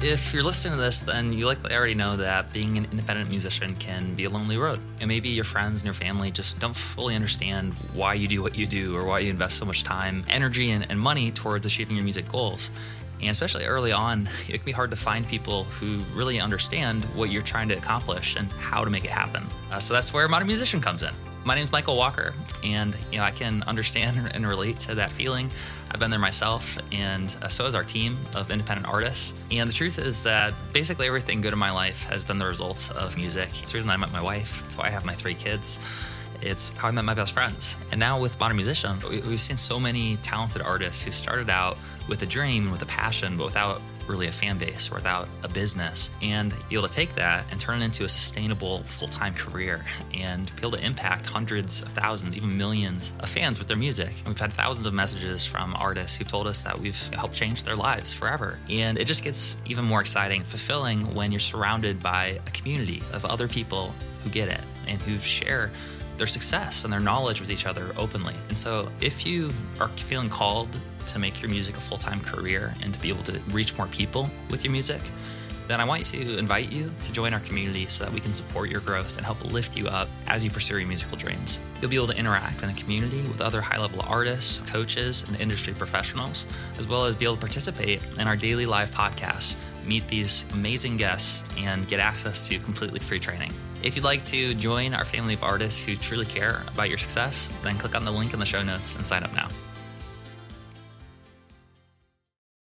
If 0.00 0.32
you're 0.32 0.44
listening 0.44 0.74
to 0.74 0.80
this, 0.80 1.00
then 1.00 1.32
you 1.32 1.44
likely 1.44 1.74
already 1.74 1.94
know 1.94 2.16
that 2.18 2.52
being 2.52 2.78
an 2.78 2.84
independent 2.84 3.30
musician 3.30 3.74
can 3.74 4.14
be 4.14 4.26
a 4.26 4.30
lonely 4.30 4.56
road. 4.56 4.78
And 5.00 5.08
maybe 5.08 5.28
your 5.28 5.42
friends 5.42 5.78
and 5.78 5.86
your 5.86 5.94
family 5.94 6.30
just 6.30 6.60
don't 6.60 6.76
fully 6.76 7.16
understand 7.16 7.72
why 7.94 8.14
you 8.14 8.28
do 8.28 8.40
what 8.40 8.56
you 8.56 8.68
do 8.68 8.96
or 8.96 9.02
why 9.02 9.18
you 9.18 9.30
invest 9.30 9.56
so 9.56 9.64
much 9.64 9.82
time, 9.82 10.24
energy, 10.28 10.70
and, 10.70 10.86
and 10.88 11.00
money 11.00 11.32
towards 11.32 11.66
achieving 11.66 11.96
your 11.96 12.04
music 12.04 12.28
goals. 12.28 12.70
And 13.20 13.30
especially 13.30 13.64
early 13.64 13.90
on, 13.90 14.30
it 14.48 14.52
can 14.52 14.64
be 14.64 14.70
hard 14.70 14.92
to 14.92 14.96
find 14.96 15.26
people 15.26 15.64
who 15.64 16.04
really 16.14 16.38
understand 16.38 17.04
what 17.16 17.32
you're 17.32 17.42
trying 17.42 17.66
to 17.70 17.76
accomplish 17.76 18.36
and 18.36 18.52
how 18.52 18.84
to 18.84 18.90
make 18.90 19.04
it 19.04 19.10
happen. 19.10 19.44
Uh, 19.72 19.80
so 19.80 19.94
that's 19.94 20.14
where 20.14 20.28
Modern 20.28 20.46
Musician 20.46 20.80
comes 20.80 21.02
in. 21.02 21.12
My 21.44 21.56
name 21.56 21.64
is 21.64 21.72
Michael 21.72 21.96
Walker, 21.96 22.34
and 22.62 22.96
you 23.10 23.18
know 23.18 23.24
I 23.24 23.30
can 23.30 23.62
understand 23.62 24.30
and 24.34 24.46
relate 24.46 24.78
to 24.80 24.94
that 24.96 25.10
feeling. 25.10 25.50
I've 25.90 25.98
been 25.98 26.10
there 26.10 26.20
myself, 26.20 26.78
and 26.92 27.34
uh, 27.42 27.48
so 27.48 27.64
has 27.64 27.74
our 27.74 27.84
team 27.84 28.18
of 28.34 28.50
independent 28.50 28.86
artists. 28.88 29.34
And 29.50 29.68
the 29.68 29.72
truth 29.72 29.98
is 29.98 30.22
that 30.24 30.54
basically 30.72 31.06
everything 31.06 31.40
good 31.40 31.52
in 31.52 31.58
my 31.58 31.70
life 31.70 32.04
has 32.04 32.24
been 32.24 32.38
the 32.38 32.46
result 32.46 32.92
of 32.94 33.16
music. 33.16 33.48
It's 33.60 33.72
the 33.72 33.78
reason 33.78 33.90
I 33.90 33.96
met 33.96 34.12
my 34.12 34.20
wife. 34.20 34.62
It's 34.66 34.76
why 34.76 34.86
I 34.86 34.90
have 34.90 35.04
my 35.04 35.14
three 35.14 35.34
kids. 35.34 35.78
It's 36.40 36.70
how 36.70 36.88
I 36.88 36.90
met 36.90 37.04
my 37.04 37.14
best 37.14 37.32
friends. 37.32 37.76
And 37.90 37.98
now 37.98 38.20
with 38.20 38.38
Modern 38.38 38.56
Musician, 38.56 38.98
we've 39.08 39.40
seen 39.40 39.56
so 39.56 39.80
many 39.80 40.16
talented 40.18 40.62
artists 40.62 41.02
who 41.02 41.10
started 41.10 41.50
out 41.50 41.78
with 42.06 42.22
a 42.22 42.26
dream, 42.26 42.70
with 42.70 42.82
a 42.82 42.86
passion, 42.86 43.36
but 43.36 43.44
without 43.44 43.80
really 44.08 44.26
a 44.26 44.32
fan 44.32 44.58
base 44.58 44.90
without 44.90 45.28
a 45.42 45.48
business 45.48 46.10
and 46.22 46.54
be 46.68 46.76
able 46.76 46.88
to 46.88 46.94
take 46.94 47.14
that 47.14 47.44
and 47.50 47.60
turn 47.60 47.82
it 47.82 47.84
into 47.84 48.04
a 48.04 48.08
sustainable 48.08 48.82
full-time 48.84 49.34
career 49.34 49.84
and 50.14 50.54
be 50.56 50.62
able 50.62 50.72
to 50.72 50.84
impact 50.84 51.26
hundreds 51.26 51.82
of 51.82 51.88
thousands 51.88 52.36
even 52.36 52.56
millions 52.56 53.12
of 53.20 53.28
fans 53.28 53.58
with 53.58 53.68
their 53.68 53.76
music 53.76 54.10
and 54.18 54.28
we've 54.28 54.38
had 54.38 54.52
thousands 54.52 54.86
of 54.86 54.94
messages 54.94 55.44
from 55.44 55.74
artists 55.76 56.16
who've 56.16 56.28
told 56.28 56.46
us 56.46 56.62
that 56.62 56.78
we've 56.78 57.08
helped 57.14 57.34
change 57.34 57.64
their 57.64 57.76
lives 57.76 58.12
forever 58.12 58.58
and 58.70 58.98
it 58.98 59.06
just 59.06 59.22
gets 59.22 59.56
even 59.66 59.84
more 59.84 60.00
exciting 60.00 60.42
fulfilling 60.42 61.14
when 61.14 61.30
you're 61.30 61.38
surrounded 61.38 62.02
by 62.02 62.40
a 62.46 62.50
community 62.50 63.02
of 63.12 63.24
other 63.24 63.48
people 63.48 63.94
who 64.24 64.30
get 64.30 64.48
it 64.48 64.60
and 64.86 65.00
who 65.02 65.18
share 65.18 65.70
their 66.18 66.26
success 66.26 66.84
and 66.84 66.92
their 66.92 67.00
knowledge 67.00 67.40
with 67.40 67.50
each 67.50 67.64
other 67.64 67.94
openly. 67.96 68.34
And 68.48 68.56
so, 68.56 68.90
if 69.00 69.24
you 69.24 69.50
are 69.80 69.88
feeling 69.88 70.28
called 70.28 70.68
to 71.12 71.18
make 71.18 71.42
your 71.42 71.50
music 71.50 71.76
a 71.76 71.80
full 71.80 71.98
time 71.98 72.20
career 72.20 72.74
and 72.82 72.92
to 72.94 73.00
be 73.00 73.08
able 73.08 73.22
to 73.24 73.40
reach 73.50 73.76
more 73.76 73.86
people 73.88 74.30
with 74.50 74.64
your 74.64 74.72
music, 74.72 75.00
then 75.68 75.82
I 75.82 75.84
want 75.84 76.02
to 76.06 76.38
invite 76.38 76.72
you 76.72 76.90
to 77.02 77.12
join 77.12 77.34
our 77.34 77.40
community 77.40 77.86
so 77.86 78.04
that 78.04 78.12
we 78.12 78.20
can 78.20 78.32
support 78.32 78.70
your 78.70 78.80
growth 78.80 79.18
and 79.18 79.26
help 79.26 79.44
lift 79.44 79.76
you 79.76 79.86
up 79.86 80.08
as 80.26 80.42
you 80.42 80.50
pursue 80.50 80.78
your 80.78 80.88
musical 80.88 81.18
dreams. 81.18 81.60
You'll 81.80 81.90
be 81.90 81.96
able 81.96 82.06
to 82.06 82.16
interact 82.16 82.62
in 82.62 82.70
a 82.70 82.74
community 82.74 83.20
with 83.28 83.42
other 83.42 83.60
high 83.60 83.78
level 83.78 84.00
artists, 84.08 84.56
coaches, 84.70 85.26
and 85.28 85.38
industry 85.38 85.74
professionals, 85.74 86.46
as 86.78 86.86
well 86.86 87.04
as 87.04 87.16
be 87.16 87.26
able 87.26 87.34
to 87.34 87.40
participate 87.40 88.00
in 88.18 88.26
our 88.26 88.34
daily 88.34 88.64
live 88.64 88.90
podcasts, 88.90 89.56
meet 89.84 90.08
these 90.08 90.46
amazing 90.54 90.96
guests, 90.96 91.44
and 91.58 91.86
get 91.86 92.00
access 92.00 92.48
to 92.48 92.58
completely 92.60 92.98
free 92.98 93.20
training. 93.20 93.52
If 93.82 93.94
you'd 93.94 94.06
like 94.06 94.24
to 94.24 94.54
join 94.54 94.94
our 94.94 95.04
family 95.04 95.34
of 95.34 95.44
artists 95.44 95.84
who 95.84 95.96
truly 95.96 96.24
care 96.24 96.64
about 96.66 96.88
your 96.88 96.98
success, 96.98 97.48
then 97.62 97.76
click 97.76 97.94
on 97.94 98.06
the 98.06 98.10
link 98.10 98.32
in 98.32 98.40
the 98.40 98.46
show 98.46 98.62
notes 98.62 98.94
and 98.94 99.04
sign 99.04 99.22
up 99.22 99.34
now. 99.34 99.48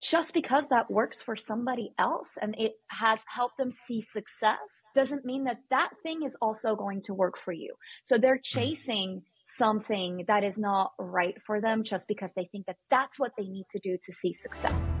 Just 0.04 0.34
because 0.34 0.68
that 0.68 0.90
works 0.90 1.22
for 1.22 1.34
somebody 1.34 1.92
else 1.98 2.36
and 2.40 2.54
it 2.58 2.72
has 2.88 3.20
helped 3.34 3.56
them 3.56 3.70
see 3.70 4.02
success 4.02 4.58
doesn't 4.94 5.24
mean 5.24 5.44
that 5.44 5.58
that 5.70 5.90
thing 6.02 6.22
is 6.22 6.36
also 6.42 6.76
going 6.76 7.00
to 7.00 7.14
work 7.14 7.34
for 7.42 7.52
you. 7.52 7.74
So 8.02 8.18
they're 8.18 8.36
mm-hmm. 8.36 8.60
chasing 8.60 9.22
something 9.46 10.24
that 10.28 10.44
is 10.44 10.58
not 10.58 10.92
right 10.98 11.36
for 11.46 11.60
them 11.60 11.84
just 11.84 12.06
because 12.06 12.34
they 12.34 12.48
think 12.52 12.66
that 12.66 12.76
that's 12.90 13.18
what 13.18 13.32
they 13.38 13.44
need 13.44 13.66
to 13.70 13.78
do 13.78 13.96
to 14.02 14.12
see 14.12 14.32
success. 14.32 15.00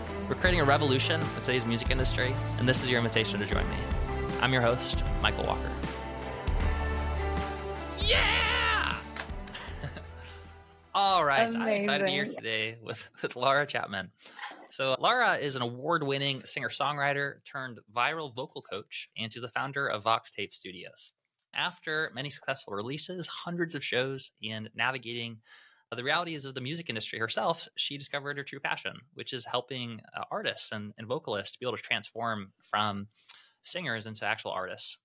We're 0.31 0.37
creating 0.37 0.61
a 0.61 0.63
revolution 0.63 1.19
in 1.19 1.41
today's 1.41 1.65
music 1.65 1.91
industry, 1.91 2.33
and 2.57 2.65
this 2.65 2.83
is 2.83 2.89
your 2.89 2.99
invitation 2.99 3.37
to 3.41 3.45
join 3.45 3.69
me. 3.69 3.75
I'm 4.39 4.53
your 4.53 4.61
host, 4.61 5.03
Michael 5.21 5.43
Walker. 5.43 5.69
Yeah! 7.99 8.95
All 10.95 11.25
right, 11.25 11.41
Amazing. 11.41 11.61
I'm 11.61 11.67
excited 11.67 11.99
to 11.99 12.05
be 12.05 12.11
here 12.11 12.25
today 12.27 12.77
with, 12.81 13.05
with 13.21 13.35
Lara 13.35 13.65
Chapman. 13.65 14.09
So, 14.69 14.95
Lara 14.99 15.35
is 15.35 15.57
an 15.57 15.63
award 15.63 16.01
winning 16.01 16.45
singer 16.45 16.69
songwriter 16.69 17.43
turned 17.43 17.79
viral 17.93 18.33
vocal 18.33 18.61
coach, 18.61 19.09
and 19.17 19.33
she's 19.33 19.41
the 19.41 19.49
founder 19.49 19.85
of 19.85 20.05
VoxTape 20.05 20.53
Studios. 20.53 21.11
After 21.53 22.09
many 22.15 22.29
successful 22.29 22.73
releases, 22.73 23.27
hundreds 23.27 23.75
of 23.75 23.83
shows, 23.83 24.31
and 24.41 24.69
navigating 24.75 25.39
Uh, 25.91 25.95
the 25.95 26.03
reality 26.03 26.35
is 26.35 26.45
of 26.45 26.53
the 26.53 26.61
music 26.61 26.89
industry 26.89 27.19
herself, 27.19 27.67
she 27.75 27.97
discovered 27.97 28.37
her 28.37 28.43
true 28.43 28.59
passion, 28.59 28.93
which 29.13 29.33
is 29.33 29.45
helping 29.45 29.99
uh, 30.15 30.23
artists 30.31 30.71
and, 30.71 30.93
and 30.97 31.07
vocalists 31.07 31.57
be 31.57 31.65
able 31.65 31.75
to 31.75 31.83
transform 31.83 32.51
from 32.63 33.07
singers 33.63 34.07
into 34.07 34.25
actual 34.25 34.51
artists. 34.51 34.97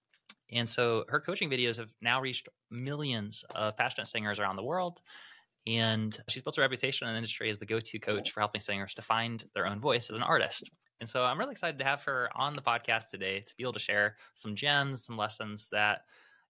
And 0.52 0.69
so 0.69 1.04
her 1.08 1.20
coaching 1.20 1.50
videos 1.50 1.76
have 1.76 1.92
now 2.00 2.20
reached 2.20 2.48
millions 2.70 3.44
of 3.54 3.76
passionate 3.76 4.06
singers 4.06 4.38
around 4.38 4.56
the 4.56 4.62
world. 4.62 5.00
And 5.66 6.16
she's 6.28 6.42
built 6.42 6.58
a 6.58 6.60
reputation 6.60 7.08
in 7.08 7.14
the 7.14 7.19
industry 7.19 7.50
as 7.50 7.58
the 7.58 7.66
go 7.66 7.80
to 7.80 7.98
coach 7.98 8.30
for 8.30 8.38
helping 8.38 8.60
singers 8.60 8.94
to 8.94 9.02
find 9.02 9.44
their 9.54 9.66
own 9.66 9.80
voice 9.80 10.08
as 10.08 10.16
an 10.16 10.22
artist. 10.22 10.70
And 11.00 11.08
so 11.08 11.25
I'm 11.25 11.38
really 11.38 11.50
excited 11.50 11.78
to 11.80 11.84
have 11.84 12.04
her 12.04 12.30
on 12.36 12.54
the 12.54 12.62
podcast 12.62 13.10
today 13.10 13.41
to 13.41 13.54
be 13.56 13.64
able 13.64 13.72
to 13.72 13.80
share 13.80 14.16
some 14.36 14.54
gems, 14.54 15.04
some 15.04 15.16
lessons 15.16 15.69
that 15.70 16.02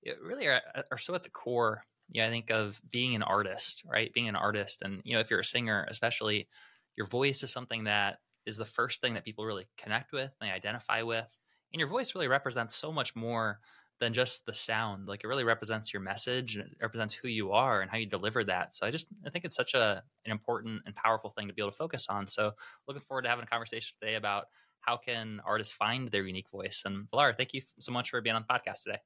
uh, 0.07 0.13
really 0.23 0.47
are, 0.47 0.61
uh, 0.75 0.83
are 0.91 0.99
so 0.99 1.15
at 1.15 1.23
the 1.23 1.31
core 1.31 1.83
yeah, 2.11 2.27
I 2.27 2.31
think 2.31 2.51
of 2.51 2.81
being 2.91 3.15
an 3.15 3.23
artist, 3.23 3.83
right? 3.87 4.13
Being 4.13 4.29
an 4.29 4.37
artist, 4.37 4.83
and 4.83 5.03
you 5.05 5.15
know, 5.15 5.21
if 5.21 5.31
you're 5.31 5.41
a 5.41 5.45
singer, 5.45 5.87
especially, 5.89 6.49
your 6.97 7.07
voice 7.07 7.43
is 7.43 7.53
something 7.53 7.85
that 7.85 8.19
is 8.47 8.57
the 8.57 8.65
first 8.65 9.01
thing 9.01 9.15
that 9.15 9.25
people 9.25 9.45
really 9.45 9.67
connect 9.77 10.13
with, 10.13 10.33
they 10.41 10.51
identify 10.51 11.03
with, 11.03 11.39
and 11.73 11.81
your 11.81 11.89
voice 11.89 12.15
really 12.15 12.29
represents 12.29 12.77
so 12.77 12.93
much 12.93 13.15
more 13.17 13.61
than 13.99 14.13
just 14.13 14.45
the 14.47 14.55
sound. 14.55 15.09
Like 15.09 15.25
it 15.25 15.29
really 15.29 15.45
represents 15.45 15.93
your 15.93 16.03
message, 16.03 16.57
and 16.57 16.71
it 16.71 16.79
represents 16.83 17.15
who 17.15 17.29
you 17.29 17.53
are 17.53 17.81
and 17.81 17.91
how 17.91 17.97
you 17.97 18.07
deliver 18.07 18.45
that. 18.45 18.75
So 18.75 18.87
I 18.87 18.91
just 18.91 19.09
I 19.27 19.31
think 19.31 19.45
it's 19.45 19.57
such 19.57 19.75
a 19.75 20.03
an 20.25 20.33
important 20.33 20.83
and 20.87 20.95
powerful 20.95 21.31
thing 21.31 21.49
to 21.49 21.55
be 21.55 21.63
able 21.63 21.71
to 21.73 21.77
focus 21.77 22.07
on. 22.09 22.27
So 22.29 22.53
looking 22.87 23.03
forward 23.03 23.23
to 23.23 23.29
having 23.29 23.45
a 23.45 23.49
conversation 23.49 23.97
today 24.01 24.15
about 24.15 24.47
how 24.81 24.97
can 24.97 25.41
artists 25.45 25.73
find 25.75 26.09
their 26.11 26.25
unique 26.25 26.49
voice. 26.51 26.83
And 26.85 27.09
Lara, 27.13 27.35
thank 27.35 27.55
you 27.55 27.63
so 27.81 27.91
much 27.93 28.11
for 28.11 28.21
being 28.21 28.37
on 28.37 28.45
the 28.47 28.55
podcast 28.55 28.83
today. 28.85 28.99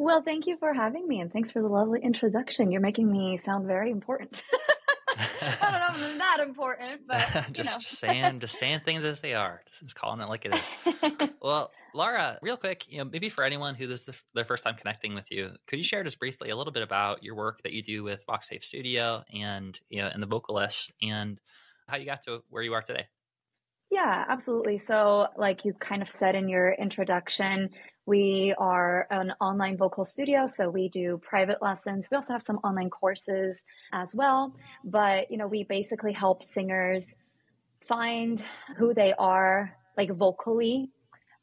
Well, 0.00 0.22
thank 0.22 0.46
you 0.46 0.56
for 0.56 0.72
having 0.72 1.06
me 1.06 1.20
and 1.20 1.30
thanks 1.30 1.52
for 1.52 1.60
the 1.60 1.68
lovely 1.68 2.00
introduction. 2.02 2.72
You're 2.72 2.80
making 2.80 3.12
me 3.12 3.36
sound 3.36 3.66
very 3.66 3.90
important. 3.90 4.42
I 5.42 5.70
don't 5.70 5.80
know 5.80 5.86
if 5.90 5.96
it's 5.96 6.16
that 6.16 6.38
important, 6.40 7.02
but 7.06 7.52
just, 7.52 7.82
just, 7.82 7.98
saying, 7.98 8.40
just 8.40 8.58
saying 8.58 8.80
things 8.80 9.04
as 9.04 9.20
they 9.20 9.34
are, 9.34 9.60
just 9.78 9.94
calling 9.94 10.22
it 10.22 10.28
like 10.30 10.46
it 10.46 10.54
is. 10.54 11.28
well, 11.42 11.70
Lara, 11.92 12.38
real 12.40 12.56
quick, 12.56 12.90
you 12.90 12.96
know, 12.96 13.04
maybe 13.04 13.28
for 13.28 13.44
anyone 13.44 13.74
who 13.74 13.86
this 13.86 14.08
is 14.08 14.22
their 14.32 14.46
first 14.46 14.64
time 14.64 14.74
connecting 14.74 15.14
with 15.14 15.30
you, 15.30 15.50
could 15.66 15.78
you 15.78 15.84
share 15.84 16.02
just 16.02 16.18
briefly 16.18 16.48
a 16.48 16.56
little 16.56 16.72
bit 16.72 16.82
about 16.82 17.22
your 17.22 17.34
work 17.34 17.60
that 17.64 17.74
you 17.74 17.82
do 17.82 18.02
with 18.02 18.24
VoxTape 18.26 18.64
Studio 18.64 19.22
and 19.34 19.78
you 19.90 20.00
know, 20.00 20.08
and 20.10 20.22
the 20.22 20.26
vocalists 20.26 20.90
and 21.02 21.38
how 21.88 21.98
you 21.98 22.06
got 22.06 22.22
to 22.22 22.42
where 22.48 22.62
you 22.62 22.72
are 22.72 22.80
today? 22.80 23.06
Yeah, 23.90 24.24
absolutely. 24.28 24.78
So, 24.78 25.26
like 25.36 25.66
you 25.66 25.74
kind 25.74 26.00
of 26.00 26.08
said 26.08 26.36
in 26.36 26.48
your 26.48 26.72
introduction, 26.72 27.70
we 28.10 28.52
are 28.58 29.06
an 29.12 29.32
online 29.40 29.76
vocal 29.76 30.04
studio, 30.04 30.48
so 30.48 30.68
we 30.68 30.88
do 30.88 31.20
private 31.22 31.62
lessons. 31.62 32.08
We 32.10 32.16
also 32.16 32.32
have 32.32 32.42
some 32.42 32.56
online 32.64 32.90
courses 32.90 33.64
as 33.92 34.16
well. 34.16 34.52
But, 34.84 35.30
you 35.30 35.36
know, 35.36 35.46
we 35.46 35.62
basically 35.62 36.12
help 36.12 36.42
singers 36.42 37.14
find 37.86 38.44
who 38.76 38.94
they 38.94 39.14
are, 39.16 39.76
like 39.96 40.10
vocally 40.10 40.90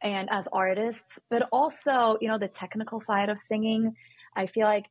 and 0.02 0.28
as 0.30 0.50
artists, 0.52 1.19
but 1.30 1.48
also, 1.54 2.18
you 2.19 2.28
know, 2.28 2.38
the 2.38 2.50
technical 2.50 3.00
side 3.00 3.30
of 3.30 3.40
singing. 3.40 3.96
I 4.36 4.48
feel 4.48 4.66
like 4.66 4.88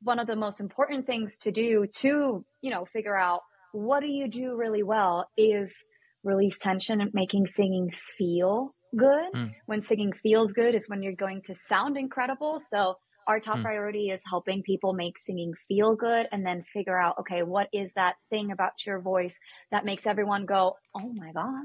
one 0.00 0.18
of 0.18 0.26
the 0.26 0.36
most 0.36 0.60
important 0.60 1.06
things 1.06 1.36
to 1.42 1.52
do 1.52 1.86
to, 1.98 2.42
you 2.62 2.70
know, 2.70 2.86
figure 2.86 3.16
out 3.16 3.42
what 3.72 4.00
do 4.00 4.06
you 4.06 4.28
do 4.28 4.56
really 4.56 4.82
well 4.82 5.28
is 5.36 5.84
release 6.24 6.58
tension 6.58 7.02
and 7.02 7.12
making 7.12 7.46
singing 7.46 7.92
feel 8.16 8.74
good. 8.96 9.32
Mm. 9.34 9.54
When 9.66 9.82
singing 9.82 10.12
feels 10.22 10.52
good 10.52 10.74
is 10.74 10.88
when 10.88 11.02
you're 11.02 11.12
going 11.12 11.42
to 11.42 11.54
sound 11.54 11.96
incredible. 11.96 12.60
So 12.60 12.96
our 13.26 13.40
top 13.40 13.58
mm. 13.58 13.62
priority 13.62 14.08
is 14.10 14.22
helping 14.28 14.62
people 14.62 14.94
make 14.94 15.18
singing 15.18 15.52
feel 15.68 15.94
good 15.94 16.26
and 16.32 16.44
then 16.44 16.64
figure 16.72 16.98
out, 16.98 17.16
okay, 17.20 17.42
what 17.42 17.68
is 17.72 17.92
that 17.94 18.16
thing 18.30 18.50
about 18.50 18.86
your 18.86 19.00
voice 19.00 19.38
that 19.70 19.84
makes 19.84 20.06
everyone 20.06 20.46
go, 20.46 20.76
Oh 20.98 21.12
my 21.14 21.32
God, 21.32 21.64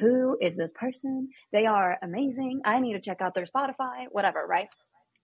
who 0.00 0.36
is 0.40 0.56
this 0.56 0.72
person? 0.72 1.28
They 1.52 1.66
are 1.66 1.98
amazing. 2.02 2.62
I 2.64 2.80
need 2.80 2.94
to 2.94 3.00
check 3.00 3.20
out 3.20 3.34
their 3.34 3.44
Spotify, 3.44 4.06
whatever, 4.10 4.46
right? 4.46 4.68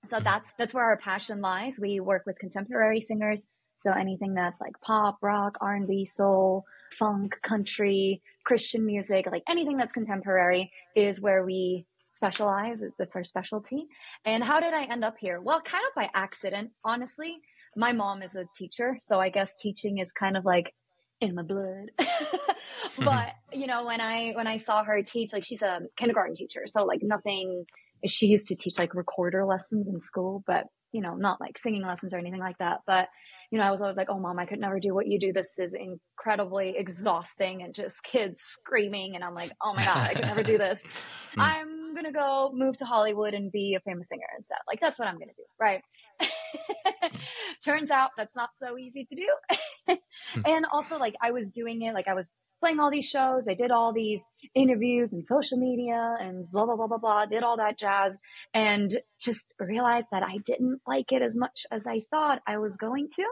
So 0.05 0.17
mm-hmm. 0.17 0.25
that's 0.25 0.53
that's 0.59 0.75
where 0.75 0.85
our 0.85 0.99
passion 0.99 1.41
lies. 1.41 1.79
We 1.81 2.01
work 2.01 2.23
with 2.27 2.39
contemporary 2.39 3.01
singers, 3.01 3.49
so 3.79 3.93
anything 3.93 4.35
that's 4.35 4.61
like 4.61 4.75
pop, 4.85 5.19
rock, 5.23 5.57
R&B, 5.61 6.05
soul, 6.05 6.65
funk, 6.99 7.37
country, 7.43 8.23
Christian 8.45 8.85
music, 8.85 9.27
like 9.31 9.43
anything 9.49 9.77
that's 9.77 9.93
contemporary 9.93 10.71
is 10.97 11.21
where 11.21 11.45
we 11.45 11.87
specialize. 12.13 12.83
That's 12.99 13.17
our 13.17 13.25
specialty. 13.25 13.87
And 14.25 14.45
how 14.45 14.61
did 14.61 14.75
I 14.75 14.85
end 14.85 15.05
up 15.05 15.17
here? 15.19 15.41
Well, 15.41 15.61
kind 15.61 15.83
of 15.89 15.95
by 15.95 16.11
accident, 16.15 16.71
honestly. 16.85 17.39
My 17.75 17.93
mom 17.93 18.23
is 18.23 18.37
a 18.37 18.45
teacher, 18.55 18.99
so 19.01 19.19
I 19.19 19.31
guess 19.31 19.57
teaching 19.57 19.99
is 19.99 20.13
kind 20.13 20.37
of 20.37 20.45
like 20.45 20.75
in 21.21 21.35
my 21.35 21.43
blood. 21.43 21.91
but, 22.99 23.29
you 23.53 23.67
know, 23.67 23.87
when 23.87 24.01
I 24.01 24.33
when 24.33 24.47
I 24.47 24.59
saw 24.59 24.85
her 24.85 25.03
teach, 25.03 25.33
like 25.33 25.45
she's 25.45 25.63
a 25.63 25.81
kindergarten 25.97 26.35
teacher, 26.35 26.65
so 26.67 26.85
like 26.85 27.01
nothing 27.03 27.65
she 28.07 28.27
used 28.27 28.49
to 28.49 28.57
teach 28.57 28.79
like 28.79 28.95
recorder 28.95 29.45
lessons 29.45 29.89
in 29.89 30.01
school, 30.01 30.43
but 30.47 30.65
you 30.93 31.01
know, 31.01 31.15
not 31.15 31.41
like 31.41 31.57
singing 31.57 31.83
lessons 31.83 32.13
or 32.13 32.19
anything 32.19 32.41
like 32.41 32.59
that. 32.59 32.81
But 32.87 33.09
you 33.53 33.59
know, 33.59 33.65
I 33.65 33.71
was 33.71 33.83
always 33.83 33.99
like, 33.99 34.09
oh, 34.09 34.19
mom, 34.19 34.39
I 34.39 34.47
could 34.47 34.59
never 34.59 34.81
do 34.81 34.95
what 34.95 35.07
you 35.07 35.21
do. 35.21 35.31
This 35.31 35.59
is 35.59 35.75
incredibly 35.75 36.75
exhausting 36.75 37.63
and 37.63 37.75
just 37.75 38.03
kids 38.03 38.41
screaming. 38.41 39.15
And 39.15 39.23
I'm 39.23 39.35
like, 39.35 39.53
oh 39.63 39.75
my 39.75 39.85
God, 39.85 39.99
I 39.99 40.15
could 40.15 40.25
never 40.25 40.43
do 40.43 40.59
this. 40.59 40.83
Hmm. 41.35 41.41
I'm 41.41 41.95
going 41.95 42.05
to 42.05 42.13
go 42.13 42.51
move 42.53 42.77
to 42.77 42.85
Hollywood 42.85 43.33
and 43.33 43.51
be 43.51 43.75
a 43.75 43.81
famous 43.81 44.11
singer 44.11 44.27
instead. 44.37 44.59
Like, 44.69 44.81
that's 44.81 44.99
what 44.99 45.09
I'm 45.09 45.15
going 45.15 45.31
to 45.31 45.35
do. 45.35 45.45
Right. 45.59 45.81
Turns 47.65 47.91
out 47.91 48.11
that's 48.19 48.37
not 48.37 48.51
so 48.55 48.77
easy 48.77 49.07
to 49.07 49.17
do. 49.17 49.97
and 50.45 50.67
also, 50.71 50.99
like, 50.99 51.15
I 51.23 51.31
was 51.31 51.51
doing 51.51 51.81
it, 51.81 51.95
like, 51.95 52.07
I 52.07 52.13
was 52.13 52.29
playing 52.63 52.81
all 52.81 52.91
these 52.91 53.09
shows. 53.09 53.49
I 53.49 53.55
did 53.55 53.71
all 53.71 53.95
these 53.95 54.27
interviews 54.55 55.15
and 55.15 55.25
social 55.25 55.57
media 55.57 56.17
and 56.21 56.51
blah, 56.51 56.67
blah, 56.67 56.77
blah, 56.77 56.87
blah, 56.87 56.99
blah, 56.99 57.25
did 57.25 57.43
all 57.43 57.57
that 57.57 57.79
jazz 57.79 58.19
and 58.53 58.99
just 59.19 59.55
realized 59.59 60.09
that 60.13 60.23
I 60.23 60.37
didn't 60.45 60.81
like 60.87 61.13
it 61.13 61.23
as 61.23 61.35
much 61.37 61.65
as 61.73 61.87
I 61.87 62.03
thought 62.11 62.43
I 62.47 62.59
was 62.59 62.77
going 62.77 63.09
to. 63.17 63.25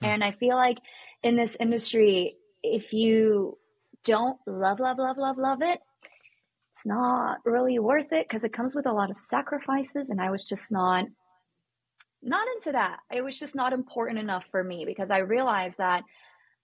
Hmm. 0.00 0.06
And 0.06 0.24
I 0.24 0.32
feel 0.32 0.56
like 0.56 0.78
in 1.22 1.36
this 1.36 1.56
industry, 1.58 2.36
if 2.62 2.92
you 2.92 3.58
don't 4.04 4.38
love, 4.46 4.80
love, 4.80 4.98
love, 4.98 5.18
love, 5.18 5.38
love 5.38 5.62
it, 5.62 5.80
it's 6.72 6.86
not 6.86 7.38
really 7.44 7.78
worth 7.78 8.12
it 8.12 8.26
because 8.28 8.44
it 8.44 8.52
comes 8.52 8.74
with 8.74 8.86
a 8.86 8.92
lot 8.92 9.10
of 9.10 9.18
sacrifices. 9.18 10.10
And 10.10 10.20
I 10.20 10.30
was 10.30 10.44
just 10.44 10.70
not, 10.70 11.06
not 12.22 12.46
into 12.56 12.72
that. 12.72 12.98
It 13.12 13.22
was 13.22 13.38
just 13.38 13.56
not 13.56 13.72
important 13.72 14.18
enough 14.18 14.44
for 14.50 14.62
me 14.62 14.84
because 14.86 15.10
I 15.10 15.18
realized 15.18 15.78
that 15.78 16.04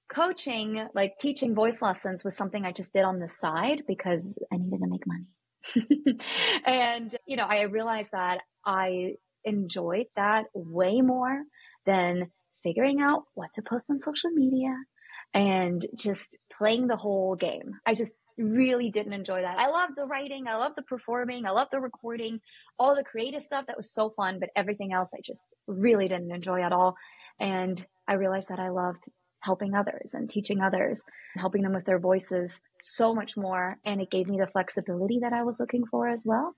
coaching, 0.08 0.86
like 0.94 1.18
teaching 1.18 1.54
voice 1.54 1.82
lessons 1.82 2.22
was 2.22 2.36
something 2.36 2.64
I 2.64 2.72
just 2.72 2.92
did 2.92 3.02
on 3.02 3.18
the 3.18 3.28
side 3.28 3.82
because 3.88 4.38
I 4.52 4.56
needed 4.56 4.80
to 4.80 4.86
make 4.86 5.04
money. 5.06 6.18
and, 6.64 7.16
you 7.26 7.36
know, 7.36 7.46
I 7.46 7.62
realized 7.62 8.12
that 8.12 8.42
I 8.64 9.14
enjoyed 9.44 10.06
that 10.16 10.46
way 10.54 11.00
more 11.00 11.42
than 11.86 12.30
figuring 12.64 13.00
out 13.00 13.24
what 13.34 13.52
to 13.54 13.62
post 13.62 13.86
on 13.90 14.00
social 14.00 14.30
media 14.30 14.74
and 15.32 15.86
just 15.94 16.38
playing 16.58 16.88
the 16.88 16.96
whole 16.96 17.36
game. 17.36 17.72
I 17.86 17.94
just 17.94 18.12
really 18.36 18.90
didn't 18.90 19.12
enjoy 19.12 19.42
that. 19.42 19.58
I 19.58 19.68
love 19.68 19.90
the 19.96 20.06
writing, 20.06 20.48
I 20.48 20.56
love 20.56 20.72
the 20.74 20.82
performing, 20.82 21.46
I 21.46 21.50
love 21.50 21.68
the 21.70 21.78
recording, 21.78 22.40
all 22.78 22.96
the 22.96 23.04
creative 23.04 23.42
stuff 23.42 23.66
that 23.66 23.76
was 23.76 23.92
so 23.92 24.10
fun, 24.10 24.38
but 24.40 24.50
everything 24.56 24.92
else 24.92 25.12
I 25.14 25.20
just 25.24 25.54
really 25.68 26.08
didn't 26.08 26.34
enjoy 26.34 26.62
at 26.62 26.72
all. 26.72 26.96
And 27.38 27.84
I 28.08 28.14
realized 28.14 28.48
that 28.48 28.58
I 28.58 28.70
loved 28.70 29.04
helping 29.40 29.74
others 29.74 30.14
and 30.14 30.28
teaching 30.28 30.60
others, 30.60 31.02
helping 31.36 31.62
them 31.62 31.74
with 31.74 31.84
their 31.84 31.98
voices 31.98 32.60
so 32.80 33.14
much 33.14 33.36
more. 33.36 33.76
And 33.84 34.00
it 34.00 34.10
gave 34.10 34.28
me 34.28 34.38
the 34.38 34.46
flexibility 34.46 35.20
that 35.20 35.32
I 35.32 35.44
was 35.44 35.60
looking 35.60 35.84
for 35.84 36.08
as 36.08 36.24
well. 36.26 36.56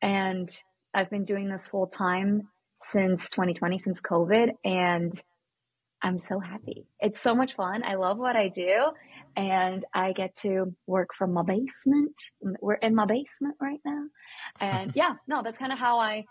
And 0.00 0.48
I've 0.94 1.10
been 1.10 1.24
doing 1.24 1.48
this 1.48 1.66
full 1.66 1.86
time 1.88 2.48
since 2.80 3.28
2020, 3.30 3.78
since 3.78 4.00
COVID. 4.00 4.50
And 4.64 5.20
I'm 6.02 6.18
so 6.18 6.40
happy. 6.40 6.86
It's 7.00 7.20
so 7.20 7.34
much 7.34 7.54
fun. 7.54 7.82
I 7.84 7.94
love 7.94 8.18
what 8.18 8.36
I 8.36 8.48
do. 8.48 8.90
And 9.36 9.84
I 9.94 10.12
get 10.12 10.34
to 10.42 10.74
work 10.86 11.10
from 11.16 11.32
my 11.32 11.42
basement. 11.42 12.16
We're 12.40 12.74
in 12.74 12.94
my 12.94 13.04
basement 13.06 13.56
right 13.60 13.80
now. 13.84 14.04
And 14.60 14.92
yeah, 14.96 15.14
no, 15.28 15.42
that's 15.42 15.58
kind 15.58 15.72
of 15.72 15.78
how 15.78 15.98
I 15.98 16.24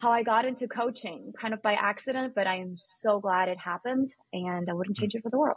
how 0.00 0.12
I 0.12 0.22
got 0.22 0.44
into 0.44 0.68
coaching, 0.68 1.32
kind 1.40 1.54
of 1.54 1.62
by 1.62 1.74
accident, 1.74 2.34
but 2.34 2.46
I 2.46 2.56
am 2.56 2.74
so 2.76 3.20
glad 3.20 3.48
it 3.48 3.58
happened 3.58 4.08
and 4.32 4.68
I 4.68 4.74
wouldn't 4.74 4.98
change 4.98 5.14
it 5.14 5.22
for 5.22 5.30
the 5.30 5.38
world. 5.38 5.56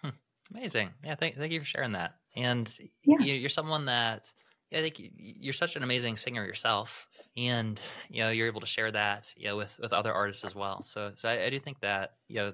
Hmm. 0.00 0.10
Amazing. 0.54 0.90
Yeah. 1.04 1.16
Thank, 1.16 1.34
thank 1.36 1.52
you 1.52 1.60
for 1.60 1.66
sharing 1.66 1.92
that. 1.92 2.14
And 2.34 2.72
yeah. 3.04 3.18
you're 3.18 3.48
someone 3.50 3.84
that 3.86 4.32
I 4.72 4.80
think 4.80 5.00
you're 5.16 5.52
such 5.52 5.76
an 5.76 5.82
amazing 5.82 6.16
singer 6.16 6.44
yourself, 6.44 7.08
and 7.36 7.80
you 8.10 8.22
know 8.22 8.30
you're 8.30 8.46
able 8.46 8.60
to 8.60 8.66
share 8.66 8.90
that 8.90 9.32
you 9.36 9.46
know 9.46 9.56
with 9.56 9.78
with 9.80 9.92
other 9.92 10.12
artists 10.12 10.44
as 10.44 10.54
well. 10.54 10.82
So 10.82 11.12
so 11.14 11.28
I, 11.28 11.44
I 11.44 11.50
do 11.50 11.58
think 11.58 11.80
that 11.80 12.12
you 12.28 12.36
know 12.36 12.52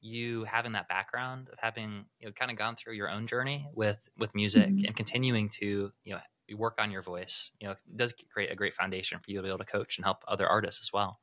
you 0.00 0.44
having 0.44 0.72
that 0.72 0.88
background 0.88 1.48
of 1.52 1.58
having 1.58 2.04
you 2.18 2.26
know 2.26 2.32
kind 2.32 2.50
of 2.50 2.56
gone 2.56 2.76
through 2.76 2.94
your 2.94 3.10
own 3.10 3.26
journey 3.26 3.68
with 3.74 4.08
with 4.18 4.34
music 4.34 4.66
mm-hmm. 4.68 4.86
and 4.86 4.96
continuing 4.96 5.48
to 5.48 5.92
you 6.04 6.14
know 6.14 6.20
work 6.56 6.74
on 6.78 6.90
your 6.90 7.02
voice 7.02 7.50
you 7.60 7.68
know 7.68 7.74
does 7.94 8.14
create 8.32 8.50
a 8.50 8.56
great 8.56 8.72
foundation 8.72 9.18
for 9.18 9.30
you 9.30 9.36
to 9.36 9.42
be 9.42 9.48
able 9.48 9.58
to 9.58 9.64
coach 9.64 9.98
and 9.98 10.04
help 10.04 10.24
other 10.26 10.48
artists 10.48 10.82
as 10.82 10.92
well 10.92 11.20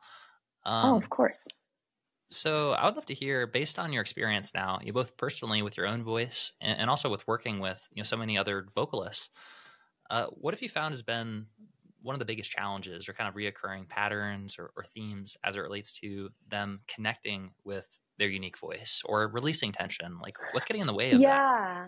um, 0.65 0.93
oh 0.93 0.97
of 0.97 1.09
course 1.09 1.47
so 2.29 2.71
i 2.71 2.85
would 2.85 2.95
love 2.95 3.05
to 3.05 3.13
hear 3.13 3.45
based 3.45 3.77
on 3.77 3.91
your 3.91 4.01
experience 4.01 4.53
now 4.53 4.79
you 4.81 4.93
both 4.93 5.17
personally 5.17 5.61
with 5.61 5.75
your 5.75 5.87
own 5.87 6.03
voice 6.03 6.53
and, 6.61 6.79
and 6.79 6.89
also 6.89 7.09
with 7.09 7.27
working 7.27 7.59
with 7.59 7.87
you 7.91 7.99
know 7.99 8.05
so 8.05 8.17
many 8.17 8.37
other 8.37 8.65
vocalists 8.73 9.29
uh, 10.09 10.27
what 10.27 10.53
have 10.53 10.61
you 10.61 10.69
found 10.69 10.93
has 10.93 11.01
been 11.01 11.47
one 12.01 12.13
of 12.13 12.19
the 12.19 12.25
biggest 12.25 12.51
challenges 12.51 13.09
or 13.09 13.13
kind 13.13 13.27
of 13.27 13.35
reoccurring 13.35 13.89
patterns 13.89 14.57
or, 14.57 14.71
or 14.75 14.85
themes 14.85 15.35
as 15.43 15.55
it 15.55 15.59
relates 15.59 15.99
to 15.99 16.29
them 16.47 16.81
connecting 16.87 17.51
with 17.65 17.99
their 18.17 18.29
unique 18.29 18.57
voice 18.57 19.01
or 19.05 19.27
releasing 19.27 19.71
tension? 19.71 20.19
Like 20.21 20.37
what's 20.51 20.65
getting 20.65 20.81
in 20.81 20.87
the 20.87 20.93
way 20.93 21.11
of 21.11 21.19
yeah. 21.19 21.29
that? 21.29 21.37
Yeah. 21.37 21.85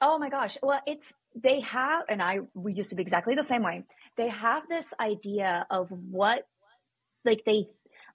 Oh 0.00 0.18
my 0.18 0.30
gosh. 0.30 0.58
Well, 0.62 0.80
it's 0.86 1.12
they 1.34 1.60
have 1.60 2.04
and 2.08 2.20
I 2.22 2.40
we 2.54 2.72
used 2.72 2.90
to 2.90 2.96
be 2.96 3.02
exactly 3.02 3.34
the 3.34 3.42
same 3.42 3.62
way. 3.62 3.84
They 4.16 4.28
have 4.28 4.64
this 4.68 4.92
idea 4.98 5.66
of 5.70 5.88
what 5.90 6.46
like 7.24 7.42
they 7.46 7.66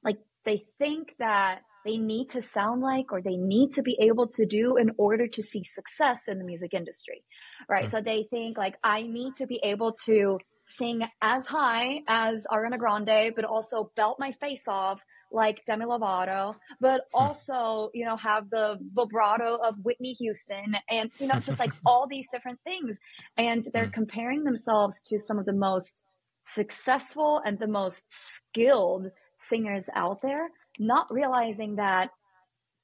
like 0.04 0.18
they 0.44 0.66
think 0.80 1.14
that 1.20 1.62
they 1.86 1.98
need 1.98 2.30
to 2.30 2.42
sound 2.42 2.82
like 2.82 3.12
or 3.12 3.22
they 3.22 3.38
need 3.38 3.72
to 3.72 3.82
be 3.82 3.98
able 4.02 4.28
to 4.28 4.46
do 4.46 4.78
in 4.78 4.92
order 4.98 5.28
to 5.28 5.44
see 5.44 5.64
success 5.64 6.28
in 6.28 6.38
the 6.38 6.46
music 6.46 6.74
industry. 6.74 7.24
Right? 7.70 7.86
Mm-hmm. 7.86 7.92
So 7.92 8.02
they 8.02 8.28
think 8.30 8.58
like 8.58 8.76
I 8.84 9.04
need 9.04 9.36
to 9.36 9.48
be 9.48 9.60
able 9.64 9.94
to 10.06 10.40
sing 10.64 11.02
as 11.22 11.46
high 11.46 12.02
as 12.08 12.46
Ariana 12.52 12.78
Grande 12.78 13.34
but 13.36 13.46
also 13.46 13.92
belt 13.96 14.18
my 14.20 14.34
face 14.34 14.68
off 14.68 15.00
like 15.32 15.64
Demi 15.66 15.86
Lovato, 15.86 16.56
but 16.80 17.02
hmm. 17.12 17.24
also, 17.24 17.90
you 17.94 18.06
know, 18.06 18.16
have 18.16 18.50
the 18.50 18.78
vibrato 18.94 19.56
of 19.56 19.76
Whitney 19.84 20.14
Houston 20.14 20.78
and, 20.90 21.12
you 21.20 21.28
know, 21.28 21.40
just 21.40 21.60
like 21.60 21.74
all 21.86 22.08
these 22.08 22.30
different 22.32 22.60
things. 22.64 23.00
And 23.38 23.64
they're 23.74 23.86
hmm. 23.86 23.92
comparing 23.92 24.44
themselves 24.44 25.02
to 25.04 25.20
some 25.20 25.38
of 25.38 25.46
the 25.46 25.54
most 25.54 26.06
successful 26.46 27.42
and 27.46 27.60
the 27.60 27.68
most 27.68 28.06
skilled 28.10 29.12
singers 29.40 29.90
out 29.96 30.22
there, 30.22 30.50
not 30.80 31.08
realizing 31.12 31.76
that 31.76 32.10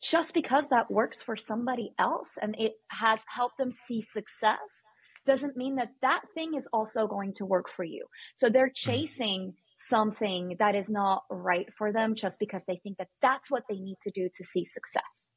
just 0.02 0.34
because 0.34 0.70
that 0.70 0.92
works 0.92 1.24
for 1.24 1.36
somebody 1.36 1.94
else 1.98 2.38
and 2.42 2.56
it 2.60 2.74
has 2.90 3.24
helped 3.34 3.58
them 3.58 3.72
see 3.72 4.02
success 4.02 4.58
doesn't 5.26 5.56
mean 5.56 5.76
that 5.76 5.92
that 6.02 6.22
thing 6.34 6.54
is 6.56 6.68
also 6.74 7.08
going 7.08 7.34
to 7.34 7.46
work 7.46 7.68
for 7.74 7.86
you. 7.86 8.06
So 8.36 8.50
they're 8.50 8.68
hmm. 8.68 8.92
chasing 8.92 9.54
something 9.76 10.56
that 10.60 10.76
is 10.76 10.90
not 10.90 11.24
right 11.30 11.68
for 11.78 11.92
them 11.92 12.16
just 12.16 12.40
because 12.40 12.66
they 12.66 12.80
think 12.84 12.98
that 12.98 13.08
that's 13.22 13.50
what 13.50 13.64
they 13.70 13.78
need 13.78 13.98
to 14.04 14.12
do 14.12 14.30
to 14.36 14.44
see 14.44 14.66
success. 14.66 15.34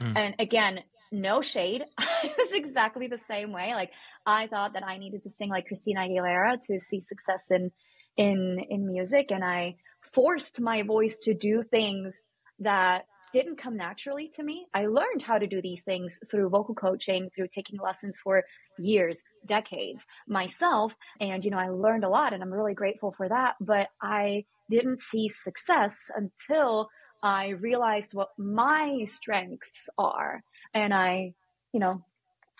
Mm. 0.00 0.16
And 0.16 0.34
again, 0.38 0.80
no 1.12 1.42
shade. 1.42 1.84
I 1.98 2.32
was 2.38 2.50
exactly 2.52 3.06
the 3.06 3.18
same 3.18 3.52
way. 3.52 3.74
Like 3.74 3.90
I 4.26 4.46
thought 4.46 4.72
that 4.72 4.84
I 4.84 4.98
needed 4.98 5.22
to 5.24 5.30
sing 5.30 5.50
like 5.50 5.66
Christina 5.66 6.00
Aguilera 6.00 6.58
to 6.66 6.78
see 6.78 7.00
success 7.00 7.50
in 7.50 7.70
in 8.16 8.58
in 8.70 8.86
music 8.86 9.30
and 9.30 9.44
I 9.44 9.74
forced 10.14 10.60
my 10.60 10.82
voice 10.82 11.18
to 11.18 11.34
do 11.34 11.62
things 11.62 12.26
that 12.60 13.06
didn't 13.32 13.56
come 13.56 13.76
naturally 13.76 14.30
to 14.36 14.44
me. 14.44 14.66
I 14.72 14.86
learned 14.86 15.20
how 15.20 15.38
to 15.38 15.46
do 15.48 15.60
these 15.60 15.82
things 15.82 16.20
through 16.30 16.50
vocal 16.50 16.74
coaching, 16.74 17.30
through 17.34 17.48
taking 17.48 17.80
lessons 17.80 18.16
for 18.22 18.44
years, 18.78 19.24
decades 19.44 20.06
myself. 20.28 20.94
And, 21.20 21.44
you 21.44 21.50
know, 21.50 21.58
I 21.58 21.68
learned 21.68 22.04
a 22.04 22.08
lot 22.08 22.32
and 22.32 22.42
I'm 22.44 22.54
really 22.54 22.74
grateful 22.74 23.12
for 23.16 23.28
that. 23.28 23.54
But 23.60 23.88
I 24.00 24.44
didn't 24.70 25.00
see 25.00 25.28
success 25.28 25.96
until 26.14 26.88
I 27.24 27.48
realized 27.48 28.14
what 28.14 28.28
my 28.38 29.02
strengths 29.06 29.88
are. 29.98 30.44
And 30.72 30.94
I, 30.94 31.34
you 31.72 31.80
know, 31.80 32.04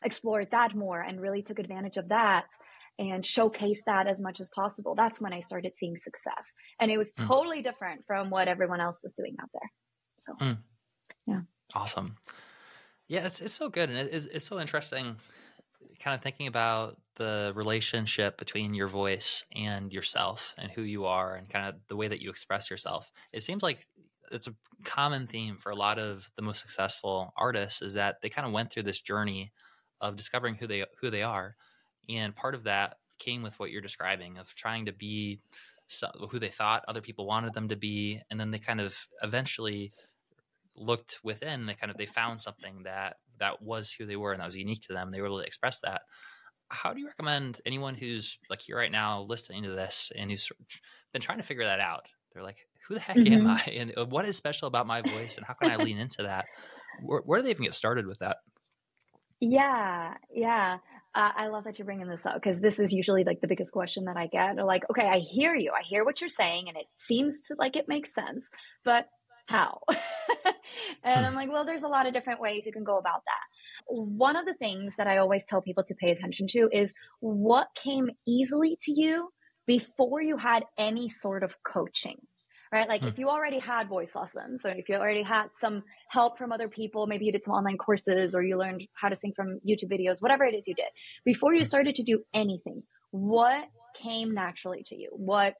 explored 0.03 0.49
that 0.51 0.75
more 0.75 1.01
and 1.01 1.21
really 1.21 1.43
took 1.43 1.61
advantage 1.61 1.99
of 1.99 2.09
that 2.09 2.47
and 2.99 3.25
showcase 3.25 3.83
that 3.87 4.07
as 4.07 4.21
much 4.21 4.41
as 4.41 4.49
possible. 4.55 4.95
That's 4.95 5.21
when 5.21 5.33
I 5.33 5.41
started 5.41 5.75
seeing 5.75 5.97
success. 5.97 6.55
And 6.81 6.91
it 6.91 6.99
was 6.99 7.13
mm. 7.13 7.27
totally 7.27 7.63
different 7.63 8.07
from 8.07 8.31
what 8.31 8.49
everyone 8.49 8.81
else 8.81 9.03
was 9.03 9.15
doing 9.15 9.37
out 9.41 9.49
there. 9.53 9.71
So, 10.21 10.33
mm. 10.45 10.59
yeah. 11.27 11.41
Awesome. 11.75 12.17
Yeah, 13.09 13.27
it's, 13.27 13.41
it's 13.41 13.55
so 13.55 13.69
good. 13.69 13.91
And 13.91 13.99
it's, 13.99 14.27
it's 14.27 14.45
so 14.45 14.61
interesting. 14.61 15.17
kind 15.99 16.15
of 16.15 16.23
thinking 16.23 16.47
about 16.47 16.99
the 17.17 17.53
relationship 17.55 18.39
between 18.39 18.75
your 18.75 18.89
voice 18.89 19.45
and 19.55 19.93
yourself 19.93 20.55
and 20.59 20.71
who 20.71 20.83
you 20.83 21.07
are 21.07 21.35
and 21.35 21.49
kind 21.49 21.67
of 21.67 21.77
the 21.89 21.97
way 21.97 22.09
that 22.09 22.23
you 22.23 22.31
express 22.31 22.71
yourself. 22.71 23.11
It 23.33 23.43
seems 23.43 23.63
like 23.63 23.87
it's 24.33 24.47
a 24.47 24.55
common 24.85 25.27
theme 25.27 25.57
for 25.57 25.71
a 25.71 25.77
lot 25.77 25.99
of 25.99 26.31
the 26.37 26.43
most 26.43 26.61
successful 26.61 27.33
artists 27.37 27.83
is 27.83 27.95
that 27.95 28.21
they 28.21 28.29
kind 28.29 28.47
of 28.47 28.53
went 28.53 28.73
through 28.73 28.83
this 28.85 29.01
journey 29.01 29.53
of 30.01 30.17
discovering 30.17 30.57
who 30.57 30.67
they 30.67 30.85
who 31.01 31.11
they 31.11 31.23
are 31.23 31.57
and 32.09 32.35
part 32.35 32.55
of 32.55 32.65
that 32.65 32.97
came 33.19 33.43
with 33.43 33.59
what 33.59 33.71
you're 33.71 33.81
describing 33.81 34.39
of 34.39 34.55
trying 34.55 34.87
to 34.87 34.93
be 34.93 35.41
who 36.31 36.39
they 36.39 36.49
thought 36.49 36.85
other 36.89 37.01
people 37.01 37.27
wanted 37.27 37.53
them 37.53 37.69
to 37.69 37.77
be. 37.77 38.21
And 38.31 38.41
then 38.41 38.51
they 38.51 38.59
kind 38.59 38.81
of 38.81 39.07
eventually 39.23 39.93
looked 40.77 41.21
within 41.23 41.67
they 41.67 41.75
kind 41.75 41.91
of 41.91 41.97
they 41.97 42.07
found 42.07 42.41
something 42.41 42.83
that 42.83 43.17
that 43.39 43.63
was 43.63 43.93
who 43.93 44.07
they 44.07 44.17
were 44.17 44.33
and 44.33 44.41
that 44.41 44.47
was 44.47 44.57
unique 44.57 44.81
to 44.83 44.93
them. 44.93 45.11
They 45.11 45.21
were 45.21 45.27
able 45.27 45.41
to 45.41 45.47
express 45.47 45.81
that. 45.81 46.03
How 46.69 46.93
do 46.93 47.01
you 47.01 47.07
recommend 47.07 47.61
anyone 47.65 47.95
who's 47.95 48.39
like 48.51 48.61
here 48.61 48.77
right 48.77 48.91
now 48.91 49.23
listening 49.23 49.63
to 49.65 49.71
this 49.71 50.11
and 50.17 50.31
who's 50.31 50.51
been 51.13 51.23
trying 51.23 51.39
to 51.39 51.45
figure 51.45 51.65
that 51.65 51.81
out? 51.81 52.07
They're 52.33 52.43
like 52.43 52.67
who 52.87 52.95
the 52.95 53.01
heck 53.01 53.17
mm-hmm. 53.17 53.33
am 53.33 53.47
i? 53.47 53.63
And 53.73 54.11
what 54.11 54.25
is 54.25 54.37
special 54.37 54.69
about 54.69 54.87
my 54.87 55.01
voice 55.01 55.37
and 55.37 55.47
how 55.47 55.55
can 55.55 55.71
i 55.71 55.77
lean 55.77 55.99
into 55.99 56.23
that? 56.25 56.47
Where, 57.03 57.21
where 57.21 57.39
do 57.39 57.45
they 57.45 57.51
even 57.51 57.65
get 57.65 57.75
started 57.75 58.07
with 58.07 58.19
that? 58.19 58.39
Yeah 59.41 60.15
yeah 60.33 60.79
uh, 61.15 61.31
I 61.37 61.47
love 61.47 61.65
that 61.65 61.79
you're 61.79 61.87
bringing 61.87 62.09
this 62.09 62.27
up 62.27 62.35
because 62.35 62.61
this 62.61 62.81
is 62.81 62.93
usually 62.93 63.25
like 63.25 63.41
the 63.41 63.47
biggest 63.47 63.73
question 63.73 64.05
that 64.05 64.17
I 64.17 64.27
get. 64.27 64.57
They're 64.57 64.65
like, 64.65 64.85
okay, 64.91 65.07
I 65.07 65.19
hear 65.19 65.55
you. 65.55 65.73
I 65.73 65.83
hear 65.83 66.05
what 66.05 66.21
you're 66.21 66.29
saying 66.29 66.69
and 66.69 66.77
it 66.77 66.87
seems 66.97 67.43
to 67.43 67.55
like 67.59 67.77
it 67.77 67.87
makes 67.89 68.13
sense, 68.13 68.51
but 68.85 69.07
how? 69.47 69.81
and 71.05 71.21
hmm. 71.21 71.27
I'm 71.27 71.35
like, 71.35 71.51
well, 71.51 71.65
there's 71.65 71.83
a 71.83 71.89
lot 71.89 72.07
of 72.07 72.15
different 72.15 72.41
ways 72.41 72.67
you 72.67 72.73
can 72.73 72.85
go 72.85 72.97
about 72.97 73.23
that. 73.27 73.45
One 73.87 74.37
of 74.37 74.45
the 74.45 74.55
things 74.55 74.97
that 74.97 75.07
I 75.07 75.19
always 75.19 75.45
tell 75.45 75.63
people 75.63 75.85
to 75.85 75.95
pay 75.95 76.11
attention 76.11 76.47
to 76.49 76.69
is 76.73 76.95
what 77.21 77.69
came 77.75 78.11
easily 78.27 78.77
to 78.81 78.93
you 78.93 79.29
before 79.67 80.21
you 80.21 80.37
had 80.37 80.65
any 80.79 81.09
sort 81.09 81.43
of 81.43 81.55
coaching 81.63 82.19
right? 82.75 82.89
Like 82.89 83.03
hmm. 83.03 83.07
if 83.07 83.19
you 83.19 83.29
already 83.29 83.61
had 83.61 83.89
voice 83.89 84.15
lessons 84.17 84.67
or 84.67 84.71
if 84.71 84.89
you 84.89 84.97
already 84.97 85.23
had 85.23 85.47
some 85.53 85.85
help 86.09 86.37
from 86.37 86.51
other 86.51 86.69
people, 86.69 87.07
maybe 87.07 87.25
you 87.25 87.33
did 87.33 87.45
some 87.45 87.55
online 87.55 87.79
courses 87.79 88.35
or 88.35 88.43
you 88.43 88.59
learned 88.59 88.83
how 88.95 89.09
to 89.09 89.15
sing 89.15 89.33
from 89.35 89.61
YouTube 89.67 89.93
videos, 89.93 90.21
whatever 90.21 90.45
it 90.45 90.55
is 90.55 90.67
you 90.67 90.75
did, 90.75 90.87
before 91.25 91.55
you 91.55 91.61
hmm. 91.61 91.65
started 91.65 91.95
to 91.95 92.03
do 92.03 92.25
anything, 92.35 92.83
what 93.13 93.65
came 94.03 94.35
naturally 94.35 94.83
to 94.87 94.97
you? 94.97 95.09
What 95.13 95.55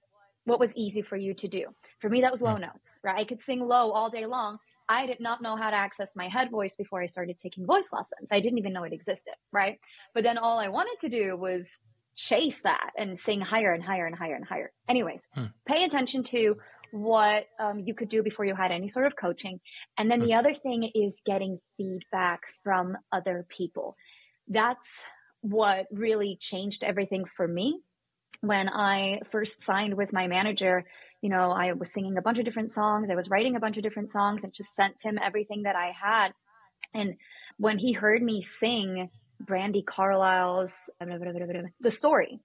what 0.47 0.61
was 0.61 0.77
easy 0.77 1.01
for 1.01 1.17
you 1.17 1.33
to 1.33 1.49
do? 1.49 1.65
For 2.01 2.11
me, 2.11 2.21
that 2.21 2.33
was 2.33 2.43
low 2.43 2.57
hmm. 2.57 2.63
notes, 2.63 3.01
right? 3.05 3.19
I 3.19 3.25
could 3.25 3.41
sing 3.41 3.61
low 3.61 3.93
all 3.93 4.11
day 4.11 4.27
long. 4.27 4.59
I 4.87 5.07
did 5.07 5.21
not 5.21 5.41
know 5.41 5.57
how 5.57 5.71
to 5.71 5.77
access 5.77 6.15
my 6.15 6.29
head 6.29 6.51
voice 6.51 6.75
before 6.75 7.01
I 7.01 7.07
started 7.07 7.39
taking 7.39 7.65
voice 7.65 7.91
lessons. 7.93 8.29
I 8.31 8.41
didn't 8.41 8.59
even 8.59 8.75
know 8.75 8.83
it 8.83 8.93
existed, 8.93 9.35
right? 9.51 9.79
But 10.13 10.25
then 10.25 10.37
all 10.37 10.59
I 10.59 10.69
wanted 10.69 10.99
to 11.01 11.09
do 11.09 11.37
was 11.37 11.79
chase 12.17 12.61
that 12.63 12.91
and 12.97 13.19
sing 13.19 13.41
higher 13.41 13.73
and 13.73 13.83
higher 13.83 14.07
and 14.07 14.15
higher 14.15 14.35
and 14.35 14.45
higher. 14.45 14.73
Anyways, 14.89 15.29
hmm. 15.35 15.47
pay 15.67 15.85
attention 15.85 16.23
to 16.25 16.57
what 16.95 17.47
um, 17.59 17.81
you 17.81 17.93
could 17.93 18.09
do 18.09 18.23
before 18.23 18.45
you 18.45 18.55
had 18.55 18.71
any 18.71 18.87
sort 18.87 19.07
of 19.07 19.17
coaching. 19.17 19.59
And 19.99 20.09
then 20.09 20.21
the 20.21 20.27
mm-hmm. 20.27 20.39
other 20.39 20.55
thing 20.55 20.89
is 20.95 21.21
getting 21.27 21.59
feedback 21.77 22.43
from 22.63 22.97
other 23.11 23.45
people. 23.49 23.97
That's 24.47 25.03
what 25.41 25.87
really 25.91 26.39
changed 26.41 26.85
everything 26.85 27.25
for 27.37 27.49
me. 27.49 27.81
When 28.43 28.69
I 28.69 29.23
first 29.33 29.65
signed 29.65 29.95
with 29.95 30.13
my 30.13 30.29
manager, 30.29 30.85
you 31.21 31.31
know, 31.31 31.51
I 31.51 31.73
was 31.73 31.93
singing 31.93 32.17
a 32.17 32.23
bunch 32.23 32.39
of 32.39 32.45
different 32.45 32.71
songs. 32.71 33.09
I 33.11 33.17
was 33.17 33.29
writing 33.29 33.57
a 33.57 33.61
bunch 33.61 33.77
of 33.77 33.83
different 33.83 34.13
songs 34.13 34.45
and 34.45 34.53
just 34.53 34.77
sent 34.77 35.03
him 35.03 35.19
everything 35.21 35.65
that 35.65 35.75
I 35.75 35.93
had. 36.01 36.33
And 36.95 37.17
when 37.59 37.79
he 37.79 37.93
heard 37.93 38.23
me 38.23 38.41
sing 38.41 39.11
Brandi 39.43 39.85
Carlile's 39.85 40.91
The 41.01 41.91
Story, 41.91 42.39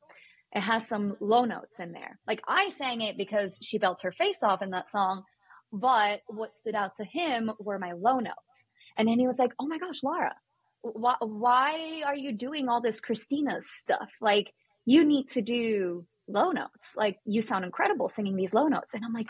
it 0.53 0.61
has 0.61 0.87
some 0.87 1.15
low 1.19 1.45
notes 1.45 1.79
in 1.79 1.91
there. 1.91 2.19
Like 2.27 2.41
I 2.47 2.69
sang 2.69 3.01
it 3.01 3.17
because 3.17 3.59
she 3.61 3.77
belts 3.77 4.01
her 4.01 4.11
face 4.11 4.41
off 4.41 4.61
in 4.61 4.71
that 4.71 4.89
song, 4.89 5.23
but 5.71 6.21
what 6.27 6.57
stood 6.57 6.75
out 6.75 6.95
to 6.95 7.05
him 7.05 7.51
were 7.59 7.77
my 7.77 7.93
low 7.93 8.19
notes. 8.19 8.69
And 8.97 9.07
then 9.07 9.19
he 9.19 9.27
was 9.27 9.37
like, 9.37 9.51
"Oh 9.59 9.67
my 9.67 9.77
gosh, 9.77 10.01
Lara, 10.03 10.35
why, 10.81 11.15
why 11.21 12.01
are 12.05 12.15
you 12.15 12.31
doing 12.31 12.67
all 12.67 12.81
this 12.81 12.99
Christina 12.99 13.61
stuff? 13.61 14.09
Like 14.21 14.51
you 14.85 15.05
need 15.05 15.27
to 15.29 15.41
do 15.41 16.05
low 16.27 16.51
notes. 16.51 16.95
Like 16.97 17.17
you 17.25 17.41
sound 17.41 17.65
incredible 17.65 18.09
singing 18.09 18.35
these 18.35 18.53
low 18.53 18.67
notes." 18.67 18.95
And 18.95 19.05
I'm 19.05 19.13
like, 19.13 19.27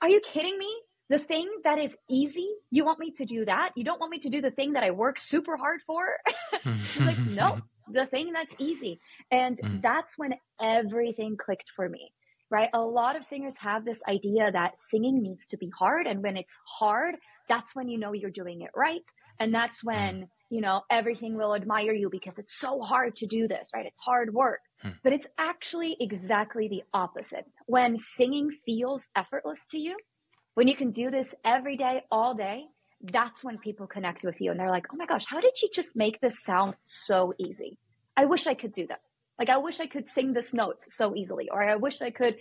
"Are 0.00 0.08
you 0.08 0.20
kidding 0.20 0.58
me? 0.58 0.74
The 1.10 1.18
thing 1.18 1.50
that 1.64 1.78
is 1.78 1.98
easy, 2.08 2.48
you 2.70 2.86
want 2.86 2.98
me 2.98 3.10
to 3.12 3.26
do 3.26 3.44
that? 3.44 3.72
You 3.76 3.84
don't 3.84 4.00
want 4.00 4.10
me 4.10 4.18
to 4.20 4.30
do 4.30 4.40
the 4.40 4.50
thing 4.50 4.72
that 4.72 4.82
I 4.82 4.90
work 4.90 5.18
super 5.18 5.58
hard 5.58 5.80
for?" 5.86 6.16
like, 7.00 7.18
"No, 7.30 7.60
the 7.92 8.06
thing 8.06 8.32
that's 8.32 8.54
easy. 8.58 9.00
And 9.30 9.58
mm. 9.58 9.82
that's 9.82 10.18
when 10.18 10.34
everything 10.60 11.36
clicked 11.36 11.70
for 11.74 11.88
me, 11.88 12.12
right? 12.50 12.70
A 12.72 12.80
lot 12.80 13.16
of 13.16 13.24
singers 13.24 13.56
have 13.58 13.84
this 13.84 14.00
idea 14.08 14.50
that 14.50 14.78
singing 14.90 15.22
needs 15.22 15.46
to 15.48 15.56
be 15.56 15.70
hard. 15.78 16.06
And 16.06 16.22
when 16.22 16.36
it's 16.36 16.58
hard, 16.78 17.16
that's 17.48 17.74
when 17.74 17.88
you 17.88 17.98
know 17.98 18.12
you're 18.12 18.30
doing 18.30 18.62
it 18.62 18.70
right. 18.74 19.02
And 19.38 19.54
that's 19.54 19.82
mm. 19.82 19.86
when, 19.86 20.20
mm. 20.22 20.28
you 20.50 20.60
know, 20.60 20.82
everything 20.90 21.36
will 21.36 21.54
admire 21.54 21.92
you 21.92 22.08
because 22.10 22.38
it's 22.38 22.58
so 22.58 22.80
hard 22.80 23.16
to 23.16 23.26
do 23.26 23.48
this, 23.48 23.70
right? 23.74 23.86
It's 23.86 24.00
hard 24.00 24.32
work. 24.32 24.60
Mm. 24.84 24.96
But 25.02 25.12
it's 25.12 25.28
actually 25.38 25.96
exactly 26.00 26.68
the 26.68 26.82
opposite. 26.92 27.44
When 27.66 27.98
singing 27.98 28.50
feels 28.64 29.08
effortless 29.16 29.66
to 29.70 29.78
you, 29.78 29.96
when 30.54 30.68
you 30.68 30.76
can 30.76 30.90
do 30.90 31.10
this 31.10 31.34
every 31.44 31.76
day, 31.76 32.02
all 32.10 32.34
day, 32.34 32.66
that's 33.02 33.42
when 33.42 33.58
people 33.58 33.86
connect 33.86 34.24
with 34.24 34.40
you 34.40 34.50
and 34.50 34.60
they're 34.60 34.70
like, 34.70 34.86
oh 34.92 34.96
my 34.96 35.06
gosh, 35.06 35.24
how 35.26 35.40
did 35.40 35.56
she 35.56 35.68
just 35.70 35.96
make 35.96 36.20
this 36.20 36.42
sound 36.42 36.76
so 36.84 37.34
easy? 37.38 37.78
I 38.16 38.26
wish 38.26 38.46
I 38.46 38.54
could 38.54 38.72
do 38.72 38.86
that. 38.88 39.00
Like, 39.38 39.48
I 39.48 39.56
wish 39.56 39.80
I 39.80 39.86
could 39.86 40.08
sing 40.08 40.32
this 40.32 40.52
note 40.52 40.82
so 40.82 41.16
easily, 41.16 41.48
or 41.50 41.62
I 41.62 41.76
wish 41.76 42.00
I 42.02 42.10
could 42.10 42.36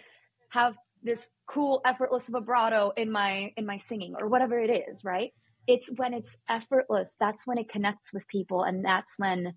have 0.49 0.75
this 1.03 1.29
cool, 1.47 1.81
effortless 1.85 2.27
vibrato 2.27 2.91
in 2.95 3.11
my, 3.11 3.53
in 3.57 3.65
my 3.65 3.77
singing 3.77 4.15
or 4.19 4.27
whatever 4.27 4.59
it 4.59 4.69
is, 4.69 5.03
right? 5.03 5.33
It's 5.67 5.89
when 5.95 6.13
it's 6.13 6.37
effortless. 6.49 7.15
That's 7.19 7.47
when 7.47 7.57
it 7.57 7.69
connects 7.69 8.13
with 8.13 8.27
people. 8.27 8.63
And 8.63 8.83
that's 8.85 9.17
when, 9.17 9.53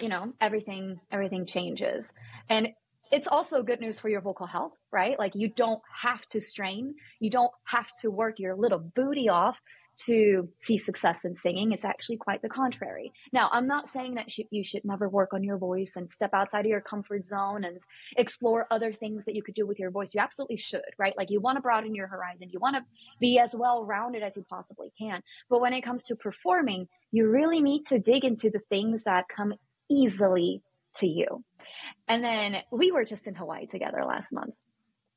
you 0.00 0.08
know, 0.08 0.32
everything, 0.40 1.00
everything 1.10 1.46
changes. 1.46 2.12
And 2.48 2.68
it's 3.10 3.28
also 3.28 3.62
good 3.62 3.80
news 3.80 4.00
for 4.00 4.08
your 4.08 4.22
vocal 4.22 4.46
health, 4.46 4.72
right? 4.90 5.18
Like 5.18 5.32
you 5.34 5.48
don't 5.48 5.82
have 6.00 6.26
to 6.28 6.40
strain. 6.40 6.94
You 7.20 7.30
don't 7.30 7.52
have 7.64 7.88
to 8.00 8.10
work 8.10 8.38
your 8.38 8.56
little 8.56 8.78
booty 8.78 9.28
off 9.28 9.58
to 10.06 10.48
see 10.58 10.78
success 10.78 11.24
in 11.24 11.34
singing. 11.34 11.72
It's 11.72 11.84
actually 11.84 12.16
quite 12.16 12.42
the 12.42 12.48
contrary. 12.48 13.12
Now, 13.32 13.48
I'm 13.52 13.66
not 13.66 13.88
saying 13.88 14.14
that 14.14 14.28
you 14.50 14.64
should 14.64 14.84
never 14.84 15.08
work 15.08 15.32
on 15.32 15.42
your 15.42 15.58
voice 15.58 15.94
and 15.96 16.10
step 16.10 16.30
outside 16.32 16.64
of 16.64 16.70
your 16.70 16.80
comfort 16.80 17.26
zone 17.26 17.64
and 17.64 17.78
explore 18.16 18.66
other 18.70 18.92
things 18.92 19.24
that 19.24 19.34
you 19.34 19.42
could 19.42 19.54
do 19.54 19.66
with 19.66 19.78
your 19.78 19.90
voice. 19.90 20.14
You 20.14 20.20
absolutely 20.20 20.56
should, 20.56 20.82
right? 20.98 21.14
Like 21.16 21.30
you 21.30 21.40
want 21.40 21.56
to 21.56 21.62
broaden 21.62 21.94
your 21.94 22.06
horizon. 22.06 22.50
You 22.50 22.60
want 22.60 22.76
to 22.76 22.84
be 23.20 23.38
as 23.38 23.54
well 23.54 23.84
rounded 23.84 24.22
as 24.22 24.36
you 24.36 24.44
possibly 24.48 24.92
can. 24.98 25.22
But 25.48 25.60
when 25.60 25.72
it 25.72 25.82
comes 25.82 26.02
to 26.04 26.16
performing, 26.16 26.88
you 27.10 27.28
really 27.28 27.60
need 27.60 27.84
to 27.86 27.98
dig 27.98 28.24
into 28.24 28.50
the 28.50 28.60
things 28.68 29.04
that 29.04 29.28
come 29.28 29.54
easily 29.90 30.62
to 30.96 31.06
you. 31.06 31.44
And 32.08 32.24
then 32.24 32.62
we 32.70 32.90
were 32.90 33.04
just 33.04 33.26
in 33.26 33.34
Hawaii 33.34 33.66
together 33.66 34.04
last 34.06 34.32
month. 34.32 34.54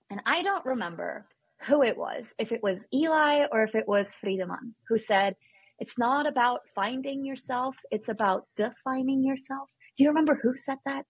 And 0.09 0.21
I 0.25 0.43
don't 0.43 0.65
remember 0.65 1.25
who 1.67 1.83
it 1.83 1.97
was, 1.97 2.33
if 2.37 2.51
it 2.51 2.61
was 2.61 2.87
Eli 2.93 3.45
or 3.51 3.63
if 3.63 3.75
it 3.75 3.87
was 3.87 4.15
Friedemann, 4.15 4.73
who 4.87 4.97
said, 4.97 5.35
It's 5.79 5.97
not 5.97 6.27
about 6.27 6.61
finding 6.73 7.25
yourself, 7.25 7.75
it's 7.91 8.09
about 8.09 8.45
defining 8.55 9.23
yourself. 9.23 9.69
Do 9.97 10.03
you 10.03 10.09
remember 10.09 10.39
who 10.41 10.55
said 10.55 10.77
that? 10.85 11.05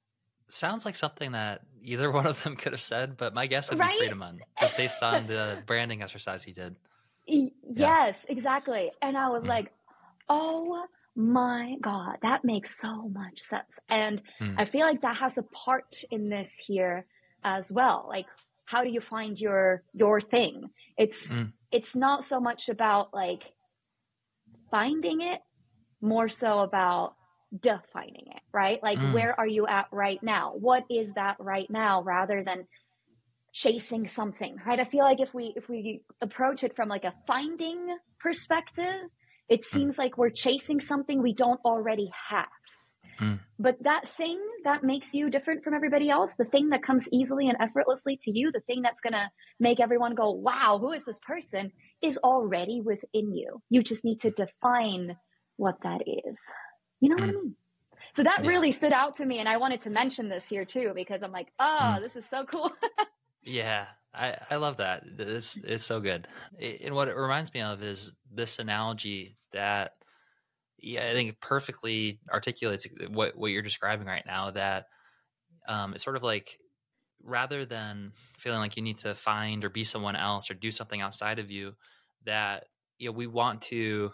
Sounds 0.47 0.85
like 0.85 0.95
something 0.95 1.31
that 1.31 1.61
either 1.83 2.11
one 2.19 2.27
of 2.27 2.41
them 2.43 2.55
could 2.55 2.71
have 2.73 2.81
said, 2.81 3.17
but 3.17 3.33
my 3.33 3.47
guess 3.47 3.69
would 3.69 3.79
right? 3.79 3.99
be 3.99 4.07
Friedemann, 4.07 4.39
just 4.59 4.77
based 4.77 5.03
on 5.03 5.27
the 5.27 5.63
branding 5.65 6.01
exercise 6.01 6.43
he 6.43 6.53
did. 6.53 6.75
Yes, 7.27 7.49
yeah. 7.67 8.31
exactly. 8.31 8.91
And 9.01 9.17
I 9.17 9.29
was 9.29 9.43
mm. 9.43 9.49
like, 9.49 9.71
oh 10.29 10.85
my 11.15 11.75
God, 11.81 12.17
that 12.21 12.43
makes 12.43 12.77
so 12.77 13.09
much 13.09 13.39
sense. 13.39 13.79
And 13.89 14.21
mm. 14.39 14.55
I 14.57 14.65
feel 14.65 14.81
like 14.81 15.01
that 15.01 15.17
has 15.17 15.37
a 15.37 15.43
part 15.43 16.03
in 16.11 16.29
this 16.29 16.61
here 16.65 17.05
as 17.43 17.71
well. 17.71 18.05
Like, 18.07 18.27
how 18.65 18.83
do 18.83 18.89
you 18.89 19.01
find 19.01 19.39
your 19.39 19.83
your 19.93 20.19
thing? 20.21 20.69
It's 20.97 21.31
mm. 21.31 21.51
it's 21.71 21.95
not 21.95 22.23
so 22.23 22.39
much 22.39 22.69
about 22.69 23.13
like 23.13 23.43
finding 24.71 25.21
it, 25.21 25.41
more 26.01 26.29
so 26.29 26.59
about 26.59 27.15
defining 27.57 28.25
it, 28.27 28.41
right? 28.53 28.81
Like, 28.81 28.97
mm. 28.97 29.13
where 29.13 29.39
are 29.39 29.47
you 29.47 29.67
at 29.67 29.87
right 29.91 30.21
now? 30.21 30.53
What 30.55 30.83
is 30.89 31.13
that 31.13 31.37
right 31.39 31.69
now 31.69 32.01
rather 32.01 32.43
than 32.43 32.67
chasing 33.53 34.07
something, 34.07 34.57
right? 34.65 34.79
I 34.79 34.85
feel 34.85 35.03
like 35.03 35.21
if 35.21 35.33
we 35.33 35.53
if 35.55 35.69
we 35.69 36.01
approach 36.21 36.63
it 36.63 36.75
from 36.75 36.89
like 36.89 37.05
a 37.05 37.13
finding 37.25 37.97
perspective, 38.19 39.09
it 39.47 39.63
hmm. 39.63 39.77
seems 39.77 39.95
mm. 39.95 39.99
like 39.99 40.17
we're 40.17 40.29
chasing 40.29 40.79
something 40.79 41.21
we 41.21 41.33
don't 41.33 41.61
already 41.63 42.11
have. 42.29 42.47
Mm. 43.19 43.39
But 43.59 43.81
that 43.83 44.07
thing 44.09 44.39
that 44.63 44.83
makes 44.83 45.13
you 45.13 45.29
different 45.29 45.63
from 45.63 45.73
everybody 45.73 46.09
else, 46.09 46.35
the 46.35 46.45
thing 46.45 46.69
that 46.69 46.83
comes 46.83 47.07
easily 47.11 47.47
and 47.47 47.57
effortlessly 47.59 48.17
to 48.21 48.31
you, 48.31 48.51
the 48.51 48.61
thing 48.61 48.81
that's 48.81 49.01
going 49.01 49.13
to 49.13 49.29
make 49.59 49.79
everyone 49.79 50.15
go, 50.15 50.31
wow, 50.31 50.77
who 50.79 50.91
is 50.91 51.05
this 51.05 51.19
person, 51.25 51.71
is 52.01 52.17
already 52.17 52.81
within 52.81 53.33
you. 53.33 53.61
You 53.69 53.83
just 53.83 54.03
need 54.03 54.21
to 54.21 54.31
define 54.31 55.15
what 55.57 55.75
that 55.83 56.01
is. 56.07 56.41
You 56.99 57.09
know 57.09 57.15
mm. 57.15 57.21
what 57.21 57.29
I 57.29 57.33
hmm. 57.33 57.39
mean? 57.39 57.55
So 58.13 58.23
that 58.23 58.43
yeah. 58.43 58.49
really 58.49 58.71
stood 58.71 58.93
out 58.93 59.15
to 59.15 59.25
me. 59.25 59.39
And 59.39 59.49
I 59.49 59.57
wanted 59.57 59.81
to 59.81 59.89
mention 59.89 60.29
this 60.29 60.47
here 60.47 60.65
too, 60.65 60.91
because 60.95 61.21
I'm 61.23 61.31
like, 61.31 61.47
oh, 61.59 61.95
mm. 61.97 62.01
this 62.01 62.15
is 62.15 62.25
so 62.25 62.45
cool. 62.45 62.71
yeah. 63.43 63.87
I, 64.13 64.37
I 64.49 64.55
love 64.55 64.77
that. 64.77 65.03
It's, 65.17 65.57
it's 65.57 65.85
so 65.85 65.99
good. 65.99 66.27
It, 66.57 66.81
and 66.81 66.95
what 66.95 67.09
it 67.09 67.15
reminds 67.17 67.53
me 67.53 67.61
of 67.61 67.83
is 67.83 68.13
this 68.33 68.59
analogy 68.59 69.37
that, 69.51 69.93
yeah, 70.85 71.07
I 71.09 71.13
think 71.13 71.39
perfectly 71.41 72.19
articulates 72.31 72.87
what, 73.09 73.35
what 73.35 73.51
you're 73.51 73.63
describing 73.63 74.07
right 74.07 74.25
now 74.25 74.51
that 74.51 74.85
um, 75.67 75.93
it's 75.93 76.03
sort 76.03 76.15
of 76.15 76.21
like 76.21 76.59
rather 77.23 77.65
than 77.65 78.11
feeling 78.37 78.59
like 78.59 78.77
you 78.77 78.83
need 78.83 78.99
to 78.99 79.15
find 79.15 79.65
or 79.65 79.69
be 79.69 79.83
someone 79.83 80.15
else 80.15 80.51
or 80.51 80.53
do 80.53 80.69
something 80.69 81.01
outside 81.01 81.39
of 81.39 81.49
you 81.49 81.73
that 82.25 82.65
you 82.99 83.07
know 83.07 83.13
we 83.13 83.25
want 83.25 83.61
to 83.61 84.11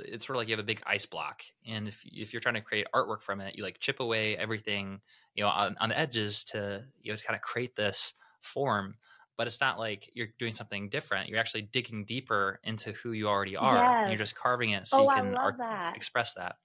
it's 0.00 0.26
sort 0.26 0.34
of 0.36 0.40
like 0.40 0.48
you 0.48 0.52
have 0.52 0.60
a 0.60 0.66
big 0.66 0.82
ice 0.84 1.06
block 1.06 1.42
and 1.64 1.86
if, 1.86 2.04
if 2.04 2.32
you're 2.32 2.40
trying 2.40 2.56
to 2.56 2.60
create 2.60 2.86
artwork 2.92 3.20
from 3.20 3.40
it 3.40 3.56
you 3.56 3.62
like 3.62 3.78
chip 3.78 4.00
away 4.00 4.36
everything 4.36 5.00
you 5.34 5.44
know 5.44 5.48
on, 5.48 5.76
on 5.78 5.90
the 5.90 5.98
edges 5.98 6.42
to 6.42 6.82
you 7.00 7.12
know 7.12 7.16
to 7.16 7.24
kind 7.24 7.36
of 7.36 7.40
create 7.40 7.76
this 7.76 8.14
form 8.42 8.96
but 9.36 9.46
it's 9.46 9.60
not 9.60 9.78
like 9.78 10.10
you're 10.14 10.28
doing 10.38 10.52
something 10.52 10.88
different 10.88 11.28
you're 11.28 11.38
actually 11.38 11.62
digging 11.62 12.04
deeper 12.04 12.60
into 12.64 12.92
who 12.92 13.12
you 13.12 13.28
already 13.28 13.56
are 13.56 13.74
yes. 13.74 13.94
and 14.02 14.10
you're 14.10 14.18
just 14.18 14.36
carving 14.36 14.70
it 14.70 14.86
so 14.88 14.98
oh, 14.98 15.02
you 15.02 15.16
can 15.16 15.34
art- 15.34 15.58
that. 15.58 15.96
express 15.96 16.34
that 16.34 16.56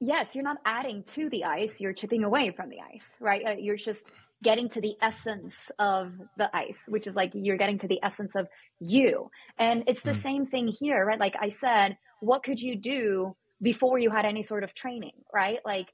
yes 0.00 0.34
you're 0.34 0.44
not 0.44 0.58
adding 0.64 1.02
to 1.04 1.28
the 1.30 1.44
ice 1.44 1.80
you're 1.80 1.92
chipping 1.92 2.24
away 2.24 2.50
from 2.50 2.68
the 2.68 2.78
ice 2.94 3.16
right 3.20 3.42
uh, 3.46 3.56
you're 3.58 3.76
just 3.76 4.10
getting 4.42 4.68
to 4.70 4.80
the 4.80 4.96
essence 5.02 5.70
of 5.78 6.12
the 6.38 6.54
ice, 6.56 6.84
which 6.88 7.06
is 7.06 7.14
like 7.14 7.32
you're 7.34 7.58
getting 7.58 7.78
to 7.78 7.88
the 7.88 8.00
essence 8.02 8.34
of 8.34 8.48
you. 8.78 9.30
And 9.58 9.84
it's 9.86 10.02
the 10.02 10.12
mm. 10.12 10.16
same 10.16 10.46
thing 10.46 10.68
here, 10.68 11.04
right? 11.04 11.20
Like 11.20 11.36
I 11.40 11.48
said, 11.48 11.98
what 12.20 12.42
could 12.42 12.60
you 12.60 12.76
do 12.76 13.36
before 13.60 13.98
you 13.98 14.10
had 14.10 14.24
any 14.24 14.42
sort 14.42 14.64
of 14.64 14.74
training, 14.74 15.12
right? 15.32 15.58
Like 15.64 15.88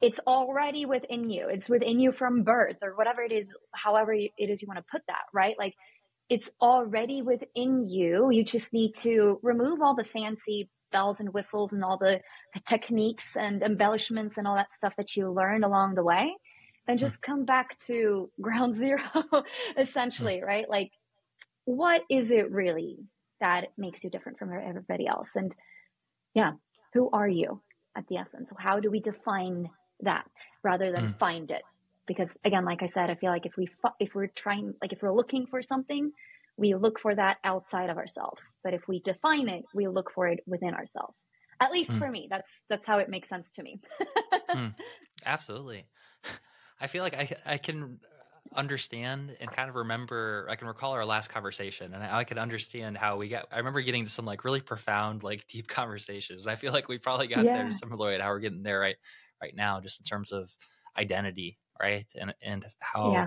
it's 0.00 0.20
already 0.26 0.84
within 0.84 1.30
you. 1.30 1.48
It's 1.48 1.68
within 1.68 1.98
you 1.98 2.12
from 2.12 2.42
birth 2.42 2.76
or 2.82 2.96
whatever 2.96 3.22
it 3.22 3.32
is, 3.32 3.54
however 3.74 4.12
it 4.12 4.32
is 4.38 4.60
you 4.60 4.68
want 4.68 4.78
to 4.78 4.84
put 4.90 5.02
that, 5.08 5.22
right? 5.32 5.56
Like 5.58 5.74
it's 6.28 6.50
already 6.60 7.22
within 7.22 7.86
you. 7.86 8.30
You 8.30 8.44
just 8.44 8.72
need 8.72 8.94
to 8.96 9.38
remove 9.42 9.80
all 9.80 9.94
the 9.94 10.04
fancy 10.04 10.68
bells 10.92 11.20
and 11.20 11.32
whistles 11.32 11.72
and 11.72 11.82
all 11.82 11.98
the, 11.98 12.20
the 12.54 12.60
techniques 12.60 13.36
and 13.36 13.62
embellishments 13.62 14.38
and 14.38 14.46
all 14.46 14.54
that 14.54 14.70
stuff 14.70 14.94
that 14.96 15.16
you 15.16 15.30
learned 15.30 15.64
along 15.64 15.94
the 15.94 16.04
way 16.04 16.34
and 16.88 16.98
just 16.98 17.22
come 17.22 17.44
back 17.44 17.78
to 17.78 18.30
ground 18.40 18.74
zero 18.74 19.00
essentially 19.76 20.38
hmm. 20.38 20.44
right 20.44 20.70
like 20.70 20.90
what 21.64 22.02
is 22.10 22.30
it 22.30 22.50
really 22.50 22.98
that 23.40 23.66
makes 23.76 24.04
you 24.04 24.10
different 24.10 24.38
from 24.38 24.52
everybody 24.52 25.06
else 25.06 25.36
and 25.36 25.56
yeah 26.34 26.52
who 26.94 27.10
are 27.12 27.28
you 27.28 27.60
at 27.96 28.06
the 28.08 28.16
essence 28.16 28.52
how 28.58 28.78
do 28.78 28.90
we 28.90 29.00
define 29.00 29.68
that 30.00 30.24
rather 30.62 30.92
than 30.92 31.08
mm. 31.08 31.18
find 31.18 31.50
it 31.50 31.62
because 32.06 32.36
again 32.44 32.64
like 32.64 32.82
i 32.82 32.86
said 32.86 33.10
i 33.10 33.14
feel 33.14 33.30
like 33.30 33.46
if 33.46 33.56
we 33.56 33.68
if 34.00 34.14
we're 34.14 34.26
trying 34.28 34.74
like 34.82 34.92
if 34.92 35.02
we're 35.02 35.12
looking 35.12 35.46
for 35.46 35.62
something 35.62 36.12
we 36.56 36.74
look 36.74 36.98
for 36.98 37.14
that 37.14 37.36
outside 37.44 37.90
of 37.90 37.96
ourselves 37.96 38.58
but 38.64 38.74
if 38.74 38.88
we 38.88 39.00
define 39.00 39.48
it 39.48 39.64
we 39.74 39.88
look 39.88 40.10
for 40.10 40.26
it 40.26 40.40
within 40.46 40.74
ourselves 40.74 41.26
at 41.60 41.72
least 41.72 41.90
mm. 41.90 41.98
for 41.98 42.10
me 42.10 42.26
that's 42.30 42.64
that's 42.68 42.86
how 42.86 42.98
it 42.98 43.08
makes 43.08 43.28
sense 43.28 43.50
to 43.50 43.62
me 43.62 43.80
mm. 44.50 44.74
absolutely 45.26 45.86
I 46.80 46.86
feel 46.88 47.02
like 47.02 47.14
I 47.14 47.30
I 47.46 47.56
can 47.56 48.00
understand 48.54 49.36
and 49.40 49.50
kind 49.50 49.68
of 49.68 49.74
remember 49.74 50.46
I 50.48 50.56
can 50.56 50.68
recall 50.68 50.92
our 50.92 51.04
last 51.04 51.28
conversation 51.28 51.92
and 51.92 52.02
I, 52.02 52.18
I 52.18 52.24
can 52.24 52.38
understand 52.38 52.96
how 52.96 53.16
we 53.16 53.28
got 53.28 53.46
I 53.50 53.58
remember 53.58 53.80
getting 53.80 54.04
to 54.04 54.10
some 54.10 54.24
like 54.24 54.44
really 54.44 54.60
profound 54.60 55.22
like 55.22 55.46
deep 55.48 55.66
conversations 55.68 56.42
and 56.42 56.50
I 56.50 56.54
feel 56.54 56.72
like 56.72 56.88
we 56.88 56.98
probably 56.98 57.26
got 57.26 57.44
yeah. 57.44 57.62
there 57.62 57.72
similarly 57.72 58.16
to 58.16 58.22
how 58.22 58.30
we're 58.30 58.40
getting 58.40 58.62
there 58.62 58.80
right 58.80 58.96
right 59.40 59.54
now 59.54 59.80
just 59.80 60.00
in 60.00 60.04
terms 60.04 60.32
of 60.32 60.54
identity 60.98 61.58
right 61.80 62.06
and 62.18 62.34
and 62.42 62.64
how 62.80 63.12
yeah. 63.12 63.26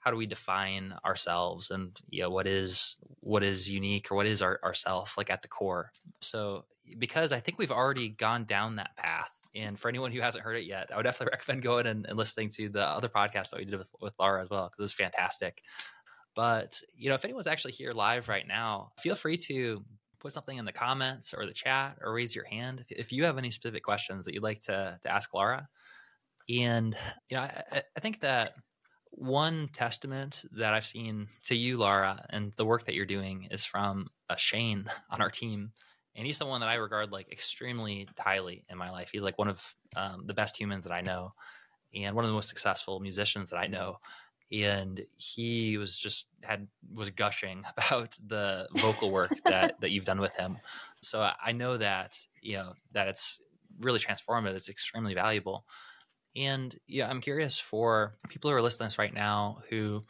how 0.00 0.10
do 0.10 0.16
we 0.16 0.26
define 0.26 0.94
ourselves 1.04 1.70
and 1.70 1.98
you 2.08 2.22
know 2.22 2.30
what 2.30 2.46
is 2.46 2.98
what 3.20 3.42
is 3.42 3.70
unique 3.70 4.10
or 4.10 4.14
what 4.14 4.26
is 4.26 4.42
our 4.42 4.60
ourself 4.62 5.14
like 5.16 5.30
at 5.30 5.42
the 5.42 5.48
core 5.48 5.90
so 6.20 6.62
because 6.98 7.32
I 7.32 7.40
think 7.40 7.58
we've 7.58 7.72
already 7.72 8.08
gone 8.08 8.44
down 8.44 8.76
that 8.76 8.96
path 8.96 9.36
and 9.56 9.78
for 9.78 9.88
anyone 9.88 10.12
who 10.12 10.20
hasn't 10.20 10.44
heard 10.44 10.56
it 10.56 10.64
yet, 10.64 10.90
I 10.92 10.96
would 10.96 11.04
definitely 11.04 11.32
recommend 11.36 11.62
going 11.62 11.86
and, 11.86 12.06
and 12.06 12.18
listening 12.18 12.50
to 12.50 12.68
the 12.68 12.86
other 12.86 13.08
podcast 13.08 13.50
that 13.50 13.58
we 13.58 13.64
did 13.64 13.78
with, 13.78 13.90
with 14.00 14.14
Lara 14.18 14.42
as 14.42 14.50
well, 14.50 14.64
because 14.64 14.78
it 14.78 14.82
was 14.82 14.94
fantastic. 14.94 15.62
But, 16.34 16.80
you 16.94 17.08
know, 17.08 17.14
if 17.14 17.24
anyone's 17.24 17.46
actually 17.46 17.72
here 17.72 17.92
live 17.92 18.28
right 18.28 18.46
now, 18.46 18.90
feel 18.98 19.14
free 19.14 19.38
to 19.38 19.82
put 20.18 20.32
something 20.32 20.56
in 20.56 20.64
the 20.64 20.72
comments 20.72 21.34
or 21.34 21.46
the 21.46 21.52
chat 21.52 21.98
or 22.02 22.12
raise 22.12 22.34
your 22.34 22.44
hand 22.44 22.84
if, 22.88 22.98
if 22.98 23.12
you 23.12 23.24
have 23.24 23.38
any 23.38 23.50
specific 23.50 23.82
questions 23.82 24.24
that 24.24 24.34
you'd 24.34 24.42
like 24.42 24.60
to, 24.62 24.98
to 25.02 25.12
ask 25.12 25.32
Lara. 25.32 25.68
And, 26.48 26.96
you 27.28 27.36
know, 27.36 27.42
I, 27.42 27.82
I 27.96 28.00
think 28.00 28.20
that 28.20 28.52
one 29.10 29.68
testament 29.72 30.44
that 30.52 30.74
I've 30.74 30.86
seen 30.86 31.28
to 31.44 31.54
you, 31.54 31.78
Lara, 31.78 32.24
and 32.30 32.52
the 32.56 32.66
work 32.66 32.84
that 32.84 32.94
you're 32.94 33.06
doing 33.06 33.48
is 33.50 33.64
from 33.64 34.08
uh, 34.28 34.36
Shane 34.36 34.90
on 35.10 35.20
our 35.20 35.30
team 35.30 35.72
and 36.16 36.24
he's 36.24 36.36
someone 36.36 36.60
that 36.60 36.68
I 36.68 36.74
regard 36.76 37.12
like 37.12 37.30
extremely 37.30 38.08
highly 38.18 38.64
in 38.70 38.78
my 38.78 38.90
life. 38.90 39.10
He's 39.12 39.20
like 39.20 39.38
one 39.38 39.48
of 39.48 39.74
um, 39.96 40.24
the 40.26 40.34
best 40.34 40.58
humans 40.58 40.84
that 40.84 40.92
I 40.92 41.02
know, 41.02 41.32
and 41.94 42.16
one 42.16 42.24
of 42.24 42.28
the 42.28 42.34
most 42.34 42.48
successful 42.48 43.00
musicians 43.00 43.50
that 43.50 43.58
I 43.58 43.66
know. 43.66 43.98
And 44.52 45.02
he 45.16 45.76
was 45.76 45.98
just 45.98 46.26
had 46.42 46.68
was 46.94 47.10
gushing 47.10 47.64
about 47.76 48.10
the 48.24 48.68
vocal 48.76 49.10
work 49.10 49.32
that 49.44 49.80
that 49.80 49.90
you've 49.90 50.04
done 50.04 50.20
with 50.20 50.34
him. 50.34 50.58
So 51.02 51.28
I 51.44 51.52
know 51.52 51.76
that 51.76 52.16
you 52.40 52.56
know 52.56 52.74
that 52.92 53.08
it's 53.08 53.40
really 53.80 53.98
transformative. 53.98 54.54
It's 54.54 54.68
extremely 54.68 55.14
valuable. 55.14 55.64
And 56.34 56.74
yeah, 56.86 57.08
I'm 57.08 57.20
curious 57.20 57.58
for 57.58 58.16
people 58.28 58.50
who 58.50 58.56
are 58.56 58.62
listening 58.62 58.86
to 58.86 58.90
this 58.90 58.98
right 58.98 59.14
now 59.14 59.62
who 59.70 60.04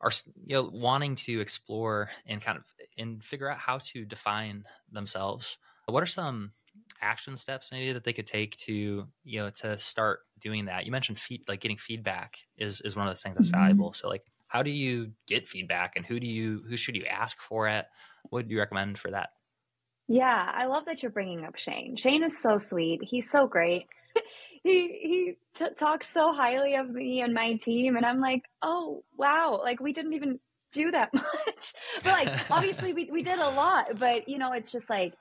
are 0.00 0.10
you 0.44 0.56
know 0.56 0.70
wanting 0.72 1.14
to 1.14 1.40
explore 1.40 2.10
and 2.26 2.40
kind 2.40 2.58
of 2.58 2.64
and 2.98 3.22
figure 3.22 3.50
out 3.50 3.58
how 3.58 3.78
to 3.78 4.04
define 4.04 4.64
themselves 4.92 5.58
what 5.86 6.02
are 6.02 6.06
some 6.06 6.52
action 7.00 7.36
steps 7.36 7.70
maybe 7.70 7.92
that 7.92 8.04
they 8.04 8.12
could 8.12 8.26
take 8.26 8.56
to 8.56 9.06
you 9.24 9.38
know 9.38 9.50
to 9.50 9.76
start 9.78 10.20
doing 10.40 10.66
that. 10.66 10.86
You 10.86 10.92
mentioned 10.92 11.18
feed 11.18 11.42
like 11.48 11.60
getting 11.60 11.76
feedback 11.76 12.38
is 12.56 12.80
is 12.80 12.96
one 12.96 13.06
of 13.06 13.12
those 13.12 13.22
things 13.22 13.36
that's 13.36 13.48
mm-hmm. 13.50 13.60
valuable. 13.60 13.92
So 13.92 14.08
like 14.08 14.24
how 14.48 14.62
do 14.62 14.70
you 14.70 15.12
get 15.26 15.48
feedback 15.48 15.96
and 15.96 16.06
who 16.06 16.20
do 16.20 16.26
you 16.26 16.62
who 16.68 16.76
should 16.76 16.96
you 16.96 17.04
ask 17.04 17.40
for 17.40 17.68
it? 17.68 17.86
What 18.30 18.48
do 18.48 18.54
you 18.54 18.60
recommend 18.60 18.98
for 18.98 19.10
that? 19.10 19.30
Yeah 20.08 20.52
i 20.54 20.66
love 20.66 20.84
that 20.84 21.02
you're 21.02 21.10
bringing 21.10 21.44
up 21.44 21.56
shane. 21.56 21.96
Shane 21.96 22.22
is 22.22 22.40
so 22.40 22.58
sweet. 22.58 23.00
He's 23.02 23.30
so 23.30 23.46
great. 23.46 23.86
He 24.62 24.88
he 25.00 25.34
t- 25.54 25.74
talks 25.78 26.08
so 26.08 26.32
highly 26.32 26.74
of 26.74 26.90
me 26.90 27.20
and 27.20 27.32
my 27.32 27.54
team, 27.54 27.94
and 27.94 28.04
I'm 28.04 28.20
like, 28.20 28.42
oh 28.62 29.04
wow, 29.16 29.60
like 29.62 29.78
we 29.78 29.92
didn't 29.92 30.14
even 30.14 30.40
do 30.72 30.90
that 30.90 31.14
much. 31.14 31.72
but 32.02 32.12
like 32.12 32.50
obviously 32.50 32.92
we 32.92 33.08
we 33.10 33.22
did 33.22 33.38
a 33.38 33.48
lot, 33.50 33.96
but 33.96 34.28
you 34.28 34.38
know, 34.38 34.52
it's 34.52 34.72
just 34.72 34.90
like 34.90 35.14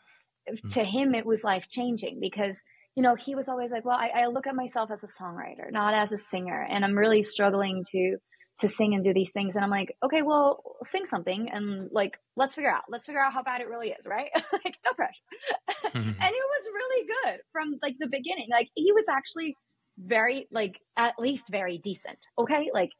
to 0.72 0.84
him 0.84 1.16
it 1.16 1.26
was 1.26 1.44
life 1.44 1.68
changing 1.70 2.20
because 2.20 2.64
you 2.96 3.04
know 3.04 3.16
he 3.16 3.36
was 3.36 3.50
always 3.50 3.72
like, 3.72 3.86
well, 3.86 3.98
I, 3.98 4.24
I 4.24 4.28
look 4.28 4.48
at 4.48 4.56
myself 4.56 4.92
as 4.92 5.04
a 5.04 5.08
songwriter, 5.08 5.72
not 5.72 5.94
as 5.94 6.12
a 6.12 6.18
singer, 6.18 6.66
and 6.70 6.86
I'm 6.86 6.98
really 6.98 7.24
struggling 7.24 7.84
to 7.92 8.18
to 8.60 8.70
sing 8.70 8.94
and 8.94 9.04
do 9.04 9.14
these 9.14 9.32
things. 9.32 9.56
And 9.56 9.64
I'm 9.64 9.72
like, 9.72 9.96
okay, 10.04 10.22
well, 10.22 10.64
sing 10.84 11.06
something 11.06 11.50
and 11.52 11.90
like, 11.92 12.18
let's 12.36 12.56
figure 12.56 12.72
out, 12.72 12.84
let's 12.90 13.06
figure 13.06 13.22
out 13.22 13.34
how 13.34 13.44
bad 13.44 13.62
it 13.62 13.68
really 13.68 13.90
is, 13.90 14.06
right? 14.06 14.30
like, 14.54 14.78
no 14.86 14.94
pressure. 14.94 15.94
and 15.94 16.16
it 16.16 16.18
was 16.18 16.70
really 16.74 17.08
good 17.24 17.40
from 17.52 17.76
like 17.82 17.96
the 18.00 18.08
beginning. 18.08 18.48
Like, 18.50 18.70
he 18.76 18.92
was 18.94 19.06
actually 19.10 19.56
very, 19.98 20.48
like, 20.52 20.80
at 20.96 21.16
least 21.20 21.50
very 21.50 21.80
decent. 21.80 22.20
Okay. 22.38 22.70
Like, 22.74 22.92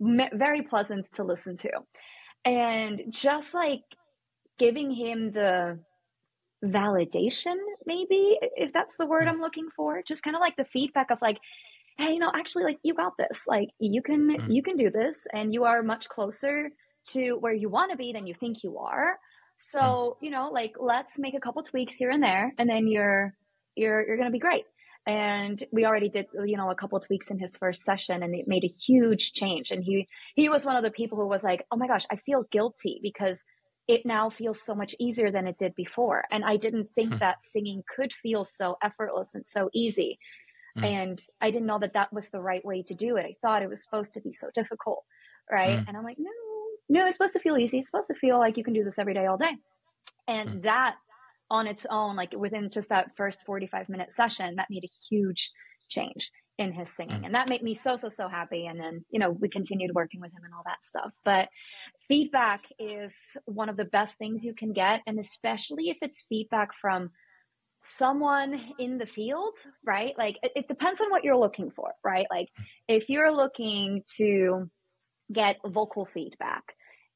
me- 0.00 0.30
very 0.32 0.62
pleasant 0.62 1.06
to 1.14 1.24
listen 1.24 1.56
to. 1.58 1.70
And 2.44 3.02
just 3.10 3.54
like 3.54 3.82
giving 4.58 4.90
him 4.90 5.32
the 5.32 5.78
validation, 6.64 7.56
maybe, 7.84 8.38
if 8.56 8.72
that's 8.72 8.96
the 8.96 9.06
word 9.06 9.24
hmm. 9.24 9.30
I'm 9.30 9.40
looking 9.40 9.68
for, 9.76 10.02
just 10.06 10.22
kind 10.22 10.36
of 10.36 10.40
like 10.40 10.56
the 10.56 10.64
feedback 10.64 11.10
of 11.10 11.18
like, 11.22 11.38
hey 11.98 12.12
you 12.12 12.18
know 12.18 12.30
actually 12.34 12.64
like 12.64 12.78
you 12.82 12.94
got 12.94 13.12
this 13.18 13.44
like 13.46 13.70
you 13.78 14.02
can 14.02 14.28
mm-hmm. 14.28 14.50
you 14.50 14.62
can 14.62 14.76
do 14.76 14.90
this 14.90 15.26
and 15.32 15.52
you 15.52 15.64
are 15.64 15.82
much 15.82 16.08
closer 16.08 16.70
to 17.06 17.32
where 17.34 17.54
you 17.54 17.68
want 17.68 17.90
to 17.90 17.96
be 17.96 18.12
than 18.12 18.26
you 18.26 18.34
think 18.34 18.62
you 18.62 18.78
are 18.78 19.18
so 19.56 19.78
mm-hmm. 19.78 20.24
you 20.24 20.30
know 20.30 20.50
like 20.52 20.74
let's 20.78 21.18
make 21.18 21.34
a 21.34 21.40
couple 21.40 21.62
tweaks 21.62 21.96
here 21.96 22.10
and 22.10 22.22
there 22.22 22.52
and 22.58 22.68
then 22.68 22.86
you're 22.86 23.34
you're 23.74 24.06
you're 24.06 24.18
gonna 24.18 24.30
be 24.30 24.38
great 24.38 24.64
and 25.06 25.62
we 25.72 25.86
already 25.86 26.08
did 26.08 26.26
you 26.44 26.56
know 26.56 26.70
a 26.70 26.74
couple 26.74 26.98
tweaks 27.00 27.30
in 27.30 27.38
his 27.38 27.56
first 27.56 27.82
session 27.82 28.22
and 28.22 28.34
it 28.34 28.48
made 28.48 28.64
a 28.64 28.74
huge 28.86 29.32
change 29.32 29.70
and 29.70 29.84
he 29.84 30.06
he 30.34 30.48
was 30.48 30.66
one 30.66 30.76
of 30.76 30.82
the 30.82 30.90
people 30.90 31.16
who 31.16 31.26
was 31.26 31.44
like 31.44 31.64
oh 31.70 31.76
my 31.76 31.86
gosh 31.86 32.06
i 32.10 32.16
feel 32.16 32.44
guilty 32.50 33.00
because 33.02 33.44
it 33.88 34.04
now 34.04 34.28
feels 34.28 34.60
so 34.60 34.74
much 34.74 34.94
easier 34.98 35.30
than 35.30 35.46
it 35.46 35.58
did 35.58 35.74
before 35.74 36.24
and 36.30 36.44
i 36.44 36.56
didn't 36.56 36.88
think 36.94 37.12
hmm. 37.12 37.18
that 37.18 37.42
singing 37.42 37.82
could 37.94 38.12
feel 38.12 38.44
so 38.44 38.76
effortless 38.82 39.34
and 39.34 39.46
so 39.46 39.68
easy 39.72 40.18
Mm. 40.76 40.84
And 40.84 41.26
I 41.40 41.50
didn't 41.50 41.66
know 41.66 41.78
that 41.78 41.94
that 41.94 42.12
was 42.12 42.30
the 42.30 42.40
right 42.40 42.64
way 42.64 42.82
to 42.82 42.94
do 42.94 43.16
it. 43.16 43.24
I 43.24 43.34
thought 43.40 43.62
it 43.62 43.68
was 43.68 43.82
supposed 43.82 44.14
to 44.14 44.20
be 44.20 44.32
so 44.32 44.48
difficult. 44.54 45.04
Right. 45.50 45.78
Mm. 45.78 45.84
And 45.88 45.96
I'm 45.96 46.04
like, 46.04 46.18
no, 46.18 46.30
no, 46.88 47.06
it's 47.06 47.16
supposed 47.16 47.32
to 47.34 47.40
feel 47.40 47.56
easy. 47.56 47.78
It's 47.78 47.88
supposed 47.88 48.08
to 48.08 48.14
feel 48.14 48.38
like 48.38 48.56
you 48.56 48.64
can 48.64 48.74
do 48.74 48.84
this 48.84 48.98
every 48.98 49.14
day, 49.14 49.26
all 49.26 49.38
day. 49.38 49.56
And 50.28 50.48
mm. 50.48 50.62
that 50.62 50.96
on 51.50 51.66
its 51.66 51.86
own, 51.88 52.16
like 52.16 52.32
within 52.36 52.68
just 52.68 52.88
that 52.88 53.16
first 53.16 53.46
45 53.46 53.88
minute 53.88 54.12
session, 54.12 54.56
that 54.56 54.66
made 54.68 54.84
a 54.84 54.90
huge 55.08 55.50
change 55.88 56.30
in 56.58 56.72
his 56.72 56.90
singing. 56.90 57.20
Mm. 57.20 57.26
And 57.26 57.34
that 57.34 57.48
made 57.48 57.62
me 57.62 57.74
so, 57.74 57.96
so, 57.96 58.08
so 58.08 58.28
happy. 58.28 58.66
And 58.66 58.80
then, 58.80 59.04
you 59.10 59.18
know, 59.18 59.30
we 59.30 59.48
continued 59.48 59.92
working 59.94 60.20
with 60.20 60.32
him 60.32 60.44
and 60.44 60.54
all 60.54 60.62
that 60.64 60.84
stuff. 60.84 61.12
But 61.24 61.48
feedback 62.08 62.64
is 62.78 63.36
one 63.44 63.68
of 63.68 63.76
the 63.76 63.84
best 63.84 64.18
things 64.18 64.44
you 64.44 64.54
can 64.54 64.72
get. 64.72 65.02
And 65.06 65.18
especially 65.18 65.90
if 65.90 65.98
it's 66.00 66.24
feedback 66.28 66.70
from 66.80 67.10
someone 67.82 68.60
in 68.78 68.98
the 68.98 69.06
field, 69.06 69.54
right? 69.84 70.14
Like 70.18 70.38
it, 70.42 70.52
it 70.56 70.68
depends 70.68 71.00
on 71.00 71.10
what 71.10 71.24
you're 71.24 71.36
looking 71.36 71.70
for, 71.70 71.92
right? 72.02 72.26
Like 72.30 72.48
if 72.88 73.08
you're 73.08 73.32
looking 73.32 74.02
to 74.16 74.70
get 75.32 75.56
vocal 75.64 76.08
feedback, 76.12 76.64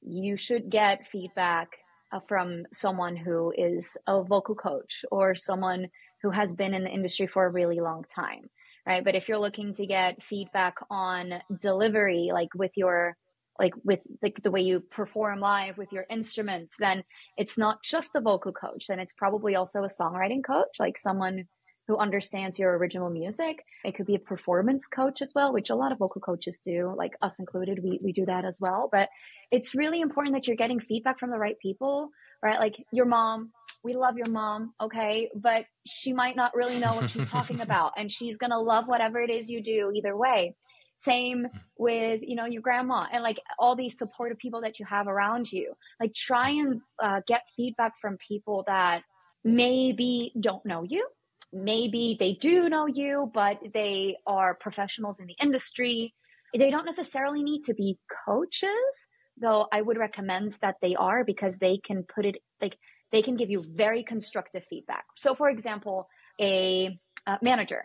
you 0.02 0.36
should 0.36 0.70
get 0.70 1.06
feedback 1.10 1.68
uh, 2.12 2.20
from 2.28 2.64
someone 2.72 3.16
who 3.16 3.52
is 3.56 3.96
a 4.06 4.22
vocal 4.22 4.54
coach 4.54 5.04
or 5.10 5.34
someone 5.34 5.88
who 6.22 6.30
has 6.30 6.52
been 6.52 6.74
in 6.74 6.84
the 6.84 6.90
industry 6.90 7.26
for 7.26 7.46
a 7.46 7.50
really 7.50 7.80
long 7.80 8.04
time 8.14 8.50
right 8.90 9.04
but 9.04 9.14
if 9.14 9.28
you're 9.28 9.38
looking 9.38 9.72
to 9.72 9.86
get 9.86 10.22
feedback 10.22 10.74
on 10.90 11.34
delivery 11.60 12.30
like 12.32 12.52
with 12.54 12.72
your 12.76 13.16
like 13.58 13.74
with 13.84 14.00
like 14.22 14.42
the 14.42 14.50
way 14.50 14.62
you 14.62 14.80
perform 14.80 15.38
live 15.40 15.78
with 15.78 15.92
your 15.92 16.06
instruments 16.10 16.74
then 16.78 17.04
it's 17.36 17.56
not 17.56 17.82
just 17.82 18.16
a 18.16 18.20
vocal 18.20 18.52
coach 18.52 18.86
then 18.88 18.98
it's 18.98 19.12
probably 19.12 19.54
also 19.54 19.84
a 19.84 19.88
songwriting 19.88 20.44
coach 20.44 20.74
like 20.78 20.98
someone 20.98 21.44
who 21.90 21.98
understands 21.98 22.56
your 22.56 22.78
original 22.78 23.10
music. 23.10 23.64
It 23.84 23.96
could 23.96 24.06
be 24.06 24.14
a 24.14 24.20
performance 24.20 24.86
coach 24.86 25.20
as 25.22 25.32
well, 25.34 25.52
which 25.52 25.70
a 25.70 25.74
lot 25.74 25.90
of 25.90 25.98
vocal 25.98 26.20
coaches 26.20 26.60
do, 26.64 26.94
like 26.96 27.14
us 27.20 27.40
included. 27.40 27.82
We, 27.82 27.98
we 28.00 28.12
do 28.12 28.26
that 28.26 28.44
as 28.44 28.60
well. 28.60 28.88
But 28.92 29.08
it's 29.50 29.74
really 29.74 30.00
important 30.00 30.36
that 30.36 30.46
you're 30.46 30.56
getting 30.56 30.78
feedback 30.78 31.18
from 31.18 31.30
the 31.30 31.38
right 31.38 31.58
people, 31.58 32.10
right? 32.42 32.58
Like 32.58 32.76
your 32.92 33.06
mom, 33.06 33.52
we 33.82 33.94
love 33.94 34.16
your 34.16 34.30
mom, 34.30 34.74
okay? 34.80 35.30
But 35.34 35.64
she 35.86 36.12
might 36.12 36.36
not 36.36 36.54
really 36.54 36.78
know 36.78 36.94
what 36.94 37.10
she's 37.10 37.30
talking 37.30 37.60
about 37.62 37.92
and 37.96 38.10
she's 38.10 38.36
going 38.36 38.50
to 38.50 38.58
love 38.58 38.86
whatever 38.86 39.20
it 39.20 39.30
is 39.30 39.50
you 39.50 39.62
do 39.62 39.92
either 39.94 40.16
way. 40.16 40.54
Same 40.96 41.46
with, 41.78 42.20
you 42.22 42.36
know, 42.36 42.44
your 42.44 42.60
grandma 42.60 43.06
and 43.10 43.22
like 43.22 43.40
all 43.58 43.74
these 43.74 43.96
supportive 43.96 44.38
people 44.38 44.60
that 44.62 44.78
you 44.78 44.86
have 44.86 45.08
around 45.08 45.50
you. 45.50 45.72
Like 45.98 46.12
try 46.14 46.50
and 46.50 46.80
uh, 47.02 47.20
get 47.26 47.42
feedback 47.56 47.94
from 48.00 48.18
people 48.28 48.64
that 48.66 49.02
maybe 49.42 50.32
don't 50.38 50.64
know 50.66 50.82
you 50.82 51.06
maybe 51.52 52.16
they 52.18 52.32
do 52.32 52.68
know 52.68 52.86
you, 52.86 53.30
but 53.32 53.58
they 53.74 54.16
are 54.26 54.54
professionals 54.54 55.20
in 55.20 55.26
the 55.26 55.36
industry. 55.40 56.14
They 56.56 56.70
don't 56.70 56.84
necessarily 56.84 57.42
need 57.42 57.62
to 57.64 57.74
be 57.74 57.98
coaches, 58.26 59.08
though 59.40 59.66
I 59.72 59.82
would 59.82 59.98
recommend 59.98 60.56
that 60.62 60.76
they 60.82 60.94
are 60.94 61.24
because 61.24 61.58
they 61.58 61.78
can 61.84 62.04
put 62.04 62.26
it 62.26 62.36
like 62.60 62.76
they 63.12 63.22
can 63.22 63.36
give 63.36 63.50
you 63.50 63.64
very 63.66 64.04
constructive 64.04 64.64
feedback. 64.68 65.04
So, 65.16 65.34
for 65.34 65.48
example, 65.48 66.08
a, 66.40 66.98
manager 67.42 67.84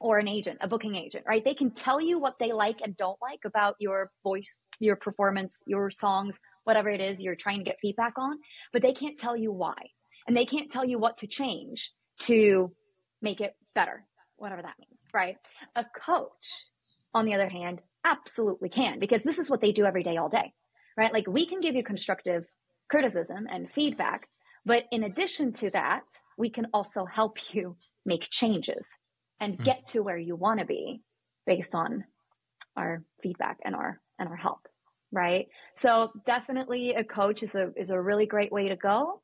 or 0.00 0.18
an 0.18 0.28
agent, 0.28 0.58
a 0.60 0.68
booking 0.68 0.94
agent, 0.94 1.24
right? 1.26 1.42
They 1.42 1.54
can 1.54 1.70
tell 1.70 2.00
you 2.00 2.18
what 2.18 2.34
they 2.38 2.52
like 2.52 2.78
and 2.82 2.96
don't 2.96 3.18
like 3.22 3.40
about 3.46 3.76
your 3.78 4.10
voice, 4.22 4.66
your 4.78 4.96
performance, 4.96 5.62
your 5.66 5.90
songs, 5.90 6.38
whatever 6.64 6.90
it 6.90 7.00
is 7.00 7.22
you're 7.22 7.36
trying 7.36 7.58
to 7.58 7.64
get 7.64 7.78
feedback 7.80 8.14
on, 8.18 8.38
but 8.72 8.82
they 8.82 8.92
can't 8.92 9.18
tell 9.18 9.36
you 9.36 9.52
why. 9.52 9.76
And 10.26 10.36
they 10.36 10.44
can't 10.44 10.70
tell 10.70 10.84
you 10.84 10.98
what 10.98 11.18
to 11.18 11.26
change 11.26 11.92
to 12.22 12.74
make 13.22 13.40
it 13.40 13.54
better, 13.74 14.04
whatever 14.36 14.62
that 14.62 14.74
means, 14.78 15.06
right? 15.14 15.36
A 15.76 15.84
coach, 15.84 16.66
on 17.14 17.24
the 17.24 17.34
other 17.34 17.48
hand, 17.48 17.80
absolutely 18.04 18.68
can 18.68 18.98
because 18.98 19.22
this 19.22 19.38
is 19.38 19.48
what 19.48 19.60
they 19.60 19.72
do 19.72 19.86
every 19.86 20.02
day, 20.02 20.16
all 20.16 20.28
day, 20.28 20.52
right? 20.96 21.12
Like 21.12 21.26
we 21.26 21.46
can 21.46 21.60
give 21.60 21.74
you 21.74 21.82
constructive 21.82 22.44
criticism 22.90 23.46
and 23.50 23.70
feedback, 23.70 24.28
but 24.64 24.84
in 24.90 25.04
addition 25.04 25.52
to 25.54 25.70
that, 25.70 26.04
we 26.38 26.50
can 26.50 26.66
also 26.72 27.04
help 27.04 27.38
you 27.52 27.76
make 28.04 28.28
changes 28.30 28.88
and 29.40 29.58
mm. 29.58 29.64
get 29.64 29.86
to 29.88 30.02
where 30.02 30.18
you 30.18 30.36
want 30.36 30.60
to 30.60 30.66
be 30.66 31.02
based 31.46 31.74
on 31.74 32.04
our 32.76 33.02
feedback 33.22 33.58
and 33.64 33.74
our 33.74 34.00
and 34.18 34.28
our 34.28 34.36
help 34.36 34.66
right 35.12 35.46
so 35.76 36.10
definitely 36.26 36.94
a 36.94 37.04
coach 37.04 37.42
is 37.42 37.54
a 37.54 37.72
is 37.76 37.90
a 37.90 38.00
really 38.00 38.26
great 38.26 38.52
way 38.52 38.68
to 38.68 38.76
go 38.76 39.20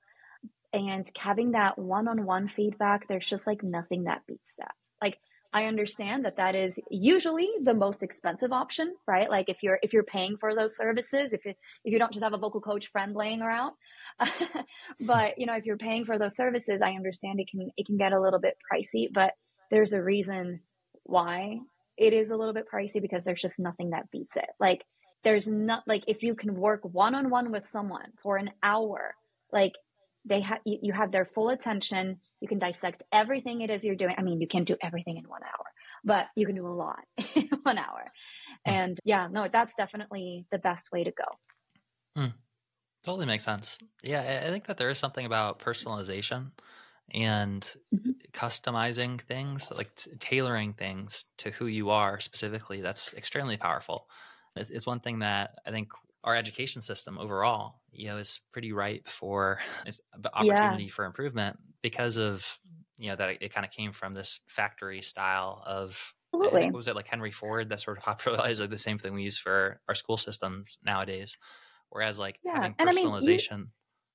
and 0.72 1.10
having 1.18 1.52
that 1.52 1.78
one-on-one 1.78 2.48
feedback 2.54 3.08
there's 3.08 3.26
just 3.26 3.46
like 3.46 3.62
nothing 3.62 4.04
that 4.04 4.22
beats 4.26 4.54
that 4.58 4.74
like 5.02 5.18
i 5.52 5.64
understand 5.66 6.24
that 6.24 6.36
that 6.36 6.54
is 6.54 6.78
usually 6.90 7.48
the 7.62 7.74
most 7.74 8.02
expensive 8.02 8.52
option 8.52 8.94
right? 9.06 9.30
Like 9.30 9.48
if 9.48 9.58
you're 9.62 9.78
if 9.82 9.92
you're 9.92 10.04
paying 10.04 10.36
for 10.38 10.54
those 10.54 10.76
services 10.76 11.32
if, 11.32 11.44
it, 11.44 11.56
if 11.84 11.92
you 11.92 11.98
don't 11.98 12.12
just 12.12 12.22
have 12.22 12.34
a 12.34 12.38
vocal 12.38 12.60
coach 12.60 12.88
friend 12.92 13.14
laying 13.14 13.42
around. 13.42 13.72
But 15.00 15.38
you 15.38 15.46
know 15.46 15.54
if 15.54 15.64
you're 15.64 15.76
paying 15.76 16.04
for 16.04 16.18
those 16.18 16.36
services 16.36 16.80
i 16.82 16.92
understand 16.92 17.40
it 17.40 17.48
can 17.50 17.70
it 17.76 17.86
can 17.86 17.96
get 17.96 18.12
a 18.12 18.20
little 18.20 18.40
bit 18.40 18.56
pricey 18.70 19.08
but 19.12 19.32
there's 19.70 19.92
a 19.92 20.02
reason 20.02 20.60
why 21.04 21.58
it 21.96 22.12
is 22.12 22.30
a 22.30 22.36
little 22.36 22.54
bit 22.54 22.66
pricey 22.72 23.00
because 23.00 23.24
there's 23.24 23.42
just 23.42 23.60
nothing 23.60 23.90
that 23.90 24.10
beats 24.10 24.36
it. 24.36 24.48
Like 24.58 24.84
there's 25.22 25.46
not 25.46 25.82
like 25.86 26.04
if 26.06 26.22
you 26.22 26.34
can 26.34 26.54
work 26.54 26.80
one-on-one 26.82 27.52
with 27.52 27.68
someone 27.68 28.12
for 28.22 28.36
an 28.36 28.50
hour 28.62 29.14
like 29.52 29.72
they 30.24 30.40
have 30.40 30.58
you, 30.64 30.92
have 30.92 31.12
their 31.12 31.24
full 31.24 31.48
attention 31.48 32.18
you 32.40 32.48
can 32.48 32.58
dissect 32.58 33.02
everything 33.12 33.60
it 33.60 33.70
is 33.70 33.84
you're 33.84 33.96
doing 33.96 34.14
i 34.18 34.22
mean 34.22 34.40
you 34.40 34.46
can't 34.46 34.66
do 34.66 34.76
everything 34.82 35.16
in 35.16 35.24
one 35.28 35.42
hour 35.42 35.66
but 36.04 36.26
you 36.36 36.46
can 36.46 36.54
do 36.54 36.66
a 36.66 36.68
lot 36.68 37.00
in 37.34 37.48
one 37.62 37.78
hour 37.78 38.12
hmm. 38.66 38.70
and 38.70 38.98
yeah 39.04 39.28
no 39.30 39.48
that's 39.52 39.74
definitely 39.74 40.46
the 40.50 40.58
best 40.58 40.90
way 40.92 41.04
to 41.04 41.12
go 41.12 42.22
mm. 42.22 42.32
totally 43.04 43.26
makes 43.26 43.44
sense 43.44 43.78
yeah 44.02 44.42
i 44.46 44.50
think 44.50 44.66
that 44.66 44.76
there 44.76 44.90
is 44.90 44.98
something 44.98 45.26
about 45.26 45.58
personalization 45.58 46.50
and 47.12 47.74
mm-hmm. 47.92 48.10
customizing 48.32 49.20
things 49.20 49.72
like 49.76 49.92
t- 49.96 50.12
tailoring 50.20 50.72
things 50.72 51.24
to 51.38 51.50
who 51.50 51.66
you 51.66 51.90
are 51.90 52.20
specifically 52.20 52.80
that's 52.80 53.14
extremely 53.14 53.56
powerful 53.56 54.06
it's, 54.54 54.70
it's 54.70 54.86
one 54.86 55.00
thing 55.00 55.20
that 55.20 55.58
i 55.66 55.70
think 55.70 55.88
our 56.24 56.36
education 56.36 56.82
system 56.82 57.18
overall, 57.18 57.79
you 57.92 58.08
know, 58.08 58.18
is 58.18 58.40
pretty 58.52 58.72
ripe 58.72 59.06
for 59.06 59.60
opportunity 60.34 60.84
yeah. 60.84 60.90
for 60.90 61.04
improvement 61.04 61.58
because 61.82 62.16
of 62.16 62.58
you 62.98 63.08
know 63.08 63.16
that 63.16 63.30
it, 63.30 63.38
it 63.40 63.54
kind 63.54 63.64
of 63.64 63.72
came 63.72 63.92
from 63.92 64.14
this 64.14 64.40
factory 64.46 65.02
style 65.02 65.62
of 65.66 66.14
Absolutely. 66.32 66.60
Think, 66.60 66.76
was 66.76 66.88
it 66.88 66.94
like 66.94 67.08
Henry 67.08 67.32
Ford 67.32 67.68
that 67.70 67.80
sort 67.80 67.98
of 67.98 68.04
popularized 68.04 68.60
like 68.60 68.70
the 68.70 68.78
same 68.78 68.98
thing 68.98 69.14
we 69.14 69.22
use 69.22 69.38
for 69.38 69.80
our 69.88 69.94
school 69.94 70.16
systems 70.16 70.78
nowadays? 70.84 71.36
Whereas 71.88 72.18
like 72.18 72.38
yeah. 72.44 72.54
having 72.54 72.74
personalization, 72.74 73.52
I 73.52 73.56
mean, 73.56 73.70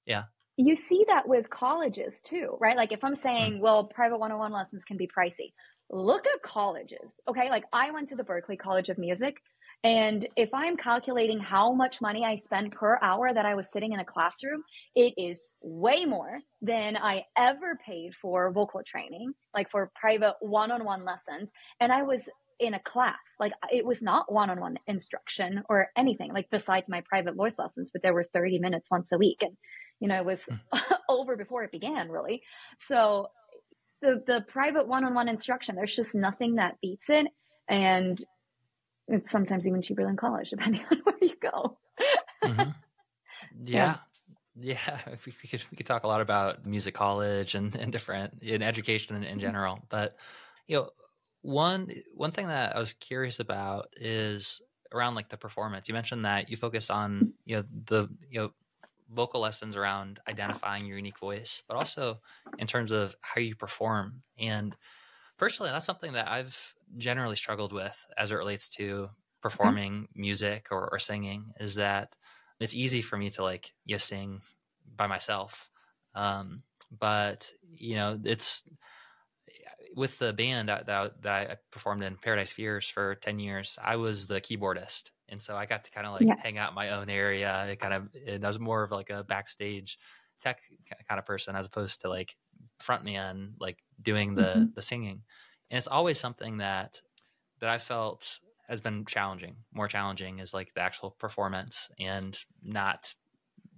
you, 0.06 0.14
yeah. 0.14 0.24
You 0.58 0.76
see 0.76 1.04
that 1.10 1.28
with 1.28 1.50
colleges 1.50 2.22
too, 2.22 2.56
right? 2.62 2.78
Like 2.78 2.94
if 2.94 3.04
I'm 3.04 3.16
saying, 3.16 3.56
mm. 3.56 3.60
well, 3.60 3.86
private 3.86 4.18
101 4.18 4.54
lessons 4.54 4.86
can 4.86 4.96
be 4.96 5.08
pricey. 5.08 5.52
Look 5.90 6.26
at 6.26 6.42
colleges. 6.42 7.20
Okay. 7.28 7.50
Like 7.50 7.66
I 7.74 7.92
went 7.92 8.08
to 8.10 8.16
the 8.16 8.24
Berklee 8.24 8.58
College 8.58 8.90
of 8.90 8.98
Music. 8.98 9.36
And 9.84 10.28
if 10.36 10.54
I'm 10.54 10.78
calculating 10.78 11.40
how 11.40 11.74
much 11.74 12.02
money 12.02 12.24
I 12.26 12.36
spend 12.36 12.72
per 12.72 12.98
hour 13.02 13.34
that 13.34 13.46
I 13.46 13.56
was 13.56 13.72
sitting 13.72 13.94
in 13.94 14.00
a 14.00 14.06
classroom, 14.06 14.64
it 14.96 15.14
is 15.18 15.44
way 15.62 16.06
more 16.06 16.40
than 16.62 16.98
I 16.98 17.26
ever 17.38 17.78
paid 17.86 18.14
for 18.20 18.52
vocal 18.52 18.82
training, 18.86 19.34
like 19.54 19.70
for 19.70 19.92
private 19.96 20.36
one 20.40 20.72
on 20.72 20.86
one 20.86 21.06
lessons. 21.06 21.52
And 21.80 21.92
I 21.92 22.02
was 22.02 22.30
in 22.60 22.74
a 22.74 22.80
class, 22.80 23.36
like 23.40 23.52
it 23.72 23.86
was 23.86 24.02
not 24.02 24.32
one 24.32 24.50
on 24.50 24.60
one 24.60 24.78
instruction 24.88 25.62
or 25.70 25.90
anything, 25.98 26.34
like 26.34 26.48
besides 26.50 26.90
my 26.90 27.02
private 27.08 27.36
voice 27.36 27.60
lessons, 27.60 27.92
but 27.92 28.02
there 28.02 28.14
were 28.14 28.24
30 28.24 28.60
minutes 28.60 28.90
once 28.90 29.12
a 29.12 29.18
week. 29.18 29.42
And, 29.42 29.58
you 30.00 30.08
know, 30.08 30.16
it 30.16 30.26
was 30.26 30.46
hmm. 30.46 30.80
over 31.10 31.36
before 31.36 31.64
it 31.64 31.72
began, 31.72 32.10
really. 32.10 32.42
So 32.80 33.28
the, 34.02 34.22
the 34.26 34.46
private 34.48 34.88
one 34.88 35.04
on 35.04 35.14
one 35.14 35.28
instruction, 35.28 35.76
there's 35.76 35.96
just 35.96 36.16
nothing 36.16 36.56
that 36.56 36.76
beats 36.82 37.10
it. 37.10 37.28
And 37.68 38.24
it's 39.08 39.32
sometimes 39.32 39.68
even 39.68 39.82
cheaper 39.82 40.04
than 40.04 40.16
college, 40.16 40.50
depending 40.52 40.84
on 40.92 40.98
where 41.04 41.18
you 41.22 41.36
go. 41.42 41.78
mm-hmm. 42.44 42.70
Yeah. 43.64 43.96
yeah. 43.96 43.98
Yeah, 44.58 45.00
we 45.26 45.32
could 45.50 45.64
we 45.72 45.78
could 45.78 45.86
talk 45.86 46.04
a 46.04 46.08
lot 46.08 46.22
about 46.22 46.66
music 46.66 46.94
college 46.94 47.56
and, 47.56 47.76
and 47.76 47.92
different 47.92 48.42
in 48.42 48.62
education 48.62 49.16
in, 49.16 49.24
in 49.24 49.40
general, 49.40 49.80
but 49.90 50.16
you 50.68 50.78
know, 50.78 50.90
one 51.42 51.92
one 52.16 52.32
thing 52.32 52.48
that 52.48 52.76
I 52.76 52.80
was 52.80 52.94
curious 52.94 53.40
about 53.40 53.88
is 53.98 54.62
around 54.94 55.16
like 55.16 55.30
the 55.30 55.38
performance. 55.38 55.88
You 55.90 55.94
mentioned 55.94 56.26
that 56.26 56.50
you 56.50 56.58
focus 56.58 56.90
on 56.90 57.34
you 57.44 57.58
know 57.58 57.64
the 57.86 58.08
you 58.30 58.40
know 58.40 58.52
vocal 59.14 59.42
lessons 59.42 59.76
around 59.76 60.20
identifying 60.28 60.86
your 60.86 60.98
unique 60.98 61.20
voice, 61.20 61.62
but 61.68 61.78
also 61.78 62.20
in 62.58 62.66
terms 62.68 62.92
of 62.92 63.16
how 63.22 63.42
you 63.42 63.56
perform. 63.56 64.22
And 64.40 64.76
personally, 65.38 65.72
that's 65.72 65.86
something 65.86 66.14
that 66.14 66.28
I've 66.28 66.74
generally 66.98 67.36
struggled 67.36 67.74
with 67.74 68.06
as 68.18 68.32
it 68.32 68.36
relates 68.36 68.70
to 68.70 68.84
mm-hmm. 68.84 69.14
performing 69.42 69.94
mm-hmm. 69.94 70.22
music 70.22 70.68
or, 70.72 70.90
or, 70.92 71.00
singing 71.00 71.54
is 71.60 71.76
that 71.76 72.16
it's 72.60 72.76
easy 72.76 73.02
for 73.02 73.18
me 73.18 73.30
to 73.32 73.44
like 73.44 73.74
you 73.86 73.98
sing 73.98 74.42
by 74.96 75.08
myself 75.08 75.70
um, 76.14 76.60
but 76.98 77.52
you 77.74 77.96
know 77.96 78.20
it's 78.24 78.64
with 79.96 80.20
the 80.20 80.34
band 80.34 80.70
that, 80.70 80.88
that, 80.88 81.22
that 81.22 81.52
I 81.52 81.56
performed 81.72 82.04
in 82.04 82.18
Paradise 82.18 82.52
Fears 82.52 82.90
for 82.90 83.16
10 83.16 83.40
years, 83.40 83.80
I 83.82 83.96
was 83.96 84.28
the 84.28 84.42
keyboardist. 84.42 85.12
And 85.30 85.42
so 85.42 85.56
I 85.56 85.66
got 85.66 85.86
to 85.86 85.92
kind 85.92 86.06
of 86.06 86.14
like 86.14 86.28
yeah. 86.28 86.36
hang 86.38 86.58
out 86.58 86.70
in 86.70 86.76
my 86.76 86.90
own 86.90 87.10
area. 87.10 87.66
It 87.70 87.80
kind 87.80 87.94
of, 87.94 88.10
it 88.14 88.42
was 88.42 88.60
more 88.60 88.84
of 88.84 88.92
like 88.92 89.10
a 89.10 89.24
backstage 89.24 89.98
tech 90.42 90.60
kind 91.08 91.18
of 91.18 91.26
person 91.26 91.56
as 91.56 91.66
opposed 91.66 92.02
to 92.02 92.10
like 92.10 92.36
frontman, 92.82 93.54
like 93.60 93.78
doing 94.02 94.36
the, 94.36 94.42
mm-hmm. 94.42 94.66
the 94.76 94.82
singing 94.82 95.24
And 95.70 95.78
it's 95.78 95.88
always 95.88 96.20
something 96.20 96.58
that 96.58 97.02
that 97.60 97.70
I 97.70 97.78
felt 97.78 98.40
has 98.68 98.82
been 98.82 99.06
challenging. 99.06 99.56
More 99.74 99.88
challenging 99.88 100.40
is 100.40 100.54
like 100.54 100.74
the 100.74 100.82
actual 100.82 101.12
performance 101.12 101.90
and 102.00 102.38
not 102.64 103.14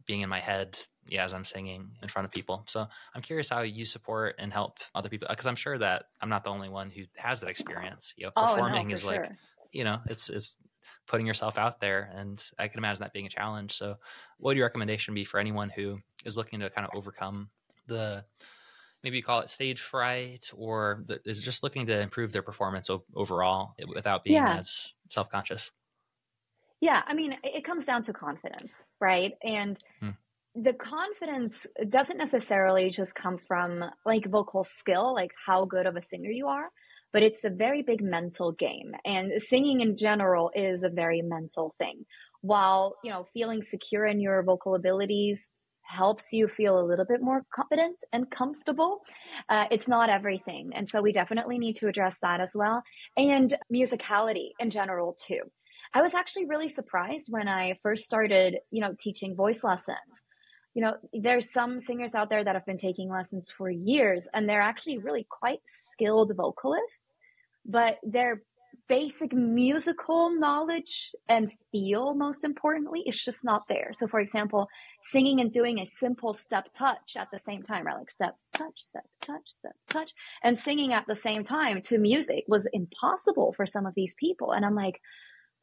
being 0.05 0.21
in 0.21 0.29
my 0.29 0.39
head 0.39 0.77
yeah, 1.09 1.23
as 1.23 1.33
I'm 1.33 1.45
singing 1.45 1.91
in 2.01 2.09
front 2.09 2.25
of 2.25 2.31
people. 2.31 2.63
So 2.67 2.87
I'm 3.15 3.21
curious 3.21 3.49
how 3.49 3.61
you 3.61 3.85
support 3.85 4.35
and 4.39 4.51
help 4.51 4.79
other 4.93 5.09
people 5.09 5.27
because 5.29 5.45
I'm 5.45 5.55
sure 5.55 5.77
that 5.77 6.05
I'm 6.21 6.29
not 6.29 6.43
the 6.43 6.49
only 6.49 6.69
one 6.69 6.89
who 6.89 7.03
has 7.15 7.41
that 7.41 7.49
experience. 7.49 8.13
You 8.17 8.25
know, 8.25 8.31
performing 8.35 8.85
oh, 8.85 8.89
no, 8.89 8.93
is 8.93 9.01
sure. 9.01 9.11
like 9.11 9.31
you 9.71 9.83
know, 9.83 9.99
it's 10.07 10.29
it's 10.29 10.59
putting 11.07 11.25
yourself 11.25 11.57
out 11.57 11.79
there, 11.79 12.11
and 12.15 12.43
I 12.59 12.67
can 12.67 12.79
imagine 12.79 13.01
that 13.01 13.13
being 13.13 13.25
a 13.25 13.29
challenge. 13.29 13.73
So, 13.73 13.95
what 14.37 14.51
would 14.51 14.57
your 14.57 14.65
recommendation 14.65 15.13
be 15.13 15.23
for 15.23 15.39
anyone 15.39 15.69
who 15.69 15.99
is 16.25 16.37
looking 16.37 16.59
to 16.59 16.69
kind 16.69 16.87
of 16.87 16.95
overcome 16.95 17.49
the 17.87 18.25
maybe 19.03 19.17
you 19.17 19.23
call 19.23 19.41
it 19.41 19.49
stage 19.49 19.79
fright 19.79 20.49
or 20.55 21.03
the, 21.07 21.19
is 21.25 21.41
just 21.41 21.63
looking 21.63 21.85
to 21.85 22.01
improve 22.01 22.31
their 22.31 22.41
performance 22.41 22.89
overall 23.15 23.73
without 23.93 24.23
being 24.23 24.35
yeah. 24.35 24.57
as 24.57 24.93
self-conscious 25.09 25.71
yeah 26.81 27.01
i 27.07 27.13
mean 27.13 27.35
it 27.43 27.63
comes 27.63 27.85
down 27.85 28.03
to 28.03 28.13
confidence 28.13 28.85
right 28.99 29.33
and 29.43 29.77
hmm. 29.99 30.09
the 30.55 30.73
confidence 30.73 31.65
doesn't 31.89 32.17
necessarily 32.17 32.89
just 32.89 33.15
come 33.15 33.37
from 33.47 33.83
like 34.05 34.25
vocal 34.29 34.63
skill 34.63 35.13
like 35.13 35.31
how 35.45 35.65
good 35.65 35.85
of 35.85 35.95
a 35.95 36.01
singer 36.01 36.29
you 36.29 36.47
are 36.47 36.69
but 37.13 37.23
it's 37.23 37.43
a 37.43 37.49
very 37.49 37.81
big 37.81 38.01
mental 38.01 38.51
game 38.51 38.91
and 39.05 39.31
singing 39.41 39.81
in 39.81 39.97
general 39.97 40.51
is 40.53 40.83
a 40.83 40.89
very 40.89 41.21
mental 41.21 41.73
thing 41.79 42.05
while 42.41 42.95
you 43.03 43.11
know 43.11 43.25
feeling 43.33 43.61
secure 43.61 44.05
in 44.05 44.19
your 44.19 44.43
vocal 44.43 44.75
abilities 44.75 45.51
helps 45.87 46.33
you 46.33 46.47
feel 46.47 46.79
a 46.79 46.85
little 46.85 47.05
bit 47.05 47.21
more 47.21 47.43
confident 47.53 47.97
and 48.11 48.29
comfortable. 48.29 49.01
Uh, 49.49 49.65
it's 49.71 49.87
not 49.87 50.09
everything. 50.09 50.71
And 50.75 50.87
so 50.87 51.01
we 51.01 51.11
definitely 51.11 51.57
need 51.57 51.77
to 51.77 51.87
address 51.87 52.19
that 52.21 52.41
as 52.41 52.51
well. 52.55 52.83
And 53.15 53.55
musicality 53.73 54.49
in 54.59 54.69
general, 54.69 55.17
too. 55.25 55.41
I 55.93 56.01
was 56.01 56.13
actually 56.13 56.45
really 56.45 56.69
surprised 56.69 57.27
when 57.29 57.47
I 57.47 57.79
first 57.81 58.05
started, 58.05 58.57
you 58.71 58.81
know, 58.81 58.93
teaching 58.99 59.35
voice 59.35 59.63
lessons. 59.63 60.25
You 60.73 60.83
know, 60.83 60.95
there's 61.13 61.51
some 61.51 61.79
singers 61.79 62.13
out 62.13 62.29
there 62.29 62.43
that 62.43 62.53
have 62.53 62.65
been 62.65 62.77
taking 62.77 63.09
lessons 63.09 63.49
for 63.49 63.69
years 63.69 64.27
and 64.33 64.47
they're 64.47 64.61
actually 64.61 64.99
really 64.99 65.25
quite 65.29 65.61
skilled 65.65 66.33
vocalists, 66.35 67.13
but 67.65 67.97
they're 68.03 68.43
basic 68.87 69.33
musical 69.33 70.31
knowledge 70.37 71.13
and 71.27 71.51
feel, 71.71 72.13
most 72.15 72.43
importantly, 72.43 73.03
is 73.05 73.21
just 73.21 73.43
not 73.43 73.63
there. 73.67 73.91
So, 73.97 74.07
for 74.07 74.19
example, 74.19 74.67
singing 75.01 75.41
and 75.41 75.51
doing 75.51 75.79
a 75.79 75.85
simple 75.85 76.33
step 76.33 76.67
touch 76.73 77.15
at 77.17 77.27
the 77.31 77.39
same 77.39 77.63
time, 77.63 77.85
right? 77.85 77.97
Like 77.97 78.11
step 78.11 78.35
touch, 78.53 78.79
step 78.79 79.05
touch, 79.21 79.43
step 79.47 79.75
touch, 79.89 80.13
and 80.43 80.57
singing 80.57 80.93
at 80.93 81.05
the 81.07 81.15
same 81.15 81.43
time 81.43 81.81
to 81.83 81.97
music 81.97 82.45
was 82.47 82.67
impossible 82.73 83.53
for 83.55 83.65
some 83.65 83.85
of 83.85 83.93
these 83.95 84.15
people. 84.19 84.51
And 84.51 84.65
I'm 84.65 84.75
like, 84.75 84.99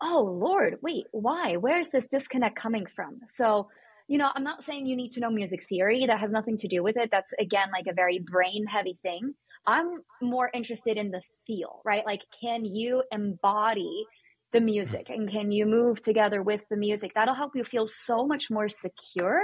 oh 0.02 0.38
Lord, 0.40 0.78
wait, 0.82 1.06
why? 1.12 1.56
Where's 1.56 1.90
this 1.90 2.06
disconnect 2.06 2.56
coming 2.56 2.86
from? 2.94 3.20
So, 3.26 3.68
you 4.06 4.18
know, 4.18 4.30
I'm 4.34 4.44
not 4.44 4.62
saying 4.62 4.86
you 4.86 4.96
need 4.96 5.12
to 5.12 5.20
know 5.20 5.30
music 5.30 5.66
theory. 5.68 6.04
That 6.06 6.20
has 6.20 6.30
nothing 6.30 6.58
to 6.58 6.68
do 6.68 6.82
with 6.82 6.96
it. 6.96 7.10
That's 7.10 7.32
again 7.38 7.68
like 7.72 7.86
a 7.88 7.94
very 7.94 8.18
brain 8.18 8.66
heavy 8.66 8.98
thing. 9.02 9.34
I'm 9.66 9.96
more 10.20 10.50
interested 10.52 10.96
in 10.96 11.10
the 11.10 11.22
feel, 11.46 11.80
right? 11.84 12.04
Like, 12.04 12.22
can 12.42 12.64
you 12.64 13.02
embody 13.10 14.06
the 14.52 14.60
music 14.60 15.10
and 15.10 15.30
can 15.30 15.50
you 15.52 15.66
move 15.66 16.00
together 16.00 16.42
with 16.42 16.62
the 16.70 16.76
music? 16.76 17.12
That'll 17.14 17.34
help 17.34 17.52
you 17.54 17.64
feel 17.64 17.86
so 17.86 18.26
much 18.26 18.50
more 18.50 18.68
secure 18.68 19.40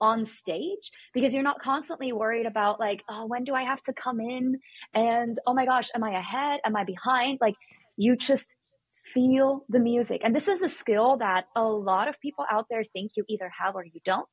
on 0.00 0.26
stage 0.26 0.90
because 1.14 1.32
you're 1.32 1.42
not 1.42 1.62
constantly 1.62 2.12
worried 2.12 2.46
about 2.46 2.80
like, 2.80 3.02
oh, 3.08 3.26
when 3.26 3.44
do 3.44 3.54
I 3.54 3.62
have 3.62 3.82
to 3.82 3.92
come 3.92 4.20
in? 4.20 4.58
And 4.94 5.38
oh 5.46 5.54
my 5.54 5.64
gosh, 5.64 5.88
am 5.94 6.02
I 6.02 6.18
ahead? 6.18 6.60
Am 6.64 6.76
I 6.76 6.84
behind? 6.84 7.38
Like, 7.40 7.54
you 7.96 8.16
just 8.16 8.56
feel 9.14 9.64
the 9.68 9.78
music. 9.78 10.22
And 10.24 10.34
this 10.34 10.48
is 10.48 10.62
a 10.62 10.68
skill 10.68 11.18
that 11.18 11.46
a 11.54 11.62
lot 11.62 12.08
of 12.08 12.20
people 12.20 12.44
out 12.50 12.66
there 12.70 12.84
think 12.92 13.12
you 13.16 13.24
either 13.28 13.50
have 13.60 13.74
or 13.74 13.84
you 13.84 14.00
don't. 14.04 14.28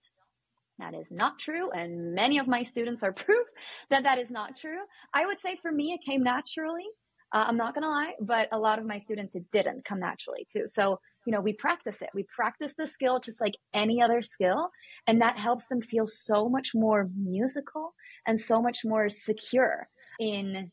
That 0.79 0.93
is 0.93 1.11
not 1.11 1.37
true. 1.37 1.69
And 1.71 2.13
many 2.13 2.39
of 2.39 2.47
my 2.47 2.63
students 2.63 3.03
are 3.03 3.13
proof 3.25 3.47
that 3.89 4.03
that 4.03 4.17
is 4.17 4.31
not 4.31 4.57
true. 4.57 4.79
I 5.13 5.25
would 5.25 5.39
say 5.39 5.57
for 5.61 5.71
me, 5.71 5.93
it 5.93 6.09
came 6.09 6.23
naturally. 6.23 6.87
Uh, 7.31 7.45
I'm 7.47 7.57
not 7.57 7.75
going 7.75 7.83
to 7.83 7.89
lie, 7.89 8.13
but 8.19 8.47
a 8.51 8.57
lot 8.57 8.79
of 8.79 8.85
my 8.85 8.97
students, 8.97 9.35
it 9.35 9.43
didn't 9.51 9.85
come 9.85 9.99
naturally 9.99 10.47
too. 10.51 10.63
So, 10.65 10.99
you 11.27 11.31
know, 11.31 11.41
we 11.41 11.53
practice 11.53 12.01
it. 12.01 12.09
We 12.15 12.25
practice 12.35 12.73
the 12.75 12.87
skill 12.87 13.19
just 13.19 13.39
like 13.39 13.53
any 13.71 14.01
other 14.01 14.23
skill. 14.23 14.71
And 15.05 15.21
that 15.21 15.37
helps 15.37 15.67
them 15.67 15.81
feel 15.81 16.07
so 16.07 16.49
much 16.49 16.71
more 16.73 17.07
musical 17.15 17.93
and 18.25 18.39
so 18.39 18.61
much 18.61 18.79
more 18.83 19.09
secure 19.09 19.87
in 20.19 20.71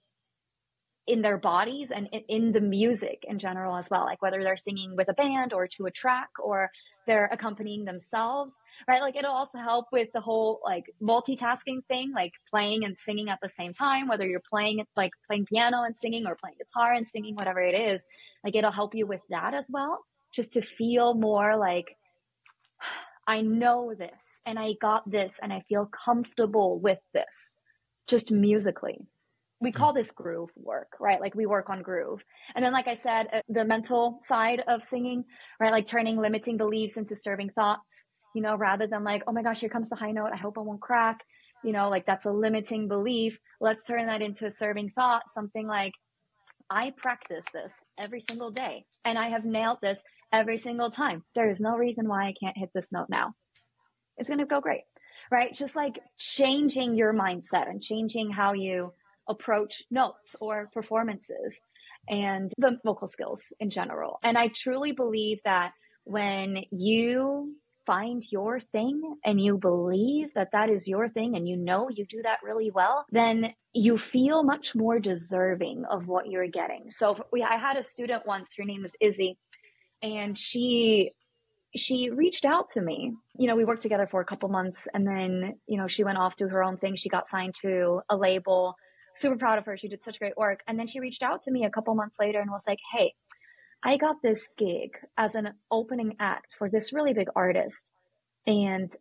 in 1.06 1.22
their 1.22 1.38
bodies 1.38 1.92
and 1.92 2.08
in 2.28 2.50
the 2.50 2.60
music 2.60 3.24
in 3.28 3.38
general 3.38 3.76
as 3.76 3.88
well 3.88 4.04
like 4.04 4.20
whether 4.20 4.42
they're 4.42 4.56
singing 4.56 4.96
with 4.96 5.08
a 5.08 5.12
band 5.12 5.52
or 5.52 5.68
to 5.68 5.86
a 5.86 5.90
track 5.90 6.30
or 6.42 6.68
they're 7.06 7.28
accompanying 7.32 7.84
themselves 7.84 8.60
right? 8.88 9.00
Like 9.00 9.16
it'll 9.16 9.32
also 9.32 9.58
help 9.58 9.86
with 9.92 10.08
the 10.12 10.20
whole 10.20 10.60
like 10.64 10.84
multitasking 11.02 11.84
thing 11.88 12.12
like 12.14 12.32
playing 12.50 12.84
and 12.84 12.98
singing 12.98 13.28
at 13.28 13.38
the 13.42 13.48
same 13.48 13.72
time 13.72 14.08
whether 14.08 14.26
you're 14.26 14.40
playing 14.40 14.84
like 14.96 15.12
playing 15.26 15.46
piano 15.46 15.82
and 15.82 15.96
singing 15.96 16.26
or 16.26 16.36
playing 16.36 16.56
guitar 16.58 16.92
and 16.92 17.08
singing 17.08 17.34
whatever 17.34 17.60
it 17.60 17.78
is. 17.78 18.04
Like 18.44 18.54
it'll 18.54 18.70
help 18.70 18.94
you 18.94 19.06
with 19.06 19.22
that 19.30 19.54
as 19.54 19.70
well 19.72 20.04
just 20.32 20.52
to 20.52 20.62
feel 20.62 21.14
more 21.14 21.56
like 21.56 21.96
I 23.26 23.40
know 23.40 23.94
this 23.96 24.42
and 24.46 24.58
I 24.58 24.74
got 24.80 25.10
this 25.10 25.40
and 25.42 25.52
I 25.52 25.64
feel 25.68 25.86
comfortable 25.86 26.78
with 26.78 27.00
this 27.12 27.56
just 28.06 28.30
musically 28.30 28.98
we 29.60 29.72
call 29.72 29.92
this 29.92 30.10
groove 30.10 30.50
work, 30.54 30.88
right? 31.00 31.20
Like 31.20 31.34
we 31.34 31.46
work 31.46 31.70
on 31.70 31.82
groove. 31.82 32.22
And 32.54 32.64
then, 32.64 32.72
like 32.72 32.88
I 32.88 32.94
said, 32.94 33.28
uh, 33.32 33.40
the 33.48 33.64
mental 33.64 34.18
side 34.22 34.62
of 34.68 34.82
singing, 34.82 35.24
right? 35.58 35.72
Like 35.72 35.86
turning 35.86 36.18
limiting 36.18 36.56
beliefs 36.58 36.96
into 36.96 37.16
serving 37.16 37.50
thoughts, 37.50 38.06
you 38.34 38.42
know, 38.42 38.56
rather 38.56 38.86
than 38.86 39.02
like, 39.02 39.22
oh 39.26 39.32
my 39.32 39.42
gosh, 39.42 39.60
here 39.60 39.70
comes 39.70 39.88
the 39.88 39.96
high 39.96 40.12
note. 40.12 40.30
I 40.32 40.36
hope 40.36 40.58
I 40.58 40.62
won't 40.62 40.80
crack. 40.80 41.20
You 41.64 41.72
know, 41.72 41.88
like 41.88 42.04
that's 42.04 42.26
a 42.26 42.32
limiting 42.32 42.86
belief. 42.86 43.38
Let's 43.60 43.86
turn 43.86 44.06
that 44.06 44.20
into 44.20 44.46
a 44.46 44.50
serving 44.50 44.90
thought. 44.90 45.22
Something 45.28 45.66
like, 45.66 45.92
I 46.68 46.92
practice 46.96 47.46
this 47.52 47.74
every 48.02 48.20
single 48.20 48.50
day 48.50 48.84
and 49.04 49.18
I 49.18 49.28
have 49.28 49.44
nailed 49.44 49.78
this 49.80 50.02
every 50.32 50.58
single 50.58 50.90
time. 50.90 51.24
There 51.34 51.48
is 51.48 51.60
no 51.60 51.76
reason 51.76 52.08
why 52.08 52.26
I 52.26 52.34
can't 52.38 52.58
hit 52.58 52.70
this 52.74 52.92
note 52.92 53.06
now. 53.08 53.34
It's 54.18 54.28
going 54.28 54.40
to 54.40 54.46
go 54.46 54.60
great, 54.60 54.82
right? 55.30 55.54
Just 55.54 55.76
like 55.76 55.98
changing 56.18 56.94
your 56.94 57.14
mindset 57.14 57.70
and 57.70 57.80
changing 57.80 58.30
how 58.30 58.52
you 58.52 58.92
approach 59.28 59.82
notes 59.90 60.36
or 60.40 60.70
performances 60.72 61.60
and 62.08 62.52
the 62.58 62.78
vocal 62.84 63.06
skills 63.06 63.52
in 63.60 63.70
general. 63.70 64.18
And 64.22 64.38
I 64.38 64.48
truly 64.48 64.92
believe 64.92 65.38
that 65.44 65.72
when 66.04 66.64
you 66.70 67.56
find 67.86 68.24
your 68.30 68.58
thing 68.58 69.16
and 69.24 69.40
you 69.40 69.56
believe 69.56 70.34
that 70.34 70.50
that 70.52 70.68
is 70.68 70.88
your 70.88 71.08
thing 71.08 71.36
and 71.36 71.48
you 71.48 71.56
know 71.56 71.88
you 71.88 72.04
do 72.04 72.20
that 72.22 72.38
really 72.42 72.70
well, 72.70 73.06
then 73.10 73.54
you 73.72 73.96
feel 73.96 74.42
much 74.42 74.74
more 74.74 74.98
deserving 74.98 75.84
of 75.90 76.06
what 76.06 76.26
you're 76.26 76.48
getting. 76.48 76.90
So 76.90 77.16
we, 77.32 77.42
I 77.42 77.56
had 77.56 77.76
a 77.76 77.82
student 77.82 78.26
once, 78.26 78.54
her 78.58 78.64
name 78.64 78.84
is 78.84 78.96
Izzy, 79.00 79.38
and 80.02 80.36
she 80.36 81.12
she 81.74 82.10
reached 82.10 82.44
out 82.44 82.70
to 82.70 82.80
me. 82.80 83.12
You 83.38 83.48
know, 83.48 83.56
we 83.56 83.64
worked 83.64 83.82
together 83.82 84.08
for 84.10 84.20
a 84.20 84.24
couple 84.24 84.48
months 84.48 84.88
and 84.94 85.06
then, 85.06 85.56
you 85.66 85.76
know, 85.76 85.88
she 85.88 86.04
went 86.04 86.16
off 86.16 86.36
to 86.36 86.48
her 86.48 86.64
own 86.64 86.78
thing. 86.78 86.94
She 86.94 87.10
got 87.10 87.26
signed 87.26 87.54
to 87.60 88.00
a 88.08 88.16
label 88.16 88.74
super 89.16 89.36
proud 89.36 89.58
of 89.58 89.66
her. 89.66 89.76
She 89.76 89.88
did 89.88 90.02
such 90.02 90.18
great 90.18 90.36
work. 90.36 90.62
And 90.66 90.78
then 90.78 90.86
she 90.86 91.00
reached 91.00 91.22
out 91.22 91.42
to 91.42 91.50
me 91.50 91.64
a 91.64 91.70
couple 91.70 91.94
months 91.94 92.18
later 92.20 92.40
and 92.40 92.50
was 92.50 92.66
like, 92.66 92.78
Hey, 92.92 93.14
I 93.82 93.96
got 93.96 94.16
this 94.22 94.48
gig 94.56 94.96
as 95.16 95.34
an 95.34 95.54
opening 95.70 96.16
act 96.18 96.56
for 96.58 96.68
this 96.68 96.92
really 96.92 97.12
big 97.12 97.28
artist. 97.34 97.92
And 98.46 98.94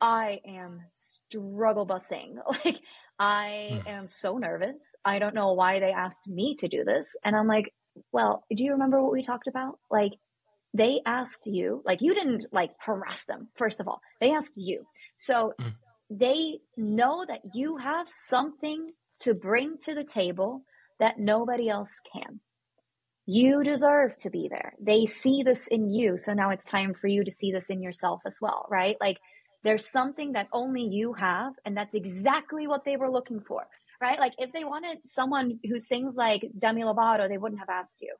I 0.00 0.40
am 0.46 0.82
struggle 0.92 1.86
busing. 1.86 2.36
Like, 2.64 2.80
I 3.18 3.80
hmm. 3.82 3.88
am 3.88 4.06
so 4.06 4.38
nervous. 4.38 4.96
I 5.04 5.20
don't 5.20 5.34
know 5.34 5.52
why 5.52 5.78
they 5.78 5.92
asked 5.92 6.28
me 6.28 6.56
to 6.56 6.66
do 6.66 6.82
this. 6.82 7.14
And 7.24 7.36
I'm 7.36 7.46
like, 7.46 7.72
well, 8.10 8.44
do 8.52 8.64
you 8.64 8.72
remember 8.72 9.00
what 9.00 9.12
we 9.12 9.22
talked 9.22 9.46
about? 9.46 9.78
Like, 9.90 10.12
they 10.74 11.00
asked 11.06 11.46
you, 11.46 11.82
like, 11.84 12.00
you 12.00 12.14
didn't 12.14 12.46
like 12.50 12.72
harass 12.80 13.26
them, 13.26 13.48
first 13.56 13.80
of 13.80 13.86
all. 13.86 14.00
They 14.20 14.32
asked 14.32 14.56
you. 14.56 14.86
So 15.14 15.52
mm. 15.60 15.74
they 16.10 16.60
know 16.76 17.24
that 17.28 17.40
you 17.54 17.76
have 17.76 18.08
something 18.08 18.90
to 19.22 19.34
bring 19.34 19.78
to 19.78 19.94
the 19.94 20.04
table 20.04 20.62
that 20.98 21.18
nobody 21.18 21.68
else 21.68 22.00
can. 22.12 22.40
You 23.26 23.62
deserve 23.62 24.16
to 24.18 24.30
be 24.30 24.48
there. 24.48 24.74
They 24.80 25.06
see 25.06 25.42
this 25.44 25.68
in 25.68 25.90
you. 25.90 26.16
So 26.16 26.32
now 26.32 26.50
it's 26.50 26.64
time 26.64 26.92
for 26.94 27.06
you 27.06 27.24
to 27.24 27.30
see 27.30 27.52
this 27.52 27.70
in 27.70 27.82
yourself 27.82 28.20
as 28.26 28.38
well, 28.40 28.66
right? 28.70 28.96
Like 29.00 29.18
there's 29.62 29.90
something 29.90 30.32
that 30.32 30.48
only 30.52 30.82
you 30.82 31.12
have. 31.14 31.52
And 31.64 31.76
that's 31.76 31.94
exactly 31.94 32.66
what 32.66 32.84
they 32.84 32.96
were 32.96 33.10
looking 33.10 33.40
for, 33.40 33.64
right? 34.00 34.18
Like 34.18 34.34
if 34.38 34.52
they 34.52 34.64
wanted 34.64 34.98
someone 35.06 35.58
who 35.68 35.78
sings 35.78 36.16
like 36.16 36.48
Demi 36.58 36.82
Lovato, 36.82 37.28
they 37.28 37.38
wouldn't 37.38 37.60
have 37.60 37.68
asked 37.68 38.00
you, 38.02 38.14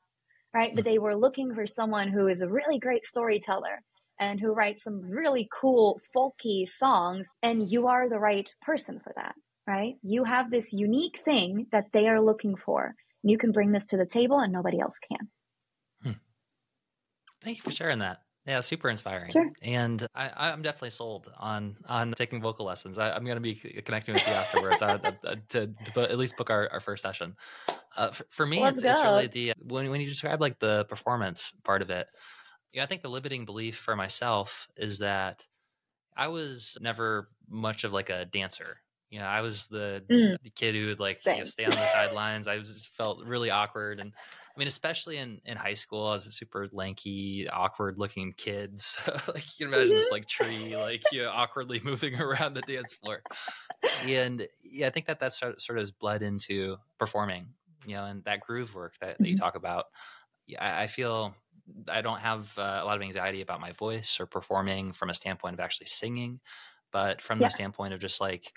right? 0.55 0.73
But 0.75 0.85
they 0.85 0.99
were 0.99 1.17
looking 1.17 1.53
for 1.53 1.67
someone 1.67 2.09
who 2.09 2.29
is 2.29 2.43
a 2.43 2.49
really 2.49 2.79
great 2.79 3.05
storyteller 3.05 3.83
and 4.21 4.39
who 4.39 4.53
writes 4.53 4.85
some 4.85 5.01
really 5.03 5.49
cool 5.53 6.01
folky 6.15 6.67
songs. 6.67 7.29
And 7.43 7.69
you 7.69 7.89
are 7.89 8.09
the 8.09 8.21
right 8.21 8.49
person 8.63 9.01
for 9.03 9.13
that 9.17 9.35
right? 9.67 9.95
You 10.03 10.25
have 10.25 10.51
this 10.51 10.73
unique 10.73 11.21
thing 11.25 11.67
that 11.73 11.87
they 11.93 12.09
are 12.09 12.21
looking 12.21 12.57
for. 12.57 12.95
And 13.23 13.31
You 13.31 13.39
can 13.39 13.53
bring 13.53 13.73
this 13.73 13.87
to 13.87 13.97
the 13.97 14.07
table 14.07 14.39
and 14.39 14.53
nobody 14.53 14.81
else 14.81 14.99
can. 14.99 15.29
Hmm. 16.03 16.19
Thank 17.43 17.59
you 17.59 17.63
for 17.63 17.71
sharing 17.71 18.01
that. 18.01 18.19
Yeah, 18.47 18.59
super 18.59 18.91
inspiring. 18.91 19.31
Sure. 19.31 19.49
And 19.63 20.05
I, 20.17 20.51
am 20.51 20.63
definitely 20.63 20.91
sold 20.91 21.33
on 21.39 21.77
on 21.89 22.13
taking 22.13 22.41
vocal 22.41 22.67
lessons. 22.67 22.99
I, 22.99 23.15
am 23.15 23.25
going 23.25 23.37
to 23.37 23.41
be 23.41 23.55
connecting 23.55 24.15
with 24.15 24.27
you 24.27 24.33
afterwards 24.33 24.83
I, 24.83 24.95
I, 24.95 25.37
to, 25.51 25.69
to, 25.95 26.01
at 26.11 26.19
least 26.19 26.37
book 26.37 26.51
our, 26.51 26.69
our 26.73 26.81
first 26.81 27.05
session. 27.05 27.37
Uh, 27.97 28.11
for, 28.11 28.25
for, 28.31 28.47
me, 28.47 28.65
it's, 28.65 28.83
it's, 28.83 29.01
really 29.01 29.29
the 29.29 29.53
when 29.61 29.89
when 29.91 30.01
you 30.01 30.09
describe 30.09 30.41
like 30.41 30.59
the 30.59 30.85
performance 30.87 31.53
part 31.63 31.83
of 31.83 31.91
it. 31.91 32.11
Yeah, 32.73 32.83
I 32.83 32.87
think 32.87 33.03
the 33.03 33.11
limiting 33.11 33.45
belief 33.45 33.77
for 33.77 33.95
myself 33.95 34.67
is 34.77 34.99
that 34.99 35.47
I 36.17 36.27
was 36.29 36.77
never 36.81 37.29
much 37.49 37.85
of 37.85 37.93
like 37.93 38.11
a 38.11 38.25
dancer. 38.25 38.79
You 39.13 39.19
know, 39.19 39.27
I 39.27 39.43
was 39.43 39.67
the, 39.67 40.03
mm. 40.11 40.43
the 40.43 40.49
kid 40.49 40.75
who 40.75 40.87
would 40.87 40.99
like 40.99 41.19
you 41.27 41.37
know, 41.37 41.45
stay 41.45 41.67
on 41.67 41.71
the 41.71 41.87
sidelines. 41.93 42.49
I 42.49 42.57
was 42.57 42.89
felt 42.97 43.23
really 43.27 43.51
awkward, 43.51 44.01
and 44.01 44.11
I 44.17 44.59
mean, 44.59 44.67
especially 44.67 45.19
in 45.19 45.39
in 45.45 45.59
high 45.59 45.75
school, 45.75 46.07
I 46.07 46.13
was 46.13 46.27
a 46.27 46.33
super 46.33 46.67
lanky, 46.73 47.47
awkward 47.47 47.99
looking 47.99 48.33
kid. 48.35 48.77
So 48.81 49.13
like 49.29 49.45
you 49.59 49.67
can 49.67 49.75
imagine 49.75 49.97
this 49.97 50.11
like 50.11 50.27
tree, 50.27 50.75
like 50.79 51.03
you 51.13 51.25
know, 51.25 51.31
awkwardly 51.31 51.79
moving 51.85 52.19
around 52.19 52.55
the 52.55 52.63
dance 52.63 52.95
floor. 52.95 53.21
And 54.03 54.49
yeah, 54.65 54.87
I 54.87 54.91
think 54.91 55.05
that 55.05 55.21
that 55.21 55.35
sort 55.35 55.59
of 55.69 55.77
has 55.77 55.93
bled 55.93 56.23
into 56.23 56.79
performing. 56.99 57.49
You 57.85 57.97
know, 57.97 58.05
and 58.05 58.25
that 58.25 58.41
groove 58.41 58.75
work 58.75 58.95
that, 59.01 59.19
that 59.19 59.29
you 59.29 59.35
mm-hmm. 59.35 59.45
talk 59.45 59.57
about. 59.57 59.87
Yeah, 60.47 60.65
I, 60.65 60.85
I 60.85 60.87
feel 60.87 61.35
I 61.91 62.01
don't 62.01 62.21
have 62.21 62.51
uh, 62.57 62.81
a 62.83 62.87
lot 62.87 62.97
of 62.97 63.03
anxiety 63.03 63.43
about 63.43 63.61
my 63.61 63.73
voice 63.73 64.19
or 64.21 64.25
performing 64.25 64.95
from 64.95 65.11
a 65.11 65.15
standpoint 65.15 65.53
of 65.53 65.61
actually 65.61 65.89
singing, 65.89 66.41
but 66.93 67.21
from 67.21 67.41
yeah. 67.41 67.49
the 67.49 67.51
standpoint 67.51 67.93
of 67.93 68.01
just 68.01 68.19
like 68.19 68.55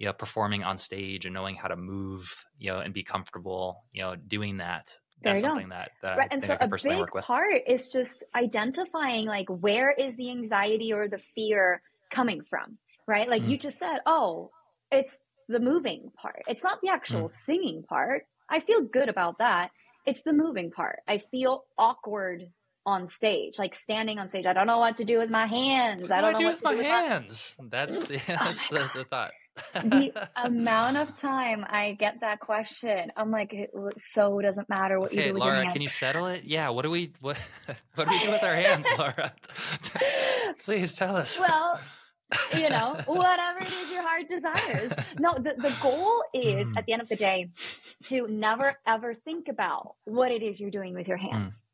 you 0.00 0.06
know 0.06 0.12
performing 0.12 0.64
on 0.64 0.78
stage 0.78 1.26
and 1.26 1.34
knowing 1.34 1.54
how 1.54 1.68
to 1.68 1.76
move, 1.76 2.44
you 2.58 2.72
know, 2.72 2.80
and 2.80 2.92
be 2.92 3.04
comfortable, 3.04 3.84
you 3.92 4.02
know, 4.02 4.16
doing 4.16 4.56
that. 4.56 4.98
That's 5.22 5.42
something 5.42 5.68
go. 5.68 5.74
that, 5.74 5.90
that 6.02 6.18
right. 6.18 6.28
I 6.30 6.34
and 6.34 6.42
so 6.42 6.56
I 6.58 6.64
a 6.64 6.68
big 6.68 7.22
part 7.22 7.62
is 7.68 7.88
just 7.88 8.24
identifying 8.34 9.26
like 9.26 9.46
where 9.48 9.90
is 9.90 10.16
the 10.16 10.30
anxiety 10.30 10.92
or 10.92 11.06
the 11.06 11.20
fear 11.34 11.82
coming 12.10 12.42
from, 12.48 12.78
right? 13.06 13.28
Like 13.28 13.42
mm. 13.42 13.50
you 13.50 13.58
just 13.58 13.78
said, 13.78 13.98
oh, 14.06 14.50
it's 14.90 15.18
the 15.48 15.60
moving 15.60 16.10
part. 16.16 16.42
It's 16.48 16.64
not 16.64 16.80
the 16.82 16.88
actual 16.88 17.28
mm. 17.28 17.30
singing 17.30 17.84
part. 17.86 18.24
I 18.48 18.60
feel 18.60 18.80
good 18.80 19.08
about 19.08 19.38
that 19.38 19.70
it's 20.06 20.22
the 20.22 20.32
moving 20.32 20.70
part. 20.70 21.00
I 21.06 21.22
feel 21.30 21.64
awkward 21.78 22.50
on 22.86 23.06
stage, 23.06 23.58
like 23.58 23.74
standing 23.74 24.18
on 24.18 24.28
stage. 24.28 24.46
I 24.46 24.52
don't 24.52 24.66
know 24.66 24.78
what 24.78 24.96
to 24.98 25.04
do 25.04 25.18
with 25.18 25.30
my 25.30 25.46
hands. 25.46 26.02
What 26.02 26.12
I 26.12 26.20
don't 26.20 26.40
know 26.40 26.46
what 26.46 26.58
to 26.58 26.62
do 26.62 26.68
with 26.68 26.78
my 26.78 26.82
hands. 26.82 27.54
My... 27.58 27.66
That's 27.70 28.04
the, 28.04 28.22
that's 28.26 28.68
the, 28.68 28.90
the 28.94 29.04
thought. 29.04 29.32
The 29.72 30.28
amount 30.36 30.96
of 30.96 31.16
time 31.18 31.64
I 31.68 31.92
get 31.92 32.20
that 32.20 32.40
question, 32.40 33.12
I'm 33.16 33.30
like, 33.30 33.52
it 33.52 33.70
so 33.96 34.40
doesn't 34.40 34.68
matter 34.68 34.98
what 34.98 35.12
okay, 35.12 35.16
you 35.16 35.28
do 35.28 35.34
with 35.34 35.40
Lara, 35.40 35.54
your 35.54 35.62
hands. 35.62 35.72
can 35.72 35.82
you 35.82 35.88
settle 35.88 36.26
it? 36.26 36.44
Yeah. 36.44 36.68
What 36.70 36.82
do 36.82 36.90
we 36.90 37.12
what 37.20 37.36
what 37.94 38.08
do 38.08 38.10
we 38.10 38.18
do 38.20 38.30
with 38.30 38.42
our 38.42 38.54
hands, 38.66 38.86
Lara? 38.98 39.32
Please 40.64 40.94
tell 40.94 41.16
us. 41.16 41.38
Well, 41.38 41.80
you 42.56 42.68
know, 42.68 42.96
whatever 43.06 43.58
it 43.60 43.72
is 43.72 43.90
your 43.90 44.02
heart 44.02 44.28
desires. 44.28 44.92
No, 45.18 45.34
the, 45.34 45.54
the 45.56 45.74
goal 45.82 46.22
is 46.32 46.68
mm. 46.68 46.76
at 46.76 46.86
the 46.86 46.92
end 46.92 47.02
of 47.02 47.08
the 47.08 47.16
day 47.16 47.48
to 48.04 48.26
never 48.28 48.74
ever 48.86 49.14
think 49.14 49.48
about 49.48 49.94
what 50.04 50.30
it 50.30 50.42
is 50.42 50.60
you're 50.60 50.70
doing 50.70 50.94
with 50.94 51.08
your 51.08 51.18
mm. 51.18 51.30
hands. 51.30 51.64
Mm. 51.64 51.66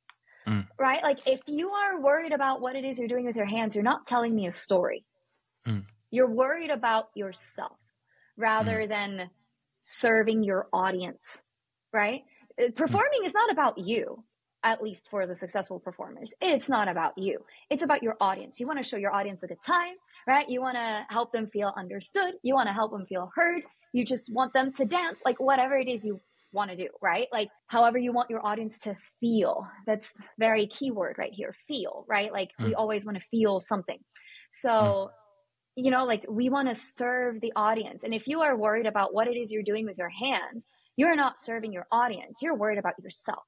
Mm. 0.47 0.69
Right? 0.79 1.03
Like 1.03 1.27
if 1.27 1.41
you 1.47 1.71
are 1.71 2.01
worried 2.01 2.33
about 2.33 2.61
what 2.61 2.77
it 2.77 2.85
is 2.85 2.99
you're 2.99 3.09
doing 3.09 3.27
with 3.27 3.37
your 3.37 3.47
hands, 3.47 3.75
you're 3.75 3.85
not 3.85 4.07
telling 4.07 4.35
me 4.35 4.47
a 4.47 4.53
story. 4.53 5.05
You're 6.11 6.31
worried 6.31 6.71
about 6.71 7.09
yourself 7.15 7.79
rather 8.37 8.83
mm. 8.83 8.89
than 8.89 9.31
serving 9.83 10.43
your 10.43 10.69
audience. 10.73 11.41
Right? 11.93 12.23
Uh, 12.61 12.71
performing 12.75 13.25
is 13.25 13.35
not 13.35 13.51
about 13.51 13.79
you 13.79 14.25
at 14.65 14.83
least 14.83 15.09
for 15.11 15.29
the 15.29 15.35
successful 15.35 15.79
performers. 15.79 16.35
It's 16.41 16.69
not 16.69 16.89
about 16.89 17.17
you. 17.17 17.45
It's 17.71 17.85
about 17.85 18.03
your 18.03 18.17
audience. 18.21 18.59
You 18.59 18.67
want 18.67 18.81
to 18.81 18.83
show 18.83 18.97
your 18.97 19.15
audience 19.15 19.45
a 19.45 19.47
good 19.47 19.63
time 19.65 19.95
right? 20.27 20.49
You 20.49 20.61
want 20.61 20.77
to 20.77 21.07
help 21.09 21.33
them 21.33 21.49
feel 21.49 21.73
understood. 21.77 22.35
You 22.43 22.55
want 22.55 22.69
to 22.69 22.73
help 22.73 22.91
them 22.91 23.07
feel 23.07 23.31
heard. 23.35 23.63
You 23.93 24.05
just 24.05 24.33
want 24.33 24.53
them 24.53 24.73
to 24.73 24.85
dance, 24.85 25.23
like 25.25 25.41
whatever 25.41 25.77
it 25.77 25.89
is 25.89 26.05
you 26.05 26.21
want 26.53 26.71
to 26.71 26.77
do, 26.77 26.89
right? 27.01 27.29
Like 27.33 27.49
however 27.69 27.99
you 27.99 28.13
want 28.13 28.31
your 28.31 28.45
audience 28.45 28.81
to 28.81 28.97
feel. 29.21 29.67
That's 29.87 30.15
very 30.39 30.67
keyword 30.67 31.17
right 31.19 31.33
here, 31.33 31.55
feel, 31.69 32.05
right? 32.09 32.33
Like 32.33 32.51
mm. 32.61 32.67
we 32.67 32.75
always 32.75 33.05
want 33.05 33.19
to 33.19 33.25
feel 33.31 33.61
something. 33.61 33.99
So, 34.51 34.71
mm. 34.71 35.09
You 35.77 35.91
know, 35.91 36.05
like 36.05 36.25
we 36.29 36.49
want 36.49 36.69
to 36.69 36.75
serve 36.75 37.41
the 37.41 37.53
audience. 37.55 38.03
And 38.03 38.15
if 38.15 38.27
you 38.27 38.41
are 38.41 38.57
worried 38.57 38.87
about 38.87 39.13
what 39.13 39.29
it 39.29 39.37
is 39.37 39.53
you're 39.53 39.63
doing 39.63 39.85
with 39.85 39.99
your 39.99 40.09
hands, 40.09 40.67
you're 40.97 41.15
not 41.15 41.39
serving 41.39 41.73
your 41.73 41.87
audience. 41.93 42.39
You're 42.41 42.57
worried 42.57 42.79
about 42.79 42.95
yourself. 42.99 43.45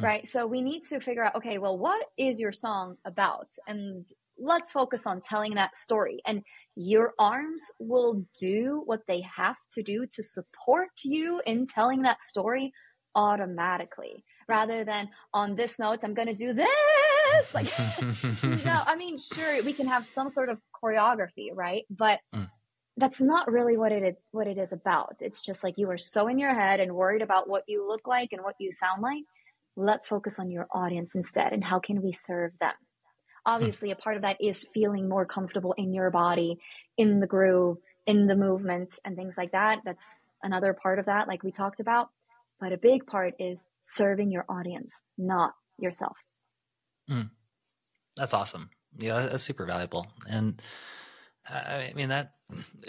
Mm. 0.00 0.04
Right. 0.04 0.26
So 0.26 0.46
we 0.46 0.62
need 0.62 0.82
to 0.84 1.00
figure 1.00 1.22
out, 1.22 1.36
okay, 1.36 1.58
well, 1.58 1.76
what 1.76 2.02
is 2.16 2.40
your 2.40 2.52
song 2.52 2.96
about? 3.04 3.48
And 3.68 4.08
let's 4.38 4.72
focus 4.72 5.06
on 5.06 5.20
telling 5.20 5.54
that 5.54 5.76
story. 5.76 6.22
And 6.26 6.42
your 6.76 7.12
arms 7.18 7.62
will 7.78 8.24
do 8.38 8.82
what 8.86 9.00
they 9.06 9.22
have 9.36 9.56
to 9.72 9.82
do 9.82 10.06
to 10.12 10.22
support 10.22 10.88
you 11.04 11.42
in 11.44 11.66
telling 11.66 12.02
that 12.02 12.22
story 12.22 12.72
automatically 13.14 14.24
rather 14.50 14.84
than 14.84 15.08
on 15.32 15.56
this 15.56 15.78
note, 15.78 16.00
I'm 16.02 16.14
going 16.14 16.28
to 16.28 16.34
do 16.34 16.52
this. 16.52 16.68
Like, 17.54 17.66
no, 18.42 18.80
I 18.86 18.96
mean, 18.96 19.16
sure, 19.16 19.62
we 19.62 19.72
can 19.72 19.86
have 19.86 20.04
some 20.04 20.28
sort 20.28 20.48
of 20.48 20.58
choreography, 20.82 21.48
right? 21.54 21.84
But 21.88 22.18
mm. 22.34 22.50
that's 22.96 23.20
not 23.20 23.50
really 23.50 23.76
what 23.78 23.92
it 23.92 24.02
is, 24.02 24.14
what 24.32 24.48
it 24.48 24.58
is 24.58 24.72
about. 24.72 25.16
It's 25.20 25.40
just 25.40 25.62
like 25.62 25.78
you 25.78 25.88
are 25.90 25.96
so 25.96 26.26
in 26.26 26.38
your 26.38 26.52
head 26.52 26.80
and 26.80 26.92
worried 26.94 27.22
about 27.22 27.48
what 27.48 27.62
you 27.68 27.86
look 27.86 28.06
like 28.06 28.32
and 28.32 28.42
what 28.42 28.56
you 28.58 28.72
sound 28.72 29.00
like. 29.00 29.22
Let's 29.76 30.08
focus 30.08 30.38
on 30.40 30.50
your 30.50 30.66
audience 30.72 31.14
instead 31.14 31.52
and 31.52 31.64
how 31.64 31.78
can 31.78 32.02
we 32.02 32.12
serve 32.12 32.52
them? 32.60 32.74
obviously 33.46 33.90
a 33.90 33.96
part 33.96 34.16
of 34.16 34.22
that 34.22 34.36
is 34.40 34.66
feeling 34.74 35.08
more 35.08 35.24
comfortable 35.24 35.74
in 35.78 35.94
your 35.94 36.10
body 36.10 36.58
in 36.96 37.20
the 37.20 37.26
groove 37.26 37.78
in 38.06 38.26
the 38.26 38.36
movement 38.36 38.98
and 39.04 39.16
things 39.16 39.36
like 39.36 39.52
that 39.52 39.80
that's 39.84 40.22
another 40.42 40.72
part 40.72 40.98
of 40.98 41.06
that 41.06 41.28
like 41.28 41.42
we 41.42 41.50
talked 41.50 41.80
about 41.80 42.10
but 42.60 42.72
a 42.72 42.78
big 42.78 43.06
part 43.06 43.34
is 43.38 43.68
serving 43.82 44.30
your 44.30 44.44
audience 44.48 45.02
not 45.18 45.52
yourself. 45.78 46.16
Mm. 47.10 47.30
that's 48.16 48.34
awesome. 48.34 48.70
Yeah 48.98 49.26
that's 49.26 49.42
super 49.42 49.66
valuable. 49.66 50.06
And 50.28 50.60
i 51.48 51.90
mean 51.96 52.10
that 52.10 52.34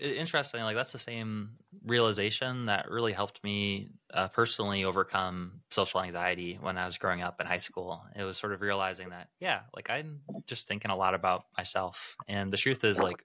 interesting 0.02 0.62
like 0.62 0.76
that's 0.76 0.92
the 0.92 1.00
same 1.00 1.52
realization 1.86 2.66
that 2.66 2.92
really 2.92 3.14
helped 3.14 3.42
me 3.44 3.90
uh, 4.14 4.28
personally 4.28 4.84
overcome 4.84 5.62
social 5.72 6.02
anxiety 6.02 6.60
when 6.62 6.78
i 6.78 6.86
was 6.86 6.98
growing 6.98 7.22
up 7.22 7.40
in 7.40 7.48
high 7.48 7.58
school. 7.58 8.04
It 8.16 8.24
was 8.24 8.38
sort 8.38 8.54
of 8.54 8.62
realizing 8.62 9.10
that 9.10 9.30
yeah 9.40 9.62
like 9.74 9.90
i'm 9.90 10.22
just 10.48 10.68
thinking 10.68 10.92
a 10.92 10.96
lot 10.96 11.14
about 11.14 11.46
myself. 11.58 12.18
And 12.28 12.52
the 12.52 12.58
truth 12.58 12.84
is 12.84 13.00
like 13.00 13.24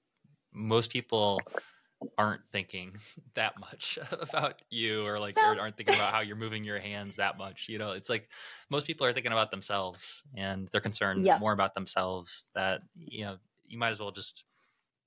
most 0.52 0.90
people 0.90 1.40
aren't 2.18 2.42
thinking 2.52 2.92
that 3.34 3.58
much 3.58 3.98
about 4.20 4.60
you 4.70 5.06
or 5.06 5.18
like 5.18 5.36
or 5.36 5.58
aren't 5.58 5.76
thinking 5.76 5.94
about 5.94 6.12
how 6.12 6.20
you're 6.20 6.36
moving 6.36 6.64
your 6.64 6.78
hands 6.78 7.16
that 7.16 7.38
much 7.38 7.68
you 7.68 7.78
know? 7.78 7.92
It's 7.92 8.08
like 8.08 8.28
most 8.70 8.86
people 8.86 9.06
are 9.06 9.12
thinking 9.12 9.32
about 9.32 9.50
themselves 9.50 10.22
and 10.34 10.68
they're 10.68 10.80
concerned 10.80 11.24
yeah. 11.24 11.38
more 11.38 11.52
about 11.52 11.74
themselves 11.74 12.46
that 12.54 12.80
you 12.94 13.24
know 13.24 13.36
you 13.64 13.78
might 13.78 13.90
as 13.90 14.00
well 14.00 14.10
just 14.10 14.44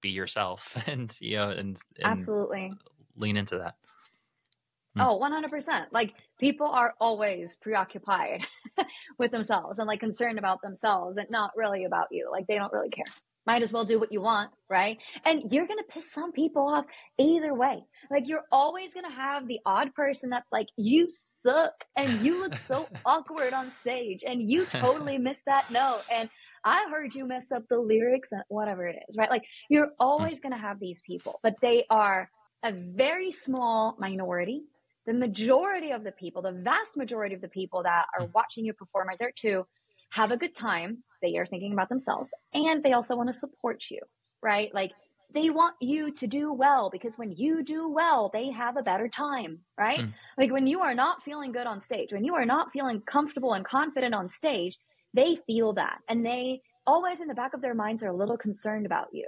be 0.02 0.10
yourself 0.10 0.82
and 0.88 1.16
you 1.20 1.38
know 1.38 1.50
and, 1.50 1.78
and 1.98 2.06
absolutely. 2.06 2.74
lean 3.16 3.38
into 3.38 3.58
that. 3.58 3.76
Hmm. 4.96 5.02
oh 5.02 5.20
100% 5.20 5.86
like 5.92 6.16
people 6.40 6.66
are 6.66 6.96
always 7.00 7.56
preoccupied 7.58 8.48
with 9.20 9.32
themselves 9.32 9.78
and 9.78 9.88
like 9.88 10.00
concerned 10.00 10.40
about 10.40 10.62
themselves 10.64 11.18
and 11.18 11.30
not 11.30 11.52
really 11.56 11.86
about 11.86 12.08
you. 12.12 12.30
Like 12.32 12.48
they 12.48 12.56
don't 12.58 12.74
really 12.74 12.90
care 12.90 13.06
might 13.46 13.64
as 13.64 13.74
well 13.74 13.86
do 13.86 14.00
what 14.00 14.12
you 14.12 14.22
want 14.22 14.52
right 14.70 14.98
and 15.26 15.52
you're 15.52 15.68
gonna 15.68 15.84
piss 15.90 16.12
some 16.12 16.32
people 16.32 16.68
off 16.68 16.86
either 17.18 17.54
way 17.54 17.84
like 18.12 18.28
you're 18.28 18.44
always 18.52 18.94
gonna 18.94 19.12
have 19.12 19.48
the 19.48 19.60
odd 19.66 19.94
person 19.96 20.30
that's 20.30 20.52
like 20.52 20.68
you 20.78 21.08
suck 21.46 21.74
and 21.96 22.22
you 22.26 22.40
look 22.40 22.56
so 22.56 22.88
awkward 23.06 23.54
on 23.54 23.72
stage 23.72 24.24
and 24.26 24.50
you 24.50 24.66
totally 24.72 25.18
missed 25.18 25.46
that 25.46 25.70
note 25.72 26.02
and 26.12 26.30
I 26.64 26.88
heard 26.90 27.16
you 27.16 27.26
mess 27.26 27.52
up 27.52 27.64
the 27.70 27.80
lyrics 27.80 28.32
and 28.32 28.44
whatever 28.50 28.88
it 28.88 28.98
is, 29.08 29.18
right? 29.18 29.30
Like 29.30 29.44
you're 29.70 29.88
mm. 29.88 30.00
always 30.00 30.40
going 30.40 30.54
to 30.54 30.60
have 30.60 30.80
these 30.80 31.02
people, 31.02 31.40
but 31.44 31.56
they 31.62 31.86
are 31.90 32.30
a 32.64 32.72
very 32.72 33.32
small 33.32 33.96
minority. 34.00 34.64
The 35.06 35.14
majority 35.14 35.92
of 35.92 36.04
the 36.04 36.12
people, 36.12 36.42
the 36.42 36.52
vast 36.52 36.98
majority 36.98 37.34
of 37.36 37.42
the 37.42 37.48
people 37.48 37.84
that 37.84 38.06
are 38.18 38.28
mm. 38.28 38.34
watching 38.34 38.66
you 38.66 38.74
perform 38.74 39.10
are 39.10 39.18
there 39.18 39.34
to 39.38 39.66
have 40.12 40.32
a 40.32 40.38
good 40.38 40.56
time. 40.56 41.04
They 41.22 41.38
are 41.38 41.46
thinking 41.46 41.74
about 41.74 41.90
themselves 41.90 42.34
and 42.54 42.84
they 42.84 42.94
also 42.94 43.16
want 43.16 43.30
to 43.30 43.34
support 43.34 43.86
you, 43.90 44.00
right? 44.42 44.74
Like 44.74 44.92
they 45.34 45.50
want 45.50 45.76
you 45.80 46.12
to 46.12 46.28
do 46.28 46.52
well 46.52 46.90
because 46.92 47.18
when 47.18 47.32
you 47.32 47.64
do 47.64 47.88
well, 47.90 48.30
they 48.34 48.52
have 48.52 48.78
a 48.78 48.84
better 48.84 49.08
time, 49.08 49.60
right? 49.78 50.00
Mm. 50.00 50.14
Like 50.38 50.52
when 50.52 50.68
you 50.68 50.82
are 50.82 50.96
not 50.96 51.24
feeling 51.24 51.52
good 51.52 51.68
on 51.68 51.82
stage, 51.82 52.12
when 52.12 52.24
you 52.24 52.36
are 52.36 52.46
not 52.46 52.72
feeling 52.72 53.02
comfortable 53.02 53.54
and 53.54 53.66
confident 53.66 54.16
on 54.16 54.30
stage, 54.30 54.78
they 55.14 55.38
feel 55.48 55.74
that 55.74 56.00
and 56.08 56.26
they 56.26 56.62
always 56.88 57.22
in 57.22 57.28
the 57.28 57.34
back 57.34 57.54
of 57.54 57.62
their 57.62 57.76
minds 57.76 58.04
are 58.04 58.10
a 58.10 58.16
little 58.16 58.38
concerned 58.38 58.86
about 58.86 59.08
you. 59.12 59.28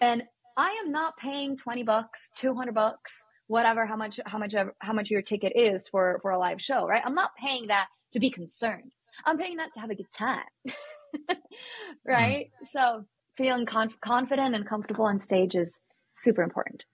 And 0.00 0.22
I 0.56 0.70
am 0.84 0.92
not 0.92 1.16
paying 1.16 1.56
20 1.56 1.82
bucks, 1.82 2.30
200 2.36 2.74
bucks, 2.74 3.26
whatever 3.52 3.84
how 3.84 3.96
much 3.96 4.18
how 4.24 4.38
much 4.38 4.54
how 4.78 4.92
much 4.94 5.10
your 5.10 5.20
ticket 5.20 5.52
is 5.54 5.86
for 5.86 6.18
for 6.22 6.30
a 6.30 6.38
live 6.38 6.60
show 6.60 6.86
right 6.86 7.02
i'm 7.04 7.14
not 7.14 7.30
paying 7.36 7.66
that 7.66 7.86
to 8.10 8.18
be 8.18 8.30
concerned 8.30 8.92
i'm 9.26 9.36
paying 9.36 9.56
that 9.56 9.72
to 9.74 9.80
have 9.80 9.90
a 9.90 9.94
good 9.94 10.10
time 10.16 10.44
right? 12.06 12.46
Mm. 12.46 12.66
so 12.70 13.04
feeling 13.36 13.66
conf- 13.66 14.00
confident 14.00 14.54
and 14.54 14.66
comfortable 14.66 15.04
on 15.04 15.18
stage 15.18 15.54
is 15.54 15.80
super 16.14 16.42
important. 16.42 16.84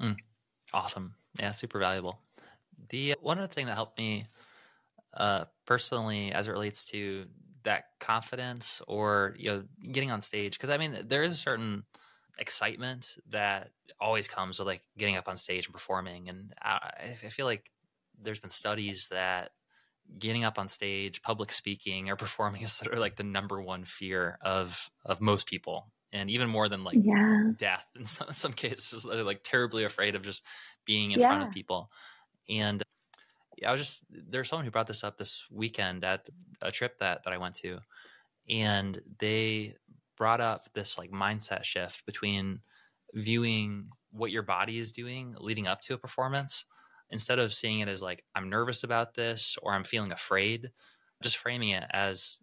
Mm. 0.00 0.16
awesome. 0.72 1.14
Yeah 1.38 1.52
super 1.52 1.78
valuable. 1.78 2.20
The 2.90 3.16
one 3.20 3.38
other 3.38 3.46
thing 3.46 3.66
that 3.66 3.74
helped 3.74 3.98
me 3.98 4.26
uh, 5.14 5.44
personally 5.64 6.32
as 6.32 6.48
it 6.48 6.52
relates 6.52 6.84
to 6.86 7.26
that 7.62 7.84
confidence 7.98 8.82
or 8.86 9.34
you 9.38 9.48
know 9.48 9.64
getting 9.90 10.10
on 10.10 10.20
stage 10.20 10.52
because 10.52 10.68
i 10.68 10.76
mean 10.76 10.98
there 11.06 11.22
is 11.22 11.32
a 11.32 11.36
certain 11.36 11.82
excitement 12.38 13.16
that 13.30 13.70
always 14.00 14.28
comes 14.28 14.58
with 14.58 14.66
like 14.66 14.82
getting 14.98 15.16
up 15.16 15.28
on 15.28 15.36
stage 15.36 15.66
and 15.66 15.72
performing. 15.72 16.28
And 16.28 16.54
I, 16.60 16.90
I 17.24 17.28
feel 17.28 17.46
like 17.46 17.70
there's 18.20 18.40
been 18.40 18.50
studies 18.50 19.08
that 19.10 19.50
getting 20.18 20.44
up 20.44 20.58
on 20.58 20.68
stage 20.68 21.22
public 21.22 21.50
speaking 21.50 22.10
or 22.10 22.16
performing 22.16 22.62
is 22.62 22.72
sort 22.72 22.92
of 22.92 22.98
like 22.98 23.16
the 23.16 23.24
number 23.24 23.60
one 23.60 23.84
fear 23.84 24.38
of 24.42 24.90
of 25.04 25.20
most 25.20 25.46
people 25.46 25.90
and 26.12 26.30
even 26.30 26.48
more 26.48 26.68
than 26.68 26.84
like 26.84 26.96
yeah. 27.00 27.50
death 27.56 27.86
in 27.96 28.04
some, 28.04 28.28
some 28.32 28.52
cases 28.52 29.02
they're 29.02 29.24
like 29.24 29.40
terribly 29.42 29.84
afraid 29.84 30.14
of 30.14 30.22
just 30.22 30.44
being 30.84 31.12
in 31.12 31.20
yeah. 31.20 31.28
front 31.28 31.42
of 31.42 31.52
people 31.52 31.90
and 32.48 32.82
I 33.66 33.70
was 33.70 33.80
just 33.80 34.04
there's 34.10 34.48
someone 34.48 34.64
who 34.64 34.70
brought 34.70 34.86
this 34.86 35.04
up 35.04 35.16
this 35.16 35.44
weekend 35.50 36.04
at 36.04 36.28
a 36.60 36.70
trip 36.70 36.98
that 36.98 37.24
that 37.24 37.32
I 37.32 37.38
went 37.38 37.54
to, 37.56 37.78
and 38.48 39.00
they 39.18 39.74
brought 40.16 40.40
up 40.40 40.68
this 40.74 40.98
like 40.98 41.10
mindset 41.10 41.64
shift 41.64 42.06
between 42.06 42.60
viewing 43.12 43.88
what 44.10 44.30
your 44.30 44.42
body 44.42 44.78
is 44.78 44.92
doing 44.92 45.34
leading 45.38 45.66
up 45.66 45.80
to 45.82 45.94
a 45.94 45.98
performance 45.98 46.64
instead 47.14 47.38
of 47.38 47.54
seeing 47.54 47.78
it 47.78 47.88
as 47.88 48.02
like 48.02 48.24
I'm 48.34 48.50
nervous 48.50 48.82
about 48.82 49.14
this 49.14 49.56
or 49.62 49.72
I'm 49.72 49.84
feeling 49.84 50.12
afraid, 50.12 50.72
just 51.22 51.38
framing 51.38 51.70
it 51.70 51.84
as 51.90 52.38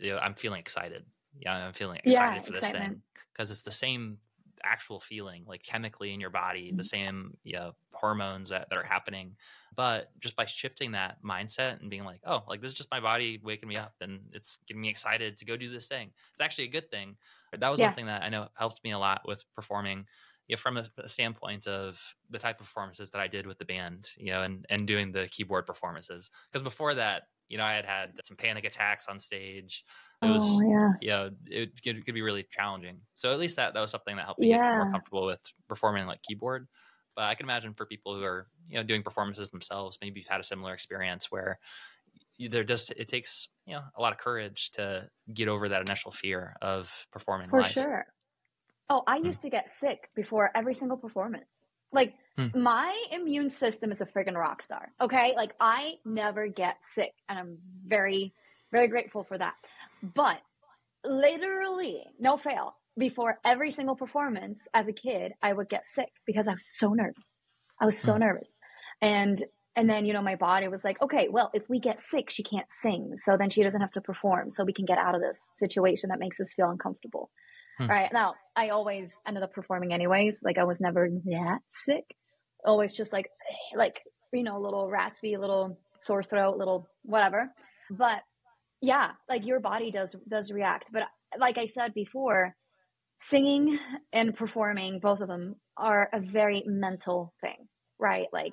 you 0.00 0.10
know, 0.10 0.18
I'm 0.18 0.34
feeling 0.34 0.58
excited. 0.58 1.04
Yeah, 1.38 1.54
I'm 1.54 1.72
feeling 1.72 2.00
excited 2.04 2.34
yeah, 2.34 2.42
for 2.42 2.52
this 2.52 2.62
excitement. 2.62 2.92
thing 2.92 3.02
because 3.32 3.50
it's 3.50 3.62
the 3.62 3.72
same 3.72 4.18
actual 4.62 5.00
feeling 5.00 5.44
like 5.46 5.62
chemically 5.62 6.12
in 6.12 6.20
your 6.20 6.28
body 6.28 6.68
mm-hmm. 6.68 6.76
the 6.76 6.84
same 6.84 7.36
you 7.44 7.56
know, 7.56 7.72
hormones 7.94 8.50
that, 8.50 8.68
that 8.68 8.76
are 8.76 8.84
happening 8.84 9.34
but 9.74 10.10
just 10.20 10.36
by 10.36 10.44
shifting 10.44 10.92
that 10.92 11.16
mindset 11.24 11.80
and 11.80 11.88
being 11.88 12.04
like 12.04 12.20
oh 12.26 12.42
like 12.46 12.60
this 12.60 12.72
is 12.72 12.76
just 12.76 12.90
my 12.90 13.00
body 13.00 13.40
waking 13.42 13.68
me 13.70 13.76
up 13.76 13.94
and 14.02 14.20
it's 14.32 14.58
getting 14.66 14.82
me 14.82 14.90
excited 14.90 15.38
to 15.38 15.46
go 15.46 15.56
do 15.56 15.70
this 15.70 15.86
thing 15.86 16.08
it's 16.34 16.44
actually 16.44 16.64
a 16.64 16.68
good 16.68 16.90
thing 16.90 17.16
that 17.58 17.70
was 17.70 17.80
yeah. 17.80 17.86
one 17.86 17.94
thing 17.94 18.06
that 18.06 18.22
i 18.22 18.28
know 18.28 18.46
helped 18.58 18.84
me 18.84 18.90
a 18.90 18.98
lot 18.98 19.22
with 19.26 19.42
performing 19.54 20.04
you 20.50 20.54
know, 20.54 20.58
from 20.58 20.76
a, 20.76 20.90
a, 20.98 21.08
standpoint 21.08 21.68
of 21.68 22.02
the 22.28 22.38
type 22.38 22.60
of 22.60 22.66
performances 22.66 23.08
that 23.10 23.20
i 23.20 23.28
did 23.28 23.46
with 23.46 23.56
the 23.58 23.64
band 23.64 24.08
you 24.18 24.32
know 24.32 24.42
and 24.42 24.66
and 24.68 24.84
doing 24.84 25.12
the 25.12 25.28
keyboard 25.28 25.64
performances. 25.64 26.28
Because 26.50 26.64
before 26.64 26.92
that 26.94 27.22
you 27.48 27.56
know 27.56 27.62
i 27.62 27.72
had 27.72 27.86
had 27.86 28.10
some 28.24 28.36
panic 28.36 28.64
attacks 28.64 29.06
on 29.06 29.20
stage. 29.20 29.84
It 30.22 30.26
oh, 30.26 30.32
was 30.32 30.42
oh, 30.44 30.60
yeah. 30.68 30.90
you 31.00 31.08
know 31.08 31.30
it 31.46 31.80
could, 31.82 31.98
it 31.98 32.04
could, 32.04 32.14
be 32.14 32.22
really 32.22 32.44
challenging. 32.50 32.98
So 33.14 33.32
at 33.32 33.38
least 33.38 33.56
that 33.56 33.74
that 33.74 33.80
was 33.80 33.92
something 33.92 34.16
that 34.16 34.24
helped 34.24 34.40
me 34.40 34.48
yeah. 34.48 34.56
get 34.56 34.76
more 34.78 34.90
comfortable 34.90 35.24
with 35.24 35.40
performing 35.68 36.06
like 36.06 36.20
keyboard. 36.22 36.66
But 37.14 37.26
i 37.26 37.34
can 37.36 37.46
imagine 37.46 37.72
for 37.72 37.86
people 37.86 38.16
who 38.16 38.24
are 38.24 38.48
you 38.66 38.76
know 38.76 38.82
doing 38.82 39.04
performances 39.04 39.50
themselves 39.50 39.98
maybe 40.02 40.18
you've 40.18 40.28
had 40.28 40.40
a 40.40 40.44
similar 40.44 40.74
experience 40.74 41.30
where 41.30 41.60
there 42.48 42.64
just 42.64 42.90
it 42.96 43.06
takes 43.06 43.48
you 43.66 43.74
know 43.74 43.82
a 43.96 44.02
lot 44.02 44.12
of 44.12 44.18
courage 44.18 44.70
to 44.72 45.08
get 45.32 45.46
over 45.46 45.68
that 45.68 45.82
initial 45.82 46.10
fear 46.10 46.56
of 46.60 47.06
performing 47.12 47.50
for 47.50 47.60
live. 47.60 47.70
sure 47.70 48.06
oh 48.90 49.02
i 49.06 49.18
hmm. 49.18 49.26
used 49.26 49.42
to 49.42 49.50
get 49.50 49.68
sick 49.68 50.10
before 50.14 50.50
every 50.54 50.74
single 50.74 50.98
performance 50.98 51.68
like 51.92 52.14
hmm. 52.36 52.48
my 52.54 52.94
immune 53.10 53.50
system 53.50 53.90
is 53.90 54.00
a 54.00 54.06
freaking 54.06 54.36
rock 54.36 54.62
star 54.62 54.92
okay 55.00 55.32
like 55.36 55.54
i 55.60 55.94
never 56.04 56.46
get 56.46 56.76
sick 56.82 57.12
and 57.28 57.38
i'm 57.38 57.58
very 57.86 58.34
very 58.70 58.88
grateful 58.88 59.24
for 59.24 59.38
that 59.38 59.54
but 60.02 60.40
literally, 61.04 62.04
no 62.18 62.36
fail, 62.36 62.76
before 62.98 63.38
every 63.44 63.70
single 63.70 63.96
performance 63.96 64.68
as 64.74 64.88
a 64.88 64.92
kid, 64.92 65.32
I 65.42 65.52
would 65.52 65.68
get 65.68 65.86
sick 65.86 66.10
because 66.26 66.48
I 66.48 66.54
was 66.54 66.66
so 66.66 66.92
nervous. 66.92 67.40
I 67.80 67.86
was 67.86 67.98
so 67.98 68.14
mm. 68.14 68.20
nervous. 68.20 68.54
And 69.00 69.42
and 69.76 69.88
then, 69.88 70.04
you 70.04 70.12
know, 70.12 70.20
my 70.20 70.34
body 70.34 70.66
was 70.66 70.84
like, 70.84 71.00
okay, 71.00 71.28
well, 71.30 71.50
if 71.54 71.62
we 71.70 71.78
get 71.78 72.00
sick, 72.00 72.28
she 72.28 72.42
can't 72.42 72.66
sing. 72.70 73.12
So 73.14 73.36
then 73.36 73.50
she 73.50 73.62
doesn't 73.62 73.80
have 73.80 73.92
to 73.92 74.00
perform. 74.00 74.50
So 74.50 74.64
we 74.64 74.72
can 74.72 74.84
get 74.84 74.98
out 74.98 75.14
of 75.14 75.20
this 75.20 75.40
situation 75.56 76.10
that 76.10 76.18
makes 76.18 76.40
us 76.40 76.52
feel 76.52 76.68
uncomfortable. 76.68 77.30
Mm. 77.80 77.88
Right. 77.88 78.12
Now, 78.12 78.34
I 78.56 78.68
always 78.68 79.20
ended 79.26 79.42
up 79.42 79.52
performing 79.52 79.92
anyways. 79.92 80.40
Like 80.44 80.58
I 80.58 80.64
was 80.64 80.80
never 80.80 81.08
that 81.08 81.60
sick. 81.70 82.04
Always 82.64 82.94
just 82.94 83.12
like, 83.12 83.30
like, 83.74 84.00
you 84.32 84.42
know, 84.42 84.56
a 84.56 84.62
little 84.62 84.88
raspy, 84.90 85.36
little 85.36 85.78
sore 85.98 86.22
throat, 86.22 86.56
little 86.56 86.86
whatever. 87.02 87.50
But 87.90 88.22
yeah 88.80 89.10
like 89.28 89.46
your 89.46 89.60
body 89.60 89.90
does 89.90 90.16
does 90.28 90.50
react 90.50 90.90
but 90.92 91.02
like 91.38 91.58
i 91.58 91.64
said 91.64 91.92
before 91.94 92.54
singing 93.18 93.78
and 94.12 94.34
performing 94.34 94.98
both 95.00 95.20
of 95.20 95.28
them 95.28 95.54
are 95.76 96.08
a 96.12 96.20
very 96.20 96.62
mental 96.66 97.32
thing 97.40 97.68
right 97.98 98.26
like 98.32 98.52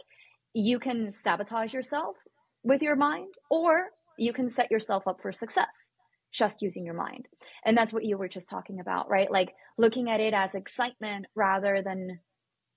you 0.53 0.79
can 0.79 1.11
sabotage 1.11 1.73
yourself 1.73 2.15
with 2.63 2.81
your 2.81 2.95
mind 2.95 3.33
or 3.49 3.87
you 4.17 4.33
can 4.33 4.49
set 4.49 4.69
yourself 4.69 5.07
up 5.07 5.21
for 5.21 5.31
success 5.31 5.91
just 6.31 6.61
using 6.61 6.85
your 6.85 6.93
mind 6.93 7.27
and 7.65 7.77
that's 7.77 7.93
what 7.93 8.03
you 8.05 8.17
were 8.17 8.27
just 8.27 8.49
talking 8.49 8.79
about 8.79 9.09
right 9.09 9.31
like 9.31 9.53
looking 9.77 10.09
at 10.09 10.19
it 10.19 10.33
as 10.33 10.55
excitement 10.55 11.25
rather 11.35 11.81
than 11.81 12.19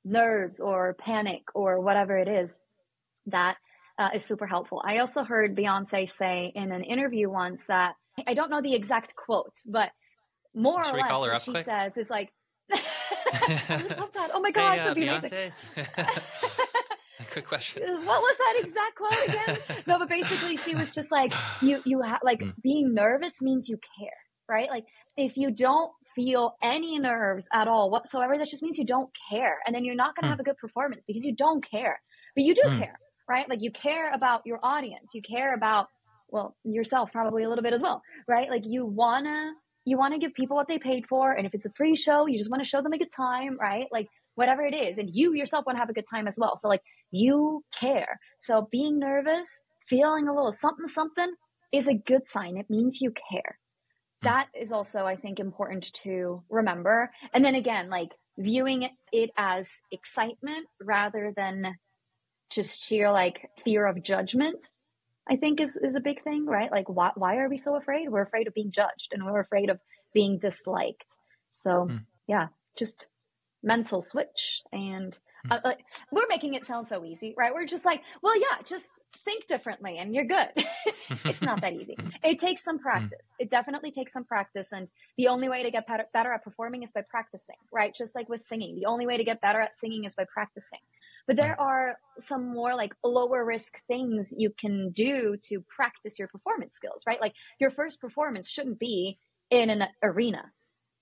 nerves 0.04 0.60
or 0.60 0.94
panic 0.94 1.42
or 1.54 1.80
whatever 1.80 2.16
it 2.16 2.28
is 2.28 2.58
that 3.26 3.56
uh, 3.98 4.08
is 4.14 4.24
super 4.24 4.46
helpful. 4.46 4.82
I 4.82 4.98
also 4.98 5.24
heard 5.24 5.54
Beyonce 5.54 6.08
say 6.08 6.52
in 6.54 6.72
an 6.72 6.82
interview 6.82 7.28
once 7.28 7.66
that 7.66 7.96
I 8.26 8.32
don't 8.34 8.50
know 8.50 8.62
the 8.62 8.74
exact 8.74 9.14
quote, 9.14 9.54
but 9.66 9.90
more 10.54 10.82
Should 10.82 10.94
or 10.94 10.98
less 10.98 11.10
what 11.10 11.42
she 11.42 11.52
quick? 11.52 11.64
says 11.66 11.96
is 11.98 12.08
like, 12.08 12.32
I 12.72 12.76
love 13.98 14.12
that. 14.14 14.30
Oh 14.32 14.40
my 14.40 14.50
gosh, 14.52 14.80
hey, 14.80 14.88
uh, 14.88 14.94
Beyonce. 14.94 15.52
Quick 17.30 17.46
question. 17.46 17.82
What 17.82 18.20
was 18.20 18.36
that 18.38 18.60
exact 18.60 18.96
quote 18.96 19.28
again? 19.28 19.82
no, 19.86 19.98
but 19.98 20.08
basically, 20.08 20.56
she 20.56 20.74
was 20.74 20.92
just 20.92 21.12
like, 21.12 21.32
you, 21.60 21.80
you 21.84 22.02
have 22.02 22.20
like 22.22 22.40
mm. 22.40 22.52
being 22.62 22.92
nervous 22.92 23.40
means 23.40 23.68
you 23.68 23.78
care, 23.98 24.10
right? 24.48 24.68
Like 24.68 24.84
if 25.16 25.36
you 25.36 25.50
don't 25.50 25.90
feel 26.16 26.56
any 26.62 26.98
nerves 26.98 27.46
at 27.52 27.68
all 27.68 27.90
whatsoever, 27.90 28.36
that 28.36 28.48
just 28.48 28.62
means 28.62 28.78
you 28.78 28.84
don't 28.84 29.10
care, 29.30 29.58
and 29.64 29.74
then 29.74 29.84
you're 29.84 29.94
not 29.94 30.16
going 30.16 30.22
to 30.22 30.26
mm. 30.28 30.30
have 30.30 30.40
a 30.40 30.44
good 30.44 30.56
performance 30.58 31.04
because 31.06 31.24
you 31.24 31.34
don't 31.34 31.64
care. 31.68 32.00
But 32.34 32.44
you 32.44 32.54
do 32.54 32.62
mm. 32.62 32.78
care, 32.78 32.98
right? 33.28 33.48
Like 33.48 33.62
you 33.62 33.70
care 33.70 34.12
about 34.12 34.42
your 34.44 34.58
audience, 34.62 35.10
you 35.14 35.22
care 35.22 35.54
about, 35.54 35.86
well, 36.28 36.56
yourself 36.64 37.10
probably 37.12 37.44
a 37.44 37.48
little 37.48 37.62
bit 37.62 37.72
as 37.72 37.82
well, 37.82 38.02
right? 38.28 38.48
Like 38.50 38.62
you 38.64 38.86
wanna, 38.86 39.52
you 39.84 39.96
wanna 39.96 40.18
give 40.18 40.34
people 40.34 40.56
what 40.56 40.68
they 40.68 40.78
paid 40.78 41.06
for. 41.08 41.32
And 41.32 41.46
if 41.46 41.54
it's 41.54 41.66
a 41.66 41.72
free 41.76 41.96
show, 41.96 42.26
you 42.26 42.38
just 42.38 42.50
wanna 42.50 42.64
show 42.64 42.82
them 42.82 42.92
a 42.92 42.98
good 42.98 43.12
time, 43.16 43.56
right? 43.60 43.86
Like 43.92 44.08
whatever 44.34 44.62
it 44.62 44.74
is. 44.74 44.98
And 44.98 45.10
you 45.12 45.34
yourself 45.34 45.64
wanna 45.66 45.78
have 45.78 45.90
a 45.90 45.94
good 45.94 46.06
time 46.10 46.26
as 46.26 46.36
well. 46.38 46.56
So 46.56 46.68
like 46.68 46.82
you 47.10 47.64
care. 47.78 48.20
So 48.40 48.68
being 48.70 48.98
nervous, 48.98 49.62
feeling 49.88 50.28
a 50.28 50.34
little 50.34 50.52
something, 50.52 50.88
something 50.88 51.34
is 51.72 51.88
a 51.88 51.94
good 51.94 52.26
sign. 52.28 52.56
It 52.56 52.70
means 52.70 53.00
you 53.00 53.12
care. 53.30 53.58
Hmm. 54.22 54.28
That 54.28 54.48
is 54.58 54.72
also, 54.72 55.06
I 55.06 55.16
think, 55.16 55.40
important 55.40 55.92
to 56.04 56.42
remember. 56.48 57.10
And 57.32 57.44
then 57.44 57.54
again, 57.54 57.90
like 57.90 58.10
viewing 58.40 58.88
it 59.12 59.30
as 59.36 59.68
excitement 59.92 60.66
rather 60.80 61.32
than 61.36 61.76
just 62.50 62.82
sheer 62.82 63.10
like 63.10 63.48
fear 63.64 63.86
of 63.86 64.02
judgment 64.02 64.64
i 65.28 65.36
think 65.36 65.60
is 65.60 65.76
is 65.82 65.94
a 65.94 66.00
big 66.00 66.22
thing 66.22 66.46
right 66.46 66.72
like 66.72 66.88
why, 66.88 67.10
why 67.14 67.36
are 67.36 67.48
we 67.48 67.56
so 67.56 67.76
afraid 67.76 68.08
we're 68.08 68.22
afraid 68.22 68.46
of 68.46 68.54
being 68.54 68.70
judged 68.70 69.10
and 69.12 69.24
we're 69.24 69.40
afraid 69.40 69.70
of 69.70 69.78
being 70.14 70.38
disliked 70.38 71.16
so 71.50 71.86
mm. 71.90 72.00
yeah 72.26 72.48
just 72.76 73.08
mental 73.62 74.00
switch 74.00 74.62
and 74.72 75.18
hmm. 75.44 75.52
uh, 75.52 75.72
we're 76.12 76.26
making 76.28 76.54
it 76.54 76.64
sound 76.64 76.86
so 76.86 77.04
easy 77.04 77.34
right 77.36 77.52
we're 77.52 77.66
just 77.66 77.84
like 77.84 78.02
well 78.22 78.38
yeah 78.38 78.56
just 78.64 78.90
think 79.24 79.46
differently 79.46 79.98
and 79.98 80.14
you're 80.14 80.24
good 80.24 80.48
it's 81.24 81.42
not 81.42 81.60
that 81.60 81.74
easy 81.74 81.96
it 82.24 82.38
takes 82.38 82.64
some 82.64 82.76
hmm. 82.76 82.82
practice 82.82 83.32
it 83.38 83.50
definitely 83.50 83.90
takes 83.90 84.12
some 84.12 84.24
practice 84.24 84.72
and 84.72 84.90
the 85.18 85.28
only 85.28 85.48
way 85.48 85.62
to 85.62 85.70
get 85.70 85.86
better, 85.86 86.04
better 86.12 86.32
at 86.32 86.42
performing 86.42 86.82
is 86.82 86.92
by 86.92 87.02
practicing 87.08 87.56
right 87.72 87.94
just 87.94 88.14
like 88.14 88.28
with 88.28 88.44
singing 88.44 88.74
the 88.76 88.86
only 88.86 89.06
way 89.06 89.16
to 89.16 89.24
get 89.24 89.40
better 89.40 89.60
at 89.60 89.74
singing 89.74 90.04
is 90.04 90.14
by 90.14 90.24
practicing 90.32 90.80
but 91.30 91.36
there 91.36 91.60
are 91.60 91.96
some 92.18 92.52
more 92.52 92.74
like 92.74 92.92
lower 93.04 93.44
risk 93.44 93.74
things 93.86 94.34
you 94.36 94.50
can 94.58 94.90
do 94.90 95.36
to 95.44 95.62
practice 95.68 96.18
your 96.18 96.26
performance 96.26 96.74
skills, 96.74 97.04
right? 97.06 97.20
Like 97.20 97.34
your 97.60 97.70
first 97.70 98.00
performance 98.00 98.50
shouldn't 98.50 98.80
be 98.80 99.18
in 99.50 99.70
an 99.70 99.84
arena, 100.02 100.50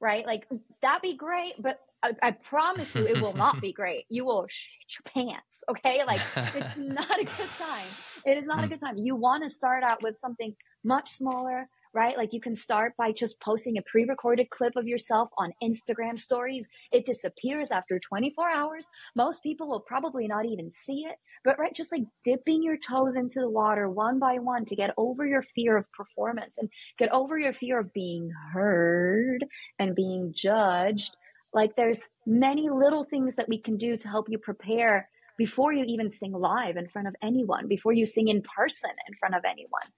right? 0.00 0.26
Like 0.26 0.46
that'd 0.82 1.00
be 1.00 1.16
great, 1.16 1.54
but 1.58 1.78
I, 2.02 2.12
I 2.22 2.30
promise 2.30 2.94
you 2.94 3.04
it 3.04 3.20
will 3.20 3.34
not 3.34 3.60
be 3.60 3.72
great. 3.72 4.04
You 4.08 4.24
will 4.24 4.46
shit 4.48 4.70
your 4.98 5.26
pants, 5.26 5.64
okay? 5.70 6.04
Like 6.06 6.20
it's 6.54 6.76
not 6.76 7.18
a 7.18 7.24
good 7.24 7.50
time. 7.58 7.86
It 8.24 8.36
is 8.38 8.46
not 8.46 8.58
a 8.58 8.62
hmm. 8.62 8.68
good 8.68 8.80
time. 8.80 8.96
You 8.98 9.16
want 9.16 9.42
to 9.42 9.50
start 9.50 9.82
out 9.82 10.02
with 10.02 10.18
something 10.18 10.54
much 10.84 11.10
smaller, 11.10 11.68
right? 11.92 12.16
Like 12.16 12.32
you 12.32 12.40
can 12.40 12.54
start 12.54 12.94
by 12.96 13.12
just 13.12 13.40
posting 13.40 13.78
a 13.78 13.82
pre 13.82 14.04
recorded 14.04 14.50
clip 14.50 14.76
of 14.76 14.86
yourself 14.86 15.30
on 15.38 15.52
Instagram 15.62 16.18
stories. 16.18 16.68
It 16.92 17.06
disappears 17.06 17.70
after 17.70 17.98
24 17.98 18.48
hours. 18.48 18.88
Most 19.16 19.42
people 19.42 19.68
will 19.68 19.80
probably 19.80 20.28
not 20.28 20.46
even 20.46 20.70
see 20.70 21.04
it, 21.08 21.16
but 21.44 21.58
right, 21.58 21.74
just 21.74 21.92
like 21.92 22.04
dipping 22.24 22.62
your 22.62 22.76
toes 22.76 23.16
into 23.16 23.40
the 23.40 23.50
water 23.50 23.88
one 23.88 24.18
by 24.18 24.38
one 24.38 24.64
to 24.66 24.76
get 24.76 24.94
over 24.96 25.26
your 25.26 25.42
fear 25.54 25.76
of 25.76 25.90
performance 25.92 26.58
and 26.58 26.68
get 26.98 27.12
over 27.12 27.38
your 27.38 27.52
fear 27.52 27.80
of 27.80 27.92
being 27.92 28.30
heard 28.52 29.44
and 29.78 29.94
being 29.94 30.32
judged. 30.34 31.16
Like 31.52 31.76
there's 31.76 32.08
many 32.26 32.68
little 32.70 33.04
things 33.04 33.36
that 33.36 33.48
we 33.48 33.60
can 33.60 33.76
do 33.76 33.96
to 33.96 34.08
help 34.08 34.26
you 34.28 34.38
prepare 34.38 35.08
before 35.38 35.72
you 35.72 35.84
even 35.86 36.10
sing 36.10 36.32
live 36.32 36.76
in 36.76 36.88
front 36.88 37.08
of 37.08 37.14
anyone, 37.22 37.68
before 37.68 37.92
you 37.92 38.04
sing 38.04 38.28
in 38.28 38.42
person 38.56 38.90
in 39.08 39.14
front 39.18 39.34
of 39.34 39.44
anyone. 39.44 39.88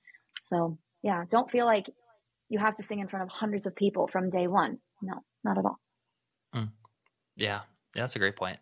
So 0.41 0.79
yeah, 1.03 1.25
don't 1.29 1.51
feel 1.51 1.67
like 1.67 1.87
you 2.49 2.59
have 2.59 2.75
to 2.77 2.83
sing 2.83 3.01
in 3.01 3.09
front 3.09 3.23
of 3.23 3.31
hundreds 3.31 3.67
of 3.67 3.75
people 3.75 4.07
from 4.07 4.29
day 4.31 4.47
one. 4.47 4.79
No, 5.03 5.15
not 5.45 5.59
at 5.59 5.65
all. 5.65 5.81
Mm. 6.55 6.71
Yeah, 7.37 7.61
yeah, 7.97 8.03
that's 8.03 8.17
a 8.17 8.19
great 8.19 8.37
point. 8.37 8.59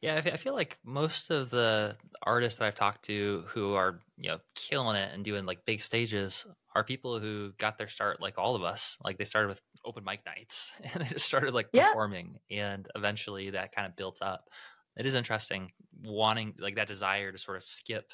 Yeah, 0.00 0.16
I 0.16 0.36
feel 0.38 0.54
like 0.54 0.78
most 0.82 1.30
of 1.30 1.50
the 1.50 1.96
artists 2.22 2.58
that 2.58 2.66
I've 2.66 2.74
talked 2.74 3.04
to 3.04 3.44
who 3.48 3.74
are 3.74 3.96
you 4.18 4.30
know 4.30 4.38
killing 4.54 4.96
it 4.96 5.12
and 5.12 5.24
doing 5.24 5.44
like 5.44 5.66
big 5.66 5.82
stages 5.82 6.46
are 6.74 6.84
people 6.84 7.18
who 7.18 7.52
got 7.58 7.76
their 7.76 7.88
start 7.88 8.20
like 8.20 8.38
all 8.38 8.54
of 8.54 8.62
us. 8.62 8.96
Like 9.04 9.18
they 9.18 9.24
started 9.24 9.48
with 9.48 9.60
open 9.84 10.04
mic 10.04 10.24
nights 10.24 10.72
and 10.94 11.04
they 11.04 11.08
just 11.08 11.26
started 11.26 11.52
like 11.52 11.68
yeah. 11.72 11.88
performing, 11.88 12.38
and 12.50 12.88
eventually 12.94 13.50
that 13.50 13.74
kind 13.74 13.86
of 13.86 13.96
built 13.96 14.20
up. 14.22 14.48
It 14.96 15.06
is 15.06 15.14
interesting 15.14 15.70
wanting 16.02 16.54
like 16.58 16.76
that 16.76 16.88
desire 16.88 17.30
to 17.30 17.38
sort 17.38 17.58
of 17.58 17.64
skip 17.64 18.12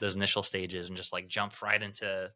those 0.00 0.16
initial 0.16 0.42
stages 0.42 0.88
and 0.88 0.96
just 0.96 1.12
like 1.12 1.28
jump 1.28 1.62
right 1.62 1.80
into 1.82 2.30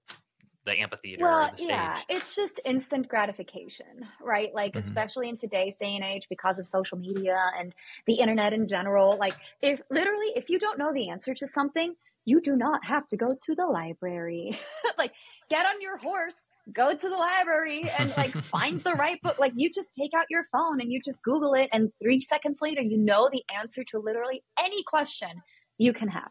the 0.65 0.79
amphitheater 0.81 1.25
well, 1.25 1.51
the 1.57 1.65
Yeah, 1.65 1.99
it's 2.09 2.35
just 2.35 2.61
instant 2.65 3.09
gratification, 3.09 4.07
right? 4.21 4.55
Like, 4.55 4.73
mm-hmm. 4.73 4.79
especially 4.79 5.29
in 5.29 5.37
today's 5.37 5.77
day 5.77 5.95
and 5.95 6.05
age 6.05 6.27
because 6.29 6.59
of 6.59 6.67
social 6.67 6.99
media 6.99 7.39
and 7.59 7.75
the 8.07 8.15
internet 8.15 8.53
in 8.53 8.67
general. 8.67 9.17
Like, 9.19 9.35
if 9.63 9.81
literally, 9.91 10.33
if 10.37 10.49
you 10.49 10.59
don't 10.59 10.79
know 10.79 10.93
the 10.93 11.11
answer 11.11 11.35
to 11.35 11.47
something, 11.47 11.95
you 12.25 12.41
do 12.41 12.57
not 12.57 12.85
have 12.85 13.07
to 13.09 13.17
go 13.17 13.29
to 13.29 13.55
the 13.55 13.67
library. 13.67 14.59
like, 14.99 15.13
get 15.51 15.67
on 15.67 15.81
your 15.83 15.99
horse, 15.99 16.47
go 16.73 16.95
to 16.95 17.09
the 17.09 17.17
library 17.17 17.85
and 17.99 18.17
like 18.17 18.31
find 18.43 18.81
the 18.81 18.95
right 18.95 19.21
book. 19.23 19.39
Like, 19.39 19.53
you 19.57 19.71
just 19.71 19.95
take 19.95 20.13
out 20.17 20.27
your 20.31 20.45
phone 20.51 20.81
and 20.81 20.91
you 20.91 21.01
just 21.05 21.23
Google 21.23 21.55
it, 21.55 21.69
and 21.73 21.91
three 22.03 22.21
seconds 22.21 22.61
later, 22.63 22.81
you 22.81 22.97
know 22.97 23.29
the 23.31 23.43
answer 23.55 23.85
to 23.85 23.99
literally 23.99 24.43
any 24.59 24.83
question 24.83 25.43
you 25.77 25.93
can 25.93 26.09
have. 26.09 26.31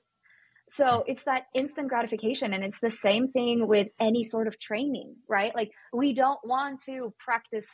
So 0.76 1.04
it's 1.06 1.26
that 1.26 1.44
instant 1.54 1.88
gratification. 1.88 2.52
And 2.52 2.64
it's 2.64 2.80
the 2.80 2.90
same 2.90 3.28
thing 3.28 3.68
with 3.68 3.90
any 4.00 4.24
sort 4.24 4.48
of 4.48 4.60
training, 4.60 5.18
right? 5.30 5.54
Like 5.56 5.70
we 5.94 6.14
don't 6.14 6.40
want 6.44 6.82
to 6.88 7.14
practice 7.24 7.68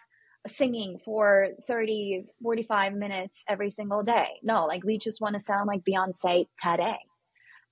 singing 0.48 1.00
for 1.06 1.48
30, 1.66 2.26
45 2.44 2.94
minutes 2.94 3.46
every 3.48 3.70
single 3.70 4.04
day. 4.04 4.28
No, 4.44 4.66
like 4.66 4.84
we 4.84 4.98
just 4.98 5.22
want 5.22 5.36
to 5.36 5.40
sound 5.40 5.68
like 5.68 5.86
Beyonce 5.90 6.48
today. 6.62 6.98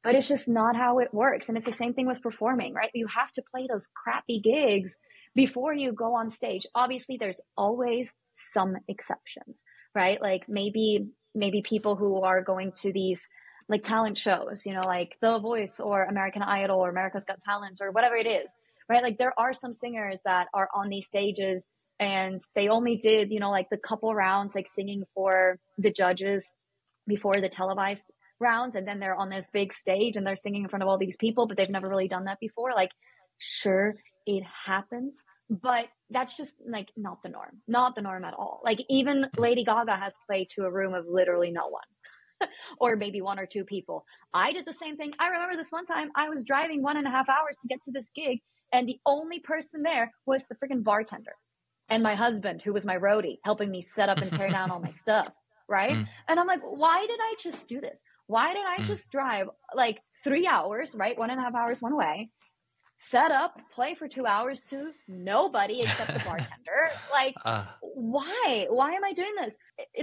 But 0.01 0.15
it's 0.15 0.30
just 0.30 0.47
not 0.47 0.78
how 0.78 0.99
it 0.99 1.13
works. 1.13 1.49
And 1.49 1.57
it's 1.57 1.65
the 1.65 1.73
same 1.73 1.93
thing 1.93 2.07
with 2.07 2.21
performing, 2.21 2.73
right? 2.73 2.91
You 2.93 3.07
have 3.07 3.34
to 3.34 3.43
play 3.51 3.67
those 3.69 3.89
crappy 4.01 4.39
gigs 4.39 4.97
before 5.36 5.73
you 5.73 5.91
go 5.91 6.15
on 6.15 6.30
stage. 6.30 6.65
Obviously, 6.73 7.17
there's 7.19 7.41
always 7.57 8.15
some 8.32 8.78
exceptions, 8.88 9.65
right? 9.93 10.21
Like 10.21 10.43
maybe, 10.47 11.09
maybe 11.36 11.61
people 11.61 11.97
who 11.97 12.21
are 12.21 12.41
going 12.41 12.71
to 12.84 12.93
these 12.93 13.28
like 13.70 13.84
talent 13.84 14.18
shows, 14.18 14.65
you 14.65 14.74
know, 14.74 14.82
like 14.82 15.18
The 15.22 15.39
Voice 15.39 15.80
or 15.80 16.03
American 16.03 16.41
Idol 16.41 16.80
or 16.80 16.89
America's 16.89 17.26
Got 17.26 17.41
Talent 17.41 17.80
or 17.82 17.91
whatever 17.91 18.15
it 18.15 18.28
is, 18.28 18.55
right? 18.89 19.03
Like 19.03 19.18
there 19.18 19.34
are 19.38 19.53
some 19.53 19.74
singers 19.74 20.22
that 20.26 20.47
are 20.53 20.70
on 20.74 20.89
these 20.89 21.07
stages 21.07 21.68
and 21.99 22.41
they 22.55 22.70
only 22.70 22.97
did, 22.97 23.32
you 23.32 23.39
know, 23.39 23.51
like 23.51 23.70
the 23.70 23.78
couple 23.78 24.13
rounds, 24.13 24.55
like 24.55 24.68
singing 24.68 25.03
for 25.13 25.59
the 25.78 25.91
judges 25.91 26.55
before 27.07 27.41
the 27.41 27.49
televised 27.49 28.11
rounds. 28.39 28.76
And 28.76 28.88
then 28.88 28.99
they're 28.99 29.15
on 29.15 29.30
this 29.30 29.49
big 29.49 29.74
stage 29.74 30.15
and 30.15 30.26
they're 30.26 30.36
singing 30.36 30.63
in 30.63 30.70
front 30.70 30.84
of 30.84 30.89
all 30.89 30.97
these 30.97 31.18
people, 31.18 31.47
but 31.47 31.57
they've 31.57 31.70
never 31.70 31.89
really 31.89 32.07
done 32.07 32.26
that 32.26 32.39
before. 32.39 32.72
Like, 32.74 32.91
sure, 33.38 33.95
it 34.26 34.43
happens, 34.65 35.24
but 35.49 35.86
that's 36.09 36.38
just 36.38 36.55
like 36.70 36.89
not 36.95 37.24
the 37.24 37.30
norm, 37.30 37.61
not 37.68 37.95
the 37.95 38.01
norm 38.01 38.24
at 38.24 38.34
all. 38.34 38.61
Like 38.63 38.80
even 38.89 39.28
Lady 39.38 39.63
Gaga 39.63 39.95
has 39.95 40.18
played 40.28 40.49
to 40.51 40.65
a 40.65 40.72
room 40.72 40.93
of 40.93 41.05
literally 41.07 41.51
no 41.51 41.68
one 41.68 41.84
or 42.79 42.95
maybe 42.95 43.21
one 43.21 43.39
or 43.39 43.45
two 43.45 43.63
people. 43.63 44.05
I 44.33 44.51
did 44.51 44.65
the 44.65 44.73
same 44.73 44.97
thing. 44.97 45.13
I 45.19 45.27
remember 45.27 45.55
this 45.55 45.71
one 45.71 45.85
time 45.85 46.09
I 46.15 46.29
was 46.29 46.43
driving 46.43 46.81
one 46.81 46.97
and 46.97 47.07
a 47.07 47.11
half 47.11 47.29
hours 47.29 47.59
to 47.61 47.67
get 47.67 47.81
to 47.83 47.91
this 47.91 48.11
gig, 48.15 48.39
and 48.71 48.88
the 48.88 48.99
only 49.05 49.39
person 49.39 49.83
there 49.83 50.13
was 50.25 50.45
the 50.45 50.55
freaking 50.55 50.83
bartender 50.83 51.35
and 51.89 52.03
my 52.03 52.15
husband, 52.15 52.61
who 52.61 52.73
was 52.73 52.85
my 52.85 52.97
roadie, 52.97 53.39
helping 53.43 53.71
me 53.71 53.81
set 53.81 54.09
up 54.09 54.17
and 54.17 54.31
tear 54.31 54.49
down 54.49 54.71
all 54.71 54.79
my 54.79 54.91
stuff. 55.05 55.29
Right. 55.69 55.91
Mm. 55.91 56.07
And 56.29 56.39
I'm 56.39 56.47
like, 56.47 56.61
why 56.61 57.05
did 57.05 57.19
I 57.19 57.35
just 57.39 57.67
do 57.67 57.81
this? 57.81 58.01
Why 58.27 58.53
did 58.53 58.65
I 58.65 58.77
mm. 58.77 58.85
just 58.85 59.11
drive 59.11 59.47
like 59.75 59.99
three 60.23 60.47
hours, 60.47 60.95
right? 60.95 61.17
One 61.17 61.29
and 61.29 61.39
a 61.39 61.43
half 61.43 61.55
hours 61.55 61.81
one 61.81 61.95
way, 61.95 62.29
set 62.97 63.31
up, 63.31 63.59
play 63.73 63.93
for 63.93 64.07
two 64.07 64.25
hours 64.25 64.61
to 64.69 64.91
nobody 65.09 65.81
except 65.81 66.13
the 66.13 66.19
bartender. 66.25 66.89
like, 67.11 67.35
uh, 67.43 67.65
why? 67.97 68.67
Why 68.69 68.93
am 68.93 69.03
I 69.03 69.11
doing 69.11 69.33
this? 69.41 69.57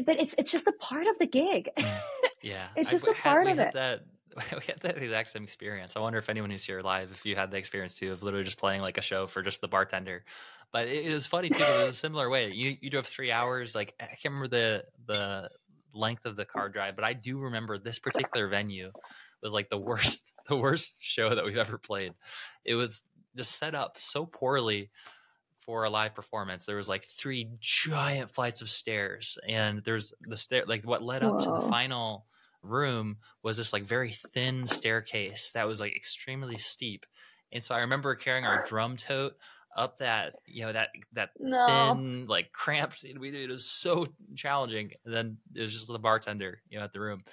But 0.04 0.20
it's 0.20 0.34
it's 0.36 0.50
just 0.50 0.66
a 0.66 0.72
part 0.72 1.06
of 1.06 1.16
the 1.20 1.26
gig. 1.26 1.70
Mm, 1.78 1.96
yeah, 2.42 2.66
it's 2.74 2.90
just 2.90 3.08
I, 3.08 3.12
a 3.12 3.14
part 3.14 3.46
of 3.46 3.58
it. 3.60 3.72
That 3.72 4.00
we 4.36 4.64
had 4.66 4.80
that 4.80 4.98
exact 4.98 5.28
same 5.28 5.44
experience. 5.44 5.96
I 5.96 6.00
wonder 6.00 6.18
if 6.18 6.28
anyone 6.28 6.50
who's 6.50 6.64
here 6.64 6.80
live, 6.80 7.12
if 7.12 7.24
you 7.24 7.36
had 7.36 7.52
the 7.52 7.56
experience 7.56 7.96
too, 7.96 8.10
of 8.10 8.24
literally 8.24 8.44
just 8.44 8.58
playing 8.58 8.80
like 8.80 8.98
a 8.98 9.02
show 9.02 9.28
for 9.28 9.42
just 9.42 9.60
the 9.60 9.68
bartender. 9.68 10.24
But 10.72 10.88
it, 10.88 11.06
it 11.06 11.14
was 11.14 11.28
funny 11.28 11.50
too. 11.50 11.62
it 11.62 11.86
was 11.86 11.94
a 11.94 11.98
similar 11.98 12.28
way. 12.28 12.50
You 12.50 12.76
you 12.80 12.90
drove 12.90 13.06
three 13.06 13.30
hours. 13.30 13.76
Like 13.76 13.94
I 14.00 14.06
can't 14.06 14.34
remember 14.34 14.48
the 14.48 14.84
the 15.06 15.50
length 15.92 16.26
of 16.26 16.34
the 16.34 16.44
car 16.44 16.68
drive, 16.68 16.96
but 16.96 17.04
I 17.04 17.12
do 17.12 17.38
remember 17.38 17.78
this 17.78 18.00
particular 18.00 18.48
venue 18.48 18.90
was 19.40 19.52
like 19.52 19.70
the 19.70 19.78
worst 19.78 20.34
the 20.48 20.56
worst 20.56 21.00
show 21.00 21.32
that 21.32 21.44
we've 21.44 21.56
ever 21.56 21.78
played. 21.78 22.12
It 22.64 22.74
was 22.74 23.04
just 23.36 23.56
set 23.56 23.76
up 23.76 23.98
so 23.98 24.26
poorly 24.26 24.90
for 25.64 25.84
a 25.84 25.90
live 25.90 26.14
performance. 26.14 26.66
There 26.66 26.76
was 26.76 26.88
like 26.88 27.04
three 27.04 27.48
giant 27.60 28.30
flights 28.30 28.62
of 28.62 28.70
stairs, 28.70 29.38
and 29.48 29.82
there's 29.84 30.12
the 30.20 30.36
stair 30.36 30.64
like 30.66 30.84
what 30.84 31.02
led 31.02 31.22
up 31.22 31.34
Whoa. 31.34 31.44
to 31.44 31.62
the 31.62 31.68
final 31.68 32.26
room 32.62 33.18
was 33.42 33.56
this 33.56 33.72
like 33.72 33.82
very 33.82 34.10
thin 34.10 34.66
staircase 34.66 35.50
that 35.52 35.66
was 35.66 35.80
like 35.80 35.94
extremely 35.94 36.58
steep. 36.58 37.06
And 37.52 37.62
so 37.62 37.74
I 37.74 37.80
remember 37.80 38.14
carrying 38.14 38.46
our 38.46 38.64
drum 38.66 38.96
tote 38.96 39.36
up 39.76 39.98
that 39.98 40.36
you 40.46 40.64
know 40.64 40.72
that 40.72 40.90
that 41.14 41.30
no. 41.38 41.66
thin 41.66 42.26
like 42.28 42.52
cramped 42.52 43.04
we 43.18 43.30
it 43.30 43.50
was 43.50 43.66
so 43.66 44.06
challenging 44.36 44.92
and 45.04 45.12
then 45.12 45.36
it 45.54 45.62
was 45.62 45.72
just 45.72 45.88
the 45.88 45.98
bartender 45.98 46.60
you 46.70 46.78
know 46.78 46.84
at 46.84 46.92
the 46.92 47.00
room 47.00 47.24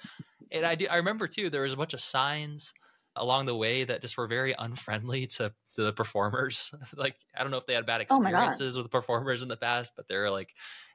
and 0.50 0.66
I 0.66 0.74
do 0.74 0.86
I 0.90 0.96
remember 0.96 1.28
too 1.28 1.50
there 1.50 1.62
was 1.62 1.72
a 1.72 1.76
bunch 1.76 1.94
of 1.94 2.00
signs 2.00 2.74
along 3.16 3.46
the 3.46 3.54
way 3.54 3.84
that 3.84 4.00
just 4.00 4.16
were 4.16 4.26
very 4.26 4.54
unfriendly 4.58 5.26
to, 5.26 5.52
to 5.74 5.82
the 5.82 5.92
performers. 5.92 6.72
like 6.96 7.16
I 7.36 7.42
don't 7.42 7.50
know 7.50 7.58
if 7.58 7.66
they 7.66 7.74
had 7.74 7.86
bad 7.86 8.00
oh 8.00 8.02
experiences 8.02 8.76
oh 8.76 8.82
with 8.82 8.90
performers 8.90 9.42
in 9.42 9.48
the 9.48 9.56
past, 9.56 9.92
but 9.96 10.08
they're 10.08 10.30
like 10.30 10.50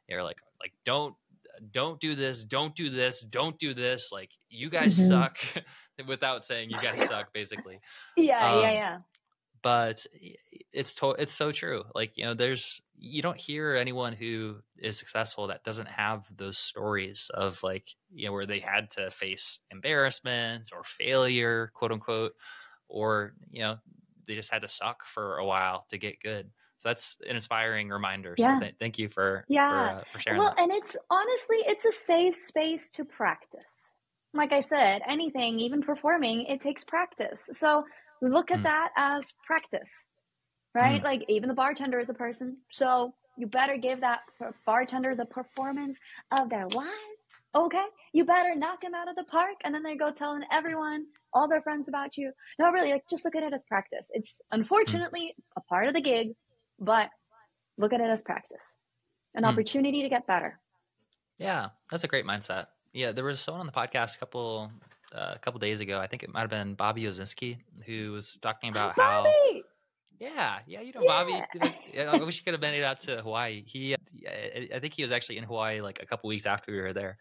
they're 0.09 0.23
like 0.23 0.41
like 0.59 0.73
don't 0.85 1.15
don't 1.71 1.99
do 1.99 2.15
this, 2.15 2.43
don't 2.43 2.75
do 2.75 2.89
this, 2.89 3.21
don't 3.21 3.57
do 3.57 3.73
this. 3.73 4.11
Like 4.11 4.31
you 4.49 4.69
guys 4.69 4.97
mm-hmm. 4.97 5.07
suck 5.07 5.37
without 6.07 6.43
saying 6.43 6.69
you 6.69 6.81
guys 6.81 7.01
suck, 7.07 7.33
basically. 7.33 7.79
Yeah, 8.15 8.51
um, 8.51 8.61
yeah, 8.61 8.71
yeah 8.71 8.99
but 9.61 10.05
it's 10.73 10.95
to- 10.95 11.15
it's 11.17 11.33
so 11.33 11.51
true. 11.51 11.83
Like 11.95 12.17
you 12.17 12.25
know, 12.25 12.33
there's 12.33 12.81
you 12.99 13.21
don't 13.21 13.37
hear 13.37 13.75
anyone 13.75 14.13
who 14.13 14.57
is 14.77 14.97
successful 14.97 15.47
that 15.47 15.63
doesn't 15.63 15.87
have 15.87 16.27
those 16.35 16.57
stories 16.57 17.29
of 17.33 17.61
like 17.63 17.89
you 18.11 18.25
know 18.25 18.33
where 18.33 18.45
they 18.45 18.59
had 18.59 18.89
to 18.91 19.11
face 19.11 19.59
embarrassment 19.71 20.71
or 20.73 20.83
failure, 20.83 21.69
quote 21.73 21.91
unquote, 21.91 22.33
or 22.87 23.33
you 23.49 23.61
know 23.61 23.77
they 24.25 24.35
just 24.35 24.51
had 24.51 24.61
to 24.61 24.69
suck 24.69 25.05
for 25.05 25.37
a 25.37 25.45
while 25.45 25.85
to 25.89 25.97
get 25.97 26.19
good. 26.21 26.49
So 26.79 26.89
that's 26.89 27.17
an 27.27 27.35
inspiring 27.35 27.89
reminder. 27.89 28.35
Yeah. 28.37 28.59
So 28.59 28.61
th- 28.61 28.75
thank 28.79 28.99
you 28.99 29.09
for 29.09 29.45
yeah 29.47 29.69
for, 29.69 29.99
uh, 29.99 30.03
for 30.11 30.19
sharing. 30.19 30.39
Well, 30.39 30.53
that. 30.55 30.63
and 30.63 30.71
it's 30.71 30.95
honestly 31.09 31.57
it's 31.65 31.85
a 31.85 31.91
safe 31.91 32.35
space 32.35 32.89
to 32.91 33.05
practice. 33.05 33.93
Like 34.33 34.51
I 34.51 34.59
said, 34.59 35.01
anything, 35.07 35.59
even 35.59 35.81
performing, 35.81 36.43
it 36.43 36.61
takes 36.61 36.83
practice. 36.83 37.49
So 37.53 37.85
look 38.21 38.51
at 38.51 38.59
mm. 38.59 38.63
that 38.63 38.89
as 38.97 39.33
practice, 39.45 40.05
right? 40.73 41.01
Mm. 41.01 41.03
Like 41.03 41.25
even 41.27 41.49
the 41.49 41.55
bartender 41.55 41.99
is 41.99 42.09
a 42.09 42.13
person. 42.13 42.57
So 42.71 43.13
you 43.37 43.47
better 43.47 43.77
give 43.77 44.01
that 44.01 44.21
bartender 44.65 45.15
the 45.15 45.25
performance 45.25 45.99
of 46.31 46.49
their 46.49 46.67
lives. 46.67 46.91
Okay. 47.55 47.85
You 48.13 48.25
better 48.25 48.55
knock 48.55 48.81
them 48.81 48.93
out 48.93 49.09
of 49.09 49.15
the 49.15 49.23
park. 49.23 49.55
And 49.63 49.73
then 49.73 49.83
they 49.83 49.95
go 49.95 50.11
telling 50.11 50.41
everyone, 50.51 51.05
all 51.33 51.47
their 51.47 51.61
friends 51.61 51.87
about 51.87 52.17
you. 52.17 52.31
No, 52.59 52.71
really, 52.71 52.91
like 52.91 53.03
just 53.09 53.25
look 53.25 53.35
at 53.35 53.43
it 53.43 53.53
as 53.53 53.63
practice. 53.63 54.09
It's 54.13 54.41
unfortunately 54.51 55.33
mm. 55.37 55.43
a 55.57 55.61
part 55.61 55.87
of 55.87 55.93
the 55.93 56.01
gig, 56.01 56.29
but 56.79 57.09
look 57.77 57.93
at 57.93 58.01
it 58.01 58.09
as 58.09 58.21
practice, 58.21 58.77
an 59.35 59.43
mm. 59.43 59.47
opportunity 59.47 60.01
to 60.01 60.09
get 60.09 60.25
better. 60.27 60.59
Yeah, 61.39 61.69
that's 61.91 62.03
a 62.03 62.07
great 62.07 62.25
mindset. 62.25 62.65
Yeah, 62.93 63.11
there 63.11 63.23
was 63.23 63.39
someone 63.39 63.61
on 63.61 63.67
the 63.67 63.71
podcast 63.71 64.15
a 64.15 64.19
couple 64.19 64.71
uh, 65.13 65.33
a 65.35 65.39
couple 65.39 65.59
days 65.59 65.79
ago. 65.79 65.99
I 65.99 66.07
think 66.07 66.23
it 66.23 66.33
might 66.33 66.41
have 66.41 66.49
been 66.49 66.73
Bobby 66.73 67.03
Owsinski 67.03 67.57
who 67.85 68.11
was 68.11 68.37
talking 68.41 68.69
about 68.69 68.93
how 68.97 69.25
Yeah, 70.19 70.59
yeah, 70.65 70.81
you 70.81 70.91
know 70.93 71.05
Bobby. 71.05 71.33
I 71.97 72.17
wish 72.17 72.39
he 72.39 72.43
could 72.43 72.53
have 72.53 72.61
made 72.61 72.77
it 72.77 72.83
out 72.83 72.99
to 73.01 73.21
Hawaii. 73.21 73.63
He, 73.65 73.93
I 73.93 74.79
think 74.79 74.93
he 74.93 75.03
was 75.03 75.11
actually 75.11 75.37
in 75.37 75.43
Hawaii 75.43 75.81
like 75.81 76.01
a 76.01 76.05
couple 76.05 76.27
weeks 76.27 76.45
after 76.45 76.71
we 76.71 76.81
were 76.81 76.93
there. 76.93 77.17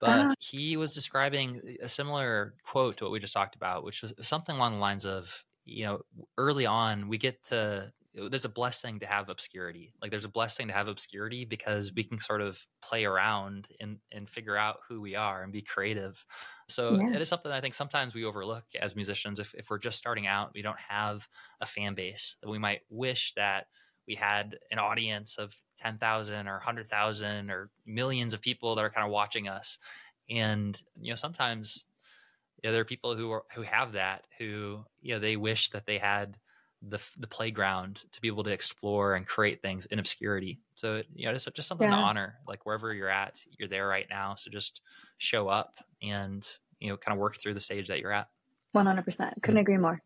But 0.00 0.26
uh, 0.26 0.34
he 0.38 0.76
was 0.76 0.94
describing 0.94 1.60
a 1.82 1.88
similar 1.88 2.54
quote 2.64 2.98
to 2.98 3.04
what 3.04 3.12
we 3.12 3.18
just 3.18 3.34
talked 3.34 3.56
about, 3.56 3.84
which 3.84 4.02
was 4.02 4.14
something 4.20 4.56
along 4.56 4.74
the 4.74 4.78
lines 4.78 5.04
of, 5.04 5.44
you 5.64 5.84
know, 5.84 6.00
early 6.38 6.66
on 6.66 7.08
we 7.08 7.18
get 7.18 7.42
to 7.44 7.92
there's 8.14 8.44
a 8.44 8.50
blessing 8.50 8.98
to 9.00 9.06
have 9.06 9.28
obscurity. 9.28 9.92
Like 10.00 10.10
there's 10.10 10.24
a 10.24 10.30
blessing 10.30 10.68
to 10.68 10.72
have 10.72 10.88
obscurity 10.88 11.44
because 11.44 11.92
we 11.94 12.04
can 12.04 12.18
sort 12.18 12.40
of 12.40 12.66
play 12.80 13.04
around 13.04 13.68
and 13.80 13.98
and 14.12 14.28
figure 14.28 14.56
out 14.56 14.80
who 14.88 15.00
we 15.00 15.14
are 15.14 15.42
and 15.42 15.52
be 15.52 15.62
creative. 15.62 16.24
So 16.68 16.94
yeah. 16.94 17.14
it 17.14 17.20
is 17.20 17.28
something 17.28 17.52
I 17.52 17.60
think 17.60 17.74
sometimes 17.74 18.14
we 18.14 18.24
overlook 18.24 18.64
as 18.80 18.96
musicians. 18.96 19.38
If 19.38 19.54
if 19.54 19.70
we're 19.70 19.78
just 19.78 19.98
starting 19.98 20.26
out, 20.26 20.52
we 20.54 20.62
don't 20.62 20.80
have 20.80 21.28
a 21.60 21.66
fan 21.66 21.94
base. 21.94 22.36
We 22.46 22.58
might 22.58 22.80
wish 22.88 23.34
that 23.34 23.66
we 24.06 24.14
had 24.14 24.56
an 24.70 24.78
audience 24.78 25.36
of 25.36 25.54
10,000 25.76 26.48
or 26.48 26.54
100,000 26.54 27.50
or 27.50 27.70
millions 27.84 28.32
of 28.32 28.40
people 28.40 28.74
that 28.74 28.84
are 28.84 28.90
kind 28.90 29.06
of 29.06 29.12
watching 29.12 29.48
us. 29.48 29.78
And 30.30 30.80
you 30.98 31.10
know, 31.10 31.16
sometimes 31.16 31.84
you 32.62 32.68
know, 32.68 32.72
there 32.72 32.80
are 32.80 32.86
people 32.86 33.16
who 33.16 33.30
are 33.30 33.44
who 33.54 33.62
have 33.62 33.92
that 33.92 34.24
who 34.38 34.84
you 35.00 35.14
know 35.14 35.20
they 35.20 35.36
wish 35.36 35.70
that 35.70 35.86
they 35.86 35.98
had 35.98 36.38
the 36.82 37.00
the 37.18 37.26
playground 37.26 38.04
to 38.12 38.20
be 38.20 38.28
able 38.28 38.44
to 38.44 38.52
explore 38.52 39.14
and 39.14 39.26
create 39.26 39.60
things 39.60 39.86
in 39.86 39.98
obscurity. 39.98 40.60
So 40.74 41.02
you 41.14 41.26
know, 41.26 41.32
it's 41.32 41.44
just 41.44 41.68
something 41.68 41.88
yeah. 41.88 41.96
to 41.96 42.02
honor. 42.02 42.38
Like 42.46 42.64
wherever 42.66 42.94
you're 42.94 43.08
at, 43.08 43.40
you're 43.58 43.68
there 43.68 43.88
right 43.88 44.06
now. 44.08 44.36
So 44.36 44.50
just 44.50 44.80
show 45.18 45.48
up 45.48 45.74
and 46.02 46.46
you 46.78 46.88
know, 46.88 46.96
kind 46.96 47.14
of 47.14 47.20
work 47.20 47.36
through 47.36 47.54
the 47.54 47.60
stage 47.60 47.88
that 47.88 48.00
you're 48.00 48.12
at. 48.12 48.28
One 48.72 48.86
hundred 48.86 49.04
percent. 49.04 49.34
Couldn't 49.42 49.58
mm. 49.58 49.62
agree 49.62 49.78
more. 49.78 50.00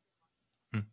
Mm. 0.75 0.85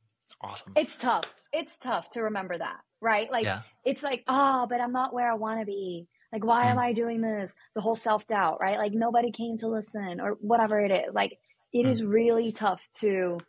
Awesome. 0.42 0.74
It's 0.76 0.96
tough. 0.96 1.32
It's 1.54 1.78
tough 1.78 2.10
to 2.12 2.24
remember 2.24 2.58
that, 2.58 2.80
right? 3.02 3.32
Like 3.32 3.46
yeah. 3.46 3.62
it's 3.86 4.04
like, 4.04 4.24
oh, 4.28 4.68
but 4.70 4.82
I'm 4.82 4.92
not 4.92 5.14
where 5.14 5.32
I 5.32 5.36
want 5.36 5.62
to 5.62 5.66
be. 5.66 6.08
Like, 6.34 6.46
why 6.46 6.66
mm. 6.66 6.72
am 6.72 6.80
I 6.80 6.94
doing 6.94 7.22
this? 7.22 7.56
The 7.76 7.82
whole 7.82 7.96
self 7.96 8.28
doubt, 8.28 8.60
right? 8.60 8.78
Like 8.78 8.94
nobody 8.94 9.32
came 9.32 9.58
to 9.60 9.68
listen 9.68 10.20
or 10.20 10.38
whatever 10.42 10.80
it 10.80 10.92
is. 10.92 11.14
Like 11.14 11.38
it 11.72 11.86
mm. 11.86 11.90
is 11.90 12.04
really 12.04 12.52
tough 12.52 12.82
to 13.00 13.40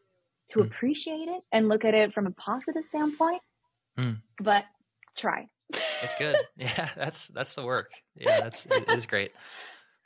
to 0.50 0.60
mm. 0.60 0.66
appreciate 0.66 1.28
it 1.28 1.42
and 1.52 1.68
look 1.68 1.84
at 1.84 1.94
it 1.94 2.12
from 2.12 2.26
a 2.26 2.30
positive 2.32 2.84
standpoint. 2.84 3.40
Mm. 3.98 4.20
But 4.40 4.64
try. 5.16 5.48
it's 6.02 6.14
good. 6.16 6.36
Yeah, 6.56 6.88
that's 6.96 7.28
that's 7.28 7.54
the 7.54 7.64
work. 7.64 7.92
Yeah, 8.16 8.40
that's 8.40 8.66
it 8.66 8.88
is 8.88 9.06
great. 9.06 9.32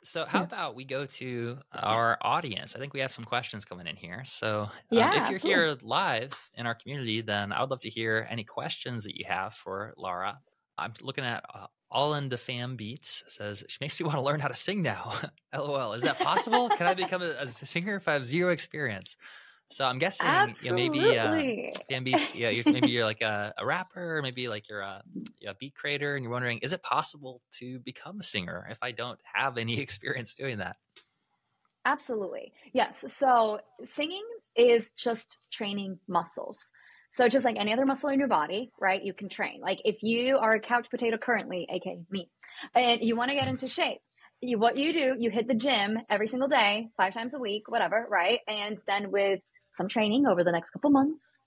So 0.03 0.23
how 0.23 0.43
about 0.43 0.75
we 0.75 0.85
go 0.85 1.07
to 1.07 1.57
our 1.73 2.19
audience? 2.21 2.75
I 2.75 2.79
think 2.79 2.93
we 2.93 2.99
have 2.99 3.11
some 3.11 3.25
questions 3.25 3.65
coming 3.65 3.87
in 3.87 3.95
here. 3.95 4.21
So 4.25 4.61
um, 4.61 4.69
yeah, 4.91 5.09
if 5.09 5.15
you're 5.15 5.35
absolutely. 5.35 5.49
here 5.49 5.77
live 5.81 6.49
in 6.53 6.67
our 6.67 6.75
community, 6.75 7.21
then 7.21 7.51
I 7.51 7.61
would 7.61 7.71
love 7.71 7.79
to 7.81 7.89
hear 7.89 8.27
any 8.29 8.43
questions 8.43 9.03
that 9.05 9.17
you 9.17 9.25
have 9.27 9.55
for 9.55 9.95
Lara. 9.97 10.39
I'm 10.77 10.93
looking 11.01 11.23
at 11.23 11.43
uh, 11.51 11.67
all 11.89 12.13
into 12.13 12.37
fam 12.37 12.75
beats 12.75 13.23
says 13.27 13.63
she 13.67 13.77
makes 13.81 13.99
me 13.99 14.05
want 14.05 14.19
to 14.19 14.23
learn 14.23 14.39
how 14.39 14.47
to 14.47 14.55
sing 14.55 14.83
now. 14.83 15.13
LOL. 15.55 15.93
Is 15.93 16.03
that 16.03 16.19
possible? 16.19 16.69
Can 16.69 16.87
I 16.87 16.93
become 16.93 17.21
a, 17.21 17.33
a 17.39 17.47
singer 17.47 17.95
if 17.95 18.07
I 18.07 18.13
have 18.13 18.25
zero 18.25 18.51
experience? 18.51 19.17
So 19.71 19.83
I'm 19.85 19.97
guessing 19.97 20.27
you 20.61 20.69
know, 20.69 20.75
maybe 20.75 21.17
uh, 21.17 21.71
fan 21.89 22.03
beats. 22.03 22.35
Yeah, 22.35 22.49
you're, 22.49 22.63
maybe 22.71 22.89
you're 22.89 23.03
like 23.03 23.21
a, 23.21 23.53
a, 23.57 23.65
rapper, 23.65 24.17
or 24.17 24.21
maybe 24.21 24.47
like 24.47 24.69
you're 24.69 24.81
a, 24.81 25.03
a, 25.47 25.55
beat 25.55 25.73
creator, 25.73 26.15
and 26.15 26.23
you're 26.23 26.31
wondering, 26.31 26.59
is 26.59 26.71
it 26.71 26.83
possible 26.83 27.41
to 27.53 27.79
become 27.79 28.19
a 28.19 28.23
singer 28.23 28.67
if 28.69 28.77
I 28.81 28.91
don't 28.91 29.19
have 29.33 29.57
any 29.57 29.79
experience 29.81 30.35
doing 30.35 30.59
that? 30.59 30.77
Absolutely, 31.83 32.53
yes. 32.73 33.05
So 33.13 33.59
singing 33.83 34.23
is 34.55 34.91
just 34.91 35.37
training 35.51 35.99
muscles. 36.07 36.71
So 37.09 37.27
just 37.27 37.45
like 37.45 37.57
any 37.57 37.73
other 37.73 37.85
muscle 37.85 38.09
in 38.09 38.19
your 38.19 38.27
body, 38.27 38.71
right? 38.79 39.03
You 39.03 39.13
can 39.13 39.29
train. 39.29 39.61
Like 39.61 39.79
if 39.83 40.03
you 40.03 40.37
are 40.37 40.53
a 40.53 40.59
couch 40.59 40.89
potato 40.89 41.17
currently, 41.17 41.67
aka 41.69 41.99
me, 42.11 42.29
and 42.75 43.01
you 43.01 43.15
want 43.15 43.31
to 43.31 43.35
get 43.35 43.47
into 43.49 43.67
shape, 43.67 43.99
you 44.41 44.59
what 44.59 44.77
you 44.77 44.93
do, 44.93 45.15
you 45.17 45.31
hit 45.31 45.47
the 45.47 45.55
gym 45.55 45.97
every 46.09 46.27
single 46.27 46.49
day, 46.49 46.89
five 46.97 47.13
times 47.13 47.33
a 47.33 47.39
week, 47.39 47.69
whatever, 47.69 48.05
right? 48.09 48.39
And 48.47 48.77
then 48.85 49.11
with 49.11 49.41
some 49.75 49.87
training 49.87 50.25
over 50.25 50.43
the 50.43 50.51
next 50.51 50.71
couple 50.71 50.89
months, 50.89 51.39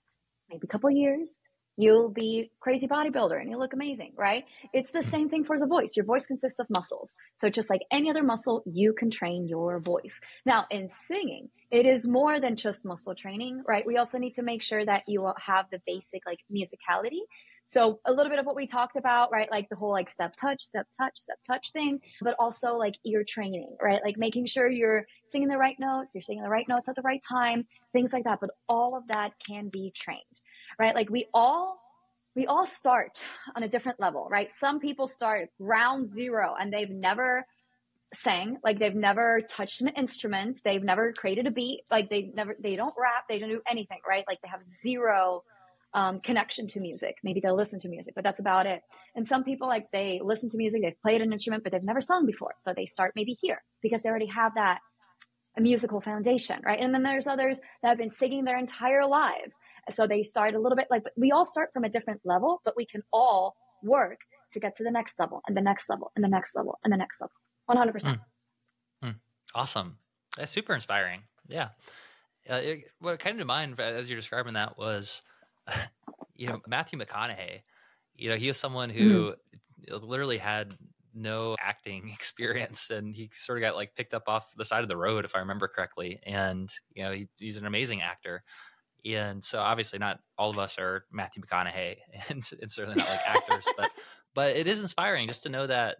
maybe 0.49 0.61
a 0.63 0.71
couple 0.71 0.89
years, 0.91 1.39
you'll 1.79 2.09
be 2.09 2.51
crazy 2.59 2.87
bodybuilder 2.87 3.39
and 3.39 3.49
you'll 3.49 3.59
look 3.59 3.73
amazing, 3.73 4.11
right? 4.17 4.43
It's 4.73 4.91
the 4.91 5.01
same 5.01 5.29
thing 5.29 5.45
for 5.45 5.57
the 5.57 5.65
voice. 5.65 5.95
Your 5.95 6.05
voice 6.05 6.27
consists 6.27 6.59
of 6.59 6.67
muscles. 6.69 7.15
So 7.37 7.49
just 7.49 7.69
like 7.69 7.81
any 7.89 8.09
other 8.09 8.21
muscle, 8.21 8.63
you 8.65 8.93
can 8.93 9.09
train 9.09 9.47
your 9.47 9.79
voice. 9.79 10.19
Now 10.45 10.65
in 10.69 10.89
singing, 10.89 11.47
it 11.71 11.85
is 11.85 12.05
more 12.05 12.41
than 12.41 12.57
just 12.57 12.83
muscle 12.83 13.15
training, 13.15 13.63
right? 13.65 13.85
We 13.85 13.95
also 13.95 14.17
need 14.17 14.33
to 14.33 14.43
make 14.43 14.61
sure 14.61 14.85
that 14.85 15.03
you 15.07 15.31
have 15.37 15.67
the 15.71 15.81
basic 15.85 16.25
like 16.25 16.39
musicality. 16.53 17.21
So 17.69 17.99
a 18.05 18.11
little 18.11 18.31
bit 18.31 18.39
of 18.39 18.47
what 18.47 18.55
we 18.55 18.65
talked 18.65 18.95
about, 18.95 19.31
right? 19.31 19.49
Like 19.51 19.69
the 19.69 19.75
whole 19.75 19.91
like 19.91 20.09
step 20.09 20.35
touch, 20.35 20.59
step 20.63 20.87
touch, 20.97 21.19
step 21.19 21.37
touch 21.45 21.71
thing, 21.71 21.99
but 22.19 22.35
also 22.39 22.73
like 22.73 22.95
ear 23.05 23.23
training, 23.23 23.77
right? 23.79 24.01
Like 24.03 24.17
making 24.17 24.47
sure 24.47 24.67
you're 24.67 25.05
singing 25.27 25.49
the 25.49 25.57
right 25.59 25.79
notes, 25.79 26.15
you're 26.15 26.23
singing 26.23 26.41
the 26.41 26.49
right 26.49 26.67
notes 26.67 26.89
at 26.89 26.95
the 26.95 27.03
right 27.03 27.21
time, 27.29 27.67
things 27.93 28.11
like 28.11 28.23
that. 28.23 28.39
But 28.41 28.49
all 28.67 28.97
of 28.97 29.07
that 29.09 29.33
can 29.45 29.69
be 29.69 29.93
trained, 29.95 30.41
right? 30.79 30.95
Like 30.95 31.11
we 31.11 31.27
all 31.31 31.79
we 32.35 32.47
all 32.47 32.65
start 32.65 33.21
on 33.55 33.61
a 33.61 33.67
different 33.67 33.99
level, 33.99 34.27
right? 34.31 34.49
Some 34.49 34.79
people 34.79 35.05
start 35.05 35.49
ground 35.61 36.07
zero 36.07 36.55
and 36.59 36.73
they've 36.73 36.89
never 36.89 37.45
sang, 38.15 38.57
like 38.63 38.79
they've 38.79 38.95
never 38.95 39.41
touched 39.47 39.81
an 39.81 39.89
instrument, 39.89 40.59
they've 40.65 40.81
never 40.83 41.13
created 41.13 41.45
a 41.45 41.51
beat, 41.51 41.81
like 41.91 42.09
they 42.09 42.31
never 42.33 42.55
they 42.59 42.75
don't 42.75 42.95
rap, 42.97 43.25
they 43.29 43.37
don't 43.37 43.49
do 43.49 43.61
anything, 43.69 43.99
right? 44.09 44.23
Like 44.27 44.41
they 44.41 44.49
have 44.49 44.67
zero 44.67 45.43
um, 45.93 46.19
connection 46.21 46.67
to 46.67 46.79
music. 46.79 47.15
Maybe 47.23 47.39
they'll 47.39 47.55
listen 47.55 47.79
to 47.79 47.89
music, 47.89 48.13
but 48.15 48.23
that's 48.23 48.39
about 48.39 48.65
it. 48.65 48.81
And 49.15 49.27
some 49.27 49.43
people 49.43 49.67
like 49.67 49.87
they 49.91 50.21
listen 50.23 50.49
to 50.49 50.57
music, 50.57 50.81
they've 50.81 51.01
played 51.01 51.21
an 51.21 51.31
instrument, 51.31 51.63
but 51.63 51.71
they've 51.71 51.83
never 51.83 52.01
sung 52.01 52.25
before. 52.25 52.53
So 52.57 52.73
they 52.75 52.85
start 52.85 53.13
maybe 53.15 53.35
here 53.41 53.63
because 53.81 54.03
they 54.03 54.09
already 54.09 54.27
have 54.27 54.53
that 54.55 54.79
musical 55.57 55.99
foundation, 55.99 56.59
right? 56.65 56.79
And 56.79 56.93
then 56.93 57.03
there's 57.03 57.27
others 57.27 57.59
that 57.81 57.89
have 57.89 57.97
been 57.97 58.11
singing 58.11 58.45
their 58.45 58.57
entire 58.57 59.05
lives. 59.05 59.55
So 59.91 60.07
they 60.07 60.23
start 60.23 60.53
a 60.53 60.59
little 60.59 60.75
bit 60.75 60.87
like, 60.89 61.03
we 61.17 61.31
all 61.31 61.45
start 61.45 61.69
from 61.73 61.83
a 61.83 61.89
different 61.89 62.21
level, 62.23 62.61
but 62.63 62.75
we 62.77 62.85
can 62.85 63.01
all 63.11 63.55
work 63.83 64.19
to 64.53 64.59
get 64.59 64.75
to 64.75 64.83
the 64.83 64.91
next 64.91 65.19
level 65.19 65.41
and 65.47 65.55
the 65.55 65.61
next 65.61 65.89
level 65.89 66.11
and 66.15 66.23
the 66.23 66.29
next 66.29 66.55
level 66.55 66.79
and 66.83 66.93
the 66.93 66.97
next 66.97 67.21
level. 67.21 67.33
100%. 67.69 67.93
Mm. 68.03 68.19
Mm. 69.03 69.15
Awesome. 69.53 69.97
That's 70.37 70.51
super 70.51 70.73
inspiring. 70.73 71.23
Yeah. 71.47 71.69
Uh, 72.49 72.55
it, 72.55 72.85
what 72.99 73.19
came 73.19 73.37
to 73.37 73.45
mind 73.45 73.79
as 73.79 74.09
you're 74.09 74.19
describing 74.19 74.53
that 74.53 74.77
was 74.77 75.21
you 76.35 76.47
know, 76.47 76.61
Matthew 76.67 76.99
McConaughey, 76.99 77.61
you 78.15 78.29
know, 78.29 78.35
he 78.35 78.47
was 78.47 78.57
someone 78.57 78.89
who 78.89 79.33
mm. 79.89 80.01
literally 80.01 80.37
had 80.37 80.75
no 81.13 81.55
acting 81.59 82.09
experience 82.13 82.89
and 82.89 83.15
he 83.15 83.29
sort 83.33 83.57
of 83.57 83.61
got 83.61 83.75
like 83.75 83.95
picked 83.95 84.13
up 84.13 84.23
off 84.27 84.53
the 84.55 84.65
side 84.65 84.83
of 84.83 84.89
the 84.89 84.97
road 84.97 85.25
if 85.25 85.35
i 85.35 85.39
remember 85.39 85.67
correctly. 85.67 86.19
And 86.23 86.69
you 86.93 87.03
know 87.03 87.11
he, 87.11 87.27
he's 87.39 87.57
an 87.57 87.65
amazing 87.65 88.01
actor. 88.01 88.43
And 89.05 89.43
so 89.43 89.59
obviously 89.59 89.99
not 89.99 90.19
all 90.37 90.49
of 90.49 90.59
us 90.59 90.77
are 90.77 91.05
matthew 91.11 91.41
mcconaughey 91.41 91.97
and, 92.29 92.43
and 92.61 92.71
certainly 92.71 92.97
not 92.97 93.09
like 93.09 93.21
actors 93.25 93.67
but 93.77 93.91
but 94.33 94.55
it 94.55 94.67
is 94.67 94.81
inspiring 94.81 95.27
just 95.27 95.43
to 95.43 95.49
know 95.49 95.67
that 95.67 95.97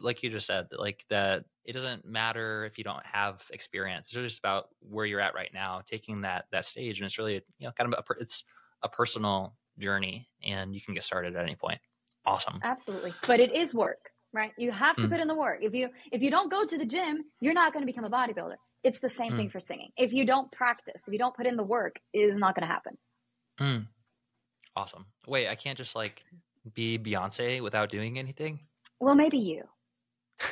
like 0.00 0.22
you 0.22 0.30
just 0.30 0.46
said 0.46 0.68
like 0.72 1.04
that 1.08 1.44
it 1.64 1.72
doesn't 1.72 2.06
matter 2.06 2.64
if 2.64 2.78
you 2.78 2.84
don't 2.84 3.04
have 3.04 3.44
experience. 3.50 4.08
It's 4.08 4.22
just 4.22 4.38
about 4.38 4.68
where 4.80 5.04
you're 5.04 5.20
at 5.20 5.34
right 5.34 5.50
now 5.52 5.82
taking 5.84 6.20
that 6.20 6.46
that 6.52 6.64
stage 6.64 6.98
and 6.98 7.06
it's 7.06 7.18
really 7.18 7.34
you 7.58 7.66
know 7.66 7.72
kind 7.72 7.92
of 7.92 7.98
a, 7.98 8.20
it's 8.20 8.44
a 8.82 8.88
personal 8.88 9.54
journey 9.78 10.28
and 10.44 10.74
you 10.74 10.80
can 10.80 10.94
get 10.94 11.02
started 11.02 11.36
at 11.36 11.42
any 11.42 11.56
point. 11.56 11.78
Awesome. 12.24 12.60
Absolutely. 12.62 13.14
But 13.26 13.40
it 13.40 13.54
is 13.54 13.74
work, 13.74 14.10
right? 14.32 14.52
You 14.58 14.72
have 14.72 14.96
to 14.96 15.02
mm. 15.02 15.10
put 15.10 15.20
in 15.20 15.28
the 15.28 15.34
work. 15.34 15.58
If 15.62 15.74
you 15.74 15.90
if 16.12 16.22
you 16.22 16.30
don't 16.30 16.50
go 16.50 16.64
to 16.64 16.78
the 16.78 16.86
gym, 16.86 17.24
you're 17.40 17.54
not 17.54 17.72
going 17.72 17.82
to 17.82 17.86
become 17.86 18.04
a 18.04 18.10
bodybuilder. 18.10 18.56
It's 18.82 19.00
the 19.00 19.08
same 19.08 19.32
mm. 19.32 19.36
thing 19.36 19.50
for 19.50 19.60
singing. 19.60 19.90
If 19.96 20.12
you 20.12 20.24
don't 20.24 20.50
practice, 20.50 21.04
if 21.06 21.12
you 21.12 21.18
don't 21.18 21.34
put 21.36 21.46
in 21.46 21.56
the 21.56 21.62
work, 21.62 21.96
it 22.12 22.20
is 22.20 22.36
not 22.36 22.54
going 22.54 22.66
to 22.66 22.72
happen. 22.72 22.98
Mm. 23.60 23.86
Awesome. 24.74 25.06
Wait, 25.26 25.48
I 25.48 25.54
can't 25.54 25.78
just 25.78 25.94
like 25.94 26.24
be 26.74 26.98
Beyonce 26.98 27.60
without 27.62 27.88
doing 27.88 28.18
anything? 28.18 28.60
Well, 29.00 29.14
maybe 29.14 29.38
you. 29.38 29.64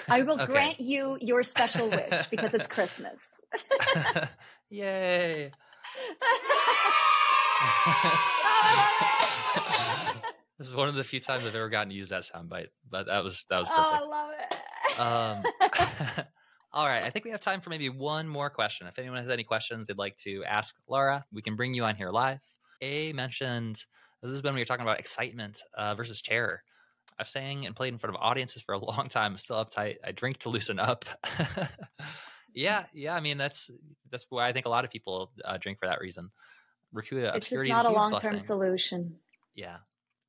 I 0.09 0.23
will 0.23 0.41
okay. 0.41 0.47
grant 0.47 0.81
you 0.81 1.19
your 1.21 1.43
special 1.43 1.89
wish 1.89 2.27
because 2.31 2.55
it's 2.55 2.69
Christmas. 2.69 3.21
Yay. 4.71 5.53
This 10.59 10.69
is 10.69 10.75
one 10.75 10.89
of 10.89 10.95
the 10.95 11.03
few 11.03 11.19
times 11.19 11.45
I've 11.45 11.55
ever 11.55 11.69
gotten 11.69 11.89
to 11.89 11.95
use 11.95 12.11
that 12.11 12.23
soundbite, 12.23 12.69
but 12.89 13.07
that 13.07 13.25
was 13.25 13.45
that 13.51 13.59
was 13.59 13.69
perfect. 13.69 14.03
Oh, 14.03 14.05
I 14.05 14.07
love 14.07 14.31
it. 14.39 14.55
Um, 15.01 16.25
all 16.73 16.87
right, 16.87 17.05
I 17.05 17.11
think 17.11 17.25
we 17.25 17.33
have 17.33 17.41
time 17.41 17.61
for 17.61 17.71
maybe 17.71 17.89
one 17.89 18.29
more 18.29 18.51
question. 18.51 18.87
If 18.87 18.99
anyone 18.99 19.19
has 19.19 19.29
any 19.29 19.43
questions 19.43 19.89
they'd 19.89 19.99
like 19.99 20.17
to 20.19 20.45
ask 20.45 20.77
Lara, 20.89 21.25
we 21.33 21.43
can 21.43 21.57
bring 21.57 21.75
you 21.75 21.85
on 21.85 21.97
here 21.97 22.11
live. 22.11 22.41
A 22.81 23.13
mentioned 23.13 23.85
this 24.23 24.33
is 24.33 24.43
when 24.43 24.55
we 24.55 24.61
were 24.61 24.65
talking 24.65 24.85
about 24.85 25.01
excitement 25.01 25.63
uh, 25.77 25.95
versus 25.95 26.23
terror. 26.23 26.63
I've 27.19 27.29
sang 27.29 27.67
and 27.67 27.77
played 27.77 27.93
in 27.93 27.99
front 27.99 28.17
of 28.17 28.23
audiences 28.23 28.63
for 28.63 28.73
a 28.75 28.79
long 28.79 29.09
time. 29.09 29.33
I'm 29.33 29.39
still 29.39 29.63
uptight. 29.63 29.97
I 30.05 30.13
drink 30.13 30.39
to 30.39 30.49
loosen 30.49 30.79
up. 30.79 31.05
yeah, 32.55 32.85
yeah. 32.95 33.15
I 33.15 33.21
mean, 33.21 33.39
that's 33.39 33.71
that's 34.11 34.27
why 34.31 34.47
I 34.47 34.53
think 34.53 34.67
a 34.67 34.71
lot 34.71 34.85
of 34.85 34.91
people 34.91 35.33
uh, 35.45 35.59
drink 35.59 35.79
for 35.79 35.87
that 35.87 36.01
reason. 36.01 36.31
Rakuda 36.95 37.35
it's 37.37 37.49
just 37.49 37.67
not 37.67 37.87
a 37.87 37.91
long 37.91 38.17
term 38.17 38.39
solution. 38.39 39.19
Yeah. 39.55 39.79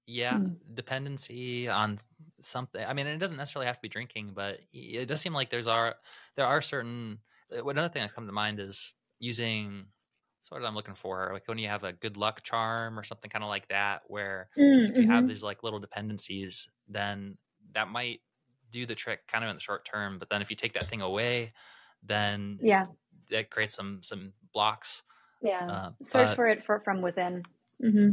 Yeah. 0.07 0.37
Mm. 0.37 0.57
Dependency 0.73 1.67
on 1.67 1.97
something. 2.41 2.83
I 2.85 2.93
mean, 2.93 3.07
it 3.07 3.17
doesn't 3.17 3.37
necessarily 3.37 3.67
have 3.67 3.77
to 3.77 3.81
be 3.81 3.89
drinking, 3.89 4.33
but 4.35 4.61
it 4.71 5.07
does 5.07 5.21
seem 5.21 5.33
like 5.33 5.49
there's 5.49 5.67
are 5.67 5.95
there 6.35 6.45
are 6.45 6.61
certain 6.61 7.19
uh, 7.55 7.65
another 7.65 7.89
thing 7.89 8.01
that's 8.01 8.13
come 8.13 8.27
to 8.27 8.31
mind 8.33 8.59
is 8.59 8.93
using 9.19 9.87
sort 10.41 10.61
of 10.61 10.67
I'm 10.67 10.75
looking 10.75 10.93
for 10.95 11.31
like 11.33 11.47
when 11.47 11.57
you 11.57 11.67
have 11.69 11.83
a 11.83 11.93
good 11.93 12.17
luck 12.17 12.43
charm 12.43 12.99
or 12.99 13.03
something 13.03 13.29
kind 13.29 13.43
of 13.43 13.49
like 13.49 13.67
that, 13.69 14.03
where 14.07 14.49
Mm, 14.57 14.89
if 14.89 14.99
you 14.99 15.07
have 15.07 15.25
mhm. 15.25 15.27
these 15.27 15.43
like 15.43 15.63
little 15.63 15.79
dependencies, 15.79 16.69
then 16.87 17.37
that 17.71 17.87
might 17.87 18.21
do 18.71 18.85
the 18.85 18.95
trick 18.95 19.27
kind 19.27 19.43
of 19.43 19.49
in 19.49 19.55
the 19.55 19.61
short 19.61 19.85
term. 19.85 20.19
But 20.19 20.29
then 20.29 20.41
if 20.41 20.49
you 20.49 20.55
take 20.55 20.73
that 20.73 20.85
thing 20.85 21.01
away, 21.01 21.53
then 22.03 22.61
Yeah. 22.61 22.87
that 23.29 23.49
creates 23.49 23.73
some 23.75 24.03
some 24.03 24.33
blocks. 24.53 25.03
Yeah. 25.45 25.65
Uh, 25.67 25.91
Search 26.03 26.27
but- 26.29 26.35
for 26.35 26.47
it 26.47 26.65
for, 26.65 26.79
from 26.81 27.01
within. 27.01 27.43
hmm 27.81 28.09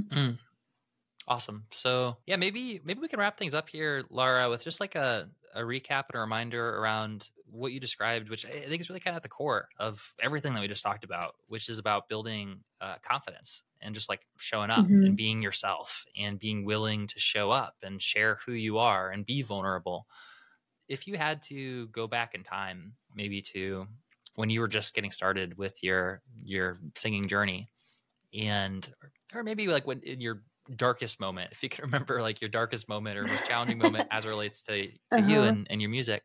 Awesome. 1.29 1.65
So 1.71 2.17
yeah, 2.27 2.37
maybe 2.37 2.81
maybe 2.85 3.01
we 3.01 3.09
can 3.09 3.21
wrap 3.21 3.39
things 3.39 3.55
up 3.55 3.69
here, 3.69 4.03
Lara, 4.11 4.51
with 4.51 4.65
just 4.65 4.81
like 4.81 4.97
a, 4.97 5.29
a 5.55 5.61
recap 5.61 6.05
and 6.09 6.17
a 6.17 6.19
reminder 6.19 6.79
around 6.79 7.31
what 7.49 7.71
you 7.73 7.79
described, 7.79 8.29
which 8.29 8.45
I 8.45 8.49
think 8.49 8.81
is 8.81 8.89
really 8.89 8.99
kind 9.01 9.15
of 9.15 9.19
at 9.19 9.23
the 9.23 9.29
core 9.29 9.69
of 9.79 10.15
everything 10.21 10.55
that 10.55 10.61
we 10.61 10.67
just 10.69 10.83
talked 10.83 11.05
about, 11.05 11.37
which 11.47 11.69
is 11.69 11.79
about 11.79 12.09
building 12.09 12.63
uh, 12.81 12.97
confidence 13.03 13.63
and 13.81 13.95
just 13.95 14.09
like 14.09 14.23
showing 14.41 14.71
up 14.71 14.87
Mhm. 14.87 15.07
and 15.07 15.17
being 15.17 15.43
yourself 15.43 16.07
and 16.19 16.39
being 16.41 16.65
willing 16.65 17.07
to 17.09 17.21
show 17.21 17.51
up 17.51 17.77
and 17.83 18.03
share 18.03 18.39
who 18.47 18.53
you 18.53 18.79
are 18.79 19.11
and 19.11 19.25
be 19.27 19.43
vulnerable. 19.43 20.07
If 20.89 21.07
you 21.07 21.17
had 21.19 21.43
to 21.43 21.87
go 21.89 22.07
back 22.09 22.35
in 22.35 22.43
time, 22.43 22.95
maybe 23.15 23.43
to 23.53 23.87
when 24.35 24.51
you 24.51 24.61
were 24.61 24.69
just 24.69 24.95
getting 24.95 25.11
started 25.11 25.59
with 25.59 25.83
your 25.83 26.23
your 26.43 26.81
singing 26.97 27.29
journey, 27.29 27.71
and 28.35 28.95
or 29.35 29.43
maybe 29.43 29.67
like 29.69 29.87
when 29.87 30.01
in 30.03 30.21
your 30.21 30.45
darkest 30.77 31.21
moment 31.21 31.53
if 31.53 31.63
you 31.63 31.69
can 31.69 31.85
remember 31.87 32.23
like 32.23 32.41
your 32.41 32.51
darkest 32.51 32.89
moment 32.89 33.19
or 33.19 33.27
most 33.27 33.45
challenging 33.45 33.79
moment 33.79 34.07
as 34.11 34.25
it 34.25 34.29
relates 34.29 34.63
to, 34.63 34.89
to 35.11 35.21
you 35.21 35.43
Uh-huh. 35.43 35.47
and, 35.47 35.67
and 35.71 35.83
your 35.83 35.91
music 35.91 36.25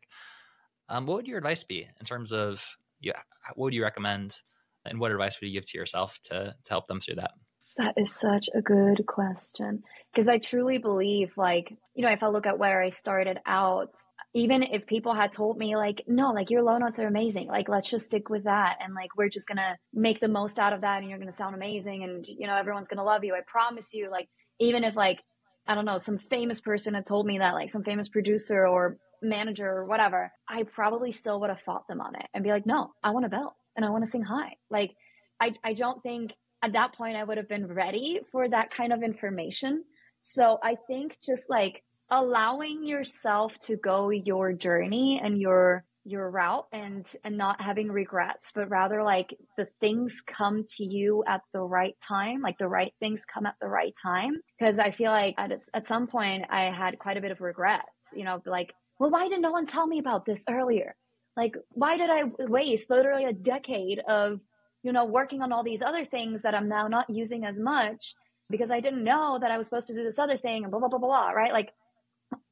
um, 0.88 1.06
what 1.06 1.16
would 1.16 1.26
your 1.28 1.38
advice 1.38 1.64
be 1.64 1.88
in 2.00 2.06
terms 2.06 2.32
of 2.32 2.76
yeah 3.00 3.20
what 3.54 3.64
would 3.66 3.74
you 3.74 3.82
recommend 3.82 4.40
and 4.84 5.00
what 5.00 5.12
advice 5.12 5.40
would 5.40 5.48
you 5.48 5.54
give 5.54 5.66
to 5.66 5.78
yourself 5.78 6.18
to 6.22 6.54
to 6.64 6.70
help 6.70 6.86
them 6.86 7.00
through 7.00 7.16
that 7.16 7.32
That 7.76 7.94
is 7.96 8.14
such 8.14 8.48
a 8.54 8.60
good 8.60 9.06
question. 9.06 9.84
Because 10.12 10.28
I 10.28 10.38
truly 10.38 10.78
believe, 10.78 11.36
like, 11.36 11.78
you 11.98 12.04
know, 12.04 12.12
if 12.12 12.22
I 12.22 12.28
look 12.28 12.46
at 12.46 12.60
where 12.60 12.80
I 12.80 12.90
started 12.90 13.40
out, 13.44 13.90
even 14.32 14.62
if 14.62 14.86
people 14.86 15.14
had 15.14 15.32
told 15.32 15.58
me, 15.58 15.74
like, 15.74 16.04
no, 16.06 16.30
like 16.30 16.48
your 16.48 16.62
low 16.62 16.78
notes 16.78 17.00
are 17.00 17.08
amazing, 17.08 17.48
like, 17.48 17.68
let's 17.68 17.90
just 17.90 18.06
stick 18.06 18.30
with 18.30 18.44
that. 18.44 18.76
And 18.80 18.94
like, 18.94 19.16
we're 19.16 19.28
just 19.28 19.48
to 19.56 19.76
make 19.92 20.20
the 20.20 20.28
most 20.28 20.60
out 20.60 20.72
of 20.72 20.82
that 20.82 21.00
and 21.00 21.08
you're 21.08 21.18
to 21.28 21.36
sound 21.36 21.56
amazing. 21.56 22.04
And, 22.04 22.24
you 22.28 22.46
know, 22.46 22.54
everyone's 22.54 22.86
to 22.98 23.04
love 23.04 23.24
you. 23.24 23.34
I 23.34 23.40
promise 23.44 23.92
you, 23.94 24.12
like, 24.12 24.28
even 24.60 24.84
if, 24.84 24.94
like, 24.94 25.18
I 25.66 25.74
don't 25.74 25.86
know, 25.86 25.98
some 25.98 26.20
famous 26.30 26.60
person 26.60 26.94
had 26.94 27.04
told 27.04 27.26
me 27.26 27.38
that, 27.38 27.54
like 27.54 27.68
some 27.68 27.82
famous 27.82 28.08
producer 28.08 28.64
or 28.64 28.98
manager 29.20 29.68
or 29.68 29.84
whatever, 29.84 30.30
I 30.48 30.62
probably 30.62 31.10
still 31.10 31.40
would 31.40 31.50
have 31.50 31.62
fought 31.62 31.88
them 31.88 32.00
on 32.00 32.14
it 32.14 32.26
and 32.32 32.44
be 32.44 32.50
like, 32.50 32.64
no, 32.64 32.92
I 33.02 33.10
want 33.10 33.24
to 33.24 33.28
belt 33.28 33.54
and 33.74 33.84
I 33.84 33.90
want 33.90 34.04
to 34.04 34.10
sing 34.10 34.22
high. 34.22 34.54
Like, 34.70 34.94
I, 35.40 35.52
I 35.64 35.72
don't 35.72 36.00
think 36.04 36.30
at 36.62 36.74
that 36.74 36.94
point 36.94 37.16
I 37.16 37.24
would 37.24 37.38
have 37.38 37.48
been 37.48 37.66
ready 37.66 38.20
for 38.30 38.48
that 38.48 38.70
kind 38.70 38.92
of 38.92 39.02
information. 39.02 39.82
So 40.22 40.58
I 40.62 40.76
think 40.86 41.18
just 41.26 41.50
like 41.50 41.82
allowing 42.10 42.84
yourself 42.84 43.52
to 43.60 43.76
go 43.76 44.10
your 44.10 44.52
journey 44.52 45.20
and 45.22 45.40
your 45.40 45.84
your 46.04 46.30
route 46.30 46.66
and 46.72 47.12
and 47.22 47.36
not 47.36 47.60
having 47.60 47.92
regrets 47.92 48.50
but 48.54 48.70
rather 48.70 49.02
like 49.02 49.36
the 49.58 49.68
things 49.80 50.22
come 50.26 50.64
to 50.66 50.82
you 50.82 51.22
at 51.26 51.42
the 51.52 51.60
right 51.60 51.96
time 52.06 52.40
like 52.40 52.56
the 52.56 52.66
right 52.66 52.94
things 52.98 53.26
come 53.32 53.44
at 53.44 53.54
the 53.60 53.68
right 53.68 53.94
time. 54.02 54.40
Because 54.58 54.78
i 54.78 54.90
feel 54.90 55.10
like 55.10 55.34
at, 55.36 55.52
at 55.74 55.86
some 55.86 56.06
point 56.06 56.44
i 56.48 56.64
had 56.64 56.98
quite 56.98 57.18
a 57.18 57.20
bit 57.20 57.30
of 57.30 57.40
regrets 57.40 58.14
you 58.14 58.24
know 58.24 58.40
like 58.46 58.72
well 58.98 59.10
why 59.10 59.28
did 59.28 59.42
no 59.42 59.50
one 59.50 59.66
tell 59.66 59.86
me 59.86 59.98
about 59.98 60.24
this 60.24 60.44
earlier? 60.48 60.94
Like 61.36 61.56
why 61.70 61.96
did 61.96 62.10
i 62.10 62.24
waste 62.38 62.90
literally 62.90 63.24
a 63.24 63.32
decade 63.32 64.00
of 64.08 64.40
you 64.82 64.92
know 64.92 65.04
working 65.04 65.42
on 65.42 65.52
all 65.52 65.62
these 65.62 65.82
other 65.82 66.04
things 66.04 66.42
that 66.42 66.54
i'm 66.54 66.68
now 66.68 66.88
not 66.88 67.10
using 67.10 67.44
as 67.44 67.60
much 67.60 68.14
because 68.48 68.70
i 68.70 68.80
didn't 68.80 69.04
know 69.04 69.38
that 69.40 69.50
i 69.50 69.58
was 69.58 69.66
supposed 69.66 69.88
to 69.88 69.94
do 69.94 70.04
this 70.04 70.18
other 70.18 70.36
thing 70.36 70.64
and 70.64 70.70
blah 70.70 70.80
blah 70.80 70.88
blah 70.88 70.98
blah, 70.98 71.08
blah 71.08 71.30
right? 71.30 71.52
Like 71.52 71.72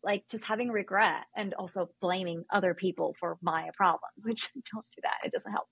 like 0.02 0.24
just 0.30 0.44
having 0.44 0.68
regret 0.68 1.24
and 1.36 1.54
also 1.54 1.88
blaming 2.00 2.44
other 2.52 2.74
people 2.74 3.14
for 3.18 3.36
my 3.42 3.68
problems 3.76 4.00
which 4.24 4.50
don't 4.72 4.86
do 4.94 5.02
that 5.02 5.16
it 5.24 5.32
doesn't 5.32 5.52
help. 5.52 5.66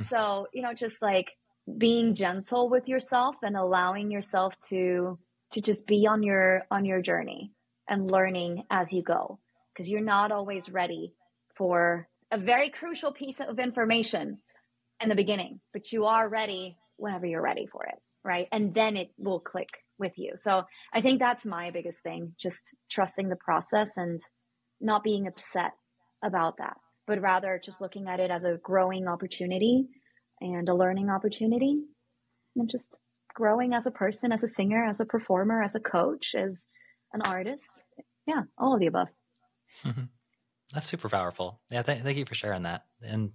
So 0.00 0.46
you 0.52 0.62
know 0.62 0.74
just 0.74 1.02
like 1.02 1.30
being 1.76 2.14
gentle 2.14 2.70
with 2.70 2.88
yourself 2.88 3.36
and 3.42 3.56
allowing 3.56 4.10
yourself 4.10 4.54
to 4.68 5.18
to 5.52 5.60
just 5.60 5.86
be 5.86 6.06
on 6.06 6.22
your 6.22 6.62
on 6.70 6.84
your 6.84 7.02
journey 7.02 7.52
and 7.88 8.10
learning 8.10 8.64
as 8.70 8.92
you 8.92 9.02
go. 9.02 9.38
Because 9.72 9.88
you're 9.88 10.00
not 10.00 10.32
always 10.32 10.68
ready 10.68 11.14
for 11.56 12.08
a 12.32 12.38
very 12.38 12.68
crucial 12.68 13.12
piece 13.12 13.40
of 13.40 13.58
information 13.58 14.38
in 15.00 15.08
the 15.08 15.14
beginning 15.14 15.60
but 15.72 15.92
you 15.92 16.06
are 16.06 16.28
ready 16.28 16.76
whenever 16.96 17.24
you're 17.24 17.40
ready 17.40 17.66
for 17.66 17.84
it 17.84 17.94
right? 18.28 18.46
And 18.52 18.74
then 18.74 18.96
it 18.96 19.10
will 19.18 19.40
click 19.40 19.70
with 19.98 20.12
you 20.16 20.32
so 20.36 20.64
I 20.92 21.00
think 21.00 21.18
that's 21.18 21.44
my 21.44 21.70
biggest 21.70 22.02
thing, 22.02 22.32
just 22.38 22.74
trusting 22.90 23.28
the 23.28 23.36
process 23.36 23.96
and 23.96 24.20
not 24.80 25.02
being 25.02 25.26
upset 25.26 25.72
about 26.22 26.56
that, 26.58 26.76
but 27.06 27.20
rather 27.20 27.60
just 27.62 27.80
looking 27.80 28.06
at 28.08 28.20
it 28.20 28.30
as 28.30 28.44
a 28.44 28.58
growing 28.62 29.08
opportunity 29.08 29.86
and 30.40 30.68
a 30.68 30.74
learning 30.74 31.10
opportunity 31.10 31.80
and 32.56 32.68
just 32.70 32.98
growing 33.34 33.72
as 33.74 33.86
a 33.86 33.90
person, 33.90 34.32
as 34.32 34.42
a 34.44 34.48
singer, 34.48 34.84
as 34.84 35.00
a 35.00 35.04
performer, 35.04 35.62
as 35.62 35.74
a 35.74 35.80
coach, 35.80 36.34
as 36.36 36.66
an 37.12 37.22
artist. 37.22 37.82
Yeah, 38.26 38.42
all 38.56 38.74
of 38.74 38.80
the 38.80 38.86
above. 38.86 39.08
Mm-hmm. 39.84 40.04
that's 40.72 40.86
super 40.86 41.08
powerful 41.10 41.60
yeah 41.70 41.82
th- 41.82 42.02
thank 42.02 42.16
you 42.16 42.24
for 42.24 42.34
sharing 42.34 42.62
that 42.62 42.84
and 43.02 43.32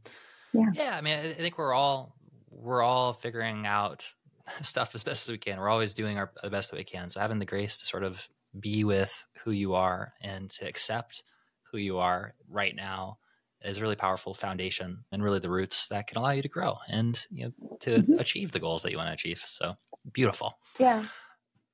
Yeah. 0.52 0.72
yeah 0.74 0.96
i 0.98 1.02
mean 1.02 1.14
I, 1.14 1.30
I 1.30 1.34
think 1.34 1.58
we're 1.60 1.74
all 1.74 2.16
we're 2.50 2.82
all 2.82 3.14
figuring 3.14 3.68
out 3.68 4.12
stuff 4.62 4.92
as 4.94 5.04
best 5.04 5.28
as 5.28 5.32
we 5.32 5.38
can. 5.38 5.60
We're 5.60 5.70
always 5.70 5.94
doing 5.94 6.18
our 6.18 6.32
the 6.42 6.50
best 6.50 6.72
that 6.72 6.78
we 6.78 6.84
can. 6.84 7.10
So 7.10 7.20
having 7.20 7.40
the 7.40 7.46
grace 7.46 7.78
to 7.78 7.86
sort 7.86 8.04
of 8.04 8.28
be 8.60 8.84
with 8.84 9.26
who 9.44 9.52
you 9.52 9.74
are 9.74 10.14
and 10.22 10.50
to 10.52 10.68
accept 10.68 11.24
who 11.72 11.78
you 11.78 11.98
are 11.98 12.36
right 12.50 12.76
now 12.76 13.18
is 13.62 13.78
a 13.78 13.82
really 13.82 13.96
powerful 13.96 14.34
foundation 14.34 15.06
and 15.12 15.24
really 15.24 15.40
the 15.40 15.50
roots 15.50 15.88
that 15.88 16.06
can 16.08 16.18
allow 16.18 16.32
you 16.32 16.42
to 16.42 16.50
grow 16.50 16.76
and 16.90 17.26
you 17.32 17.46
know 17.46 17.52
to 17.80 18.02
Mhm. 18.04 18.20
achieve 18.20 18.52
the 18.52 18.60
goals 18.60 18.84
that 18.84 18.92
you 18.92 18.98
want 18.98 19.08
to 19.08 19.14
achieve. 19.14 19.44
So 19.48 19.78
beautiful. 20.12 20.60
Yeah. 20.80 21.06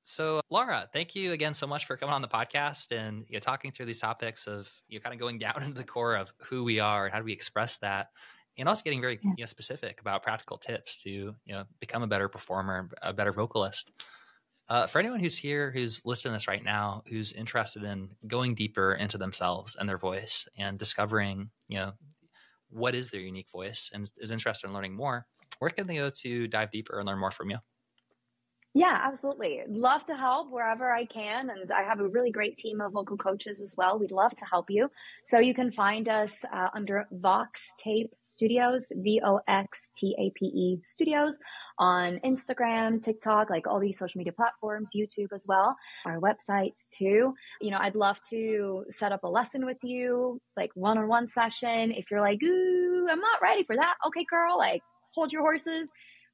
So, 0.02 0.40
Lara, 0.50 0.88
thank 0.92 1.14
you 1.14 1.32
again 1.32 1.52
so 1.54 1.66
much 1.66 1.84
for 1.84 1.96
coming 1.96 2.14
on 2.14 2.22
the 2.22 2.28
podcast 2.28 2.90
and 2.90 3.26
you 3.28 3.34
know, 3.34 3.40
talking 3.40 3.70
through 3.70 3.86
these 3.86 4.00
topics 4.00 4.46
of 4.46 4.72
you 4.88 4.98
know, 4.98 5.02
kind 5.02 5.12
of 5.14 5.20
going 5.20 5.38
down 5.46 5.62
into 5.62 5.76
the 5.76 5.84
core 5.84 6.14
of 6.14 6.32
who 6.48 6.64
we 6.64 6.80
are 6.80 7.04
and 7.04 7.12
how 7.12 7.18
do 7.18 7.24
we 7.24 7.32
express 7.32 7.76
that, 7.78 8.08
and 8.60 8.68
also 8.68 8.82
getting 8.82 9.00
very 9.00 9.18
you 9.22 9.34
know, 9.38 9.46
specific 9.46 10.00
about 10.00 10.22
practical 10.22 10.58
tips 10.58 11.02
to 11.02 11.10
you 11.10 11.34
know 11.48 11.64
become 11.80 12.02
a 12.02 12.06
better 12.06 12.28
performer, 12.28 12.88
a 13.02 13.12
better 13.12 13.32
vocalist. 13.32 13.90
Uh, 14.68 14.86
for 14.86 15.00
anyone 15.00 15.18
who's 15.18 15.36
here, 15.36 15.72
who's 15.72 16.00
listening 16.04 16.30
to 16.30 16.36
this 16.36 16.46
right 16.46 16.62
now, 16.62 17.02
who's 17.08 17.32
interested 17.32 17.82
in 17.82 18.10
going 18.28 18.54
deeper 18.54 18.94
into 18.94 19.18
themselves 19.18 19.74
and 19.74 19.88
their 19.88 19.98
voice 19.98 20.46
and 20.56 20.78
discovering, 20.78 21.50
you 21.68 21.76
know, 21.76 21.92
what 22.68 22.94
is 22.94 23.10
their 23.10 23.20
unique 23.20 23.50
voice 23.50 23.90
and 23.92 24.08
is 24.18 24.30
interested 24.30 24.68
in 24.68 24.72
learning 24.72 24.94
more, 24.94 25.26
where 25.58 25.70
can 25.70 25.88
they 25.88 25.96
go 25.96 26.08
to 26.08 26.46
dive 26.46 26.70
deeper 26.70 26.98
and 26.98 27.06
learn 27.08 27.18
more 27.18 27.32
from 27.32 27.50
you? 27.50 27.58
Yeah, 28.72 29.00
absolutely. 29.02 29.62
Love 29.68 30.04
to 30.04 30.14
help 30.14 30.52
wherever 30.52 30.92
I 30.92 31.04
can. 31.04 31.50
And 31.50 31.72
I 31.72 31.82
have 31.82 31.98
a 31.98 32.06
really 32.06 32.30
great 32.30 32.56
team 32.56 32.80
of 32.80 32.92
vocal 32.92 33.16
coaches 33.16 33.60
as 33.60 33.74
well. 33.76 33.98
We'd 33.98 34.12
love 34.12 34.30
to 34.36 34.44
help 34.44 34.66
you. 34.68 34.88
So 35.24 35.40
you 35.40 35.54
can 35.54 35.72
find 35.72 36.08
us 36.08 36.44
uh, 36.52 36.68
under 36.72 37.04
Vox 37.10 37.66
Tape 37.82 38.12
Studios, 38.22 38.92
V 38.94 39.20
O 39.24 39.40
X 39.48 39.90
T 39.96 40.14
A 40.20 40.30
P 40.38 40.46
E 40.46 40.78
Studios 40.84 41.40
on 41.80 42.20
Instagram, 42.24 43.02
TikTok, 43.02 43.50
like 43.50 43.66
all 43.66 43.80
these 43.80 43.98
social 43.98 44.18
media 44.18 44.32
platforms, 44.32 44.92
YouTube 44.94 45.32
as 45.34 45.46
well, 45.48 45.74
our 46.06 46.20
websites 46.20 46.86
too. 46.96 47.34
You 47.60 47.72
know, 47.72 47.78
I'd 47.80 47.96
love 47.96 48.20
to 48.30 48.84
set 48.88 49.10
up 49.10 49.24
a 49.24 49.28
lesson 49.28 49.66
with 49.66 49.78
you, 49.82 50.40
like 50.56 50.70
one 50.74 50.96
on 50.96 51.08
one 51.08 51.26
session. 51.26 51.90
If 51.90 52.08
you're 52.08 52.20
like, 52.20 52.40
ooh, 52.40 53.08
I'm 53.10 53.20
not 53.20 53.42
ready 53.42 53.64
for 53.64 53.74
that. 53.74 53.94
Okay, 54.06 54.24
girl, 54.30 54.56
like 54.58 54.82
hold 55.12 55.32
your 55.32 55.42
horses 55.42 55.90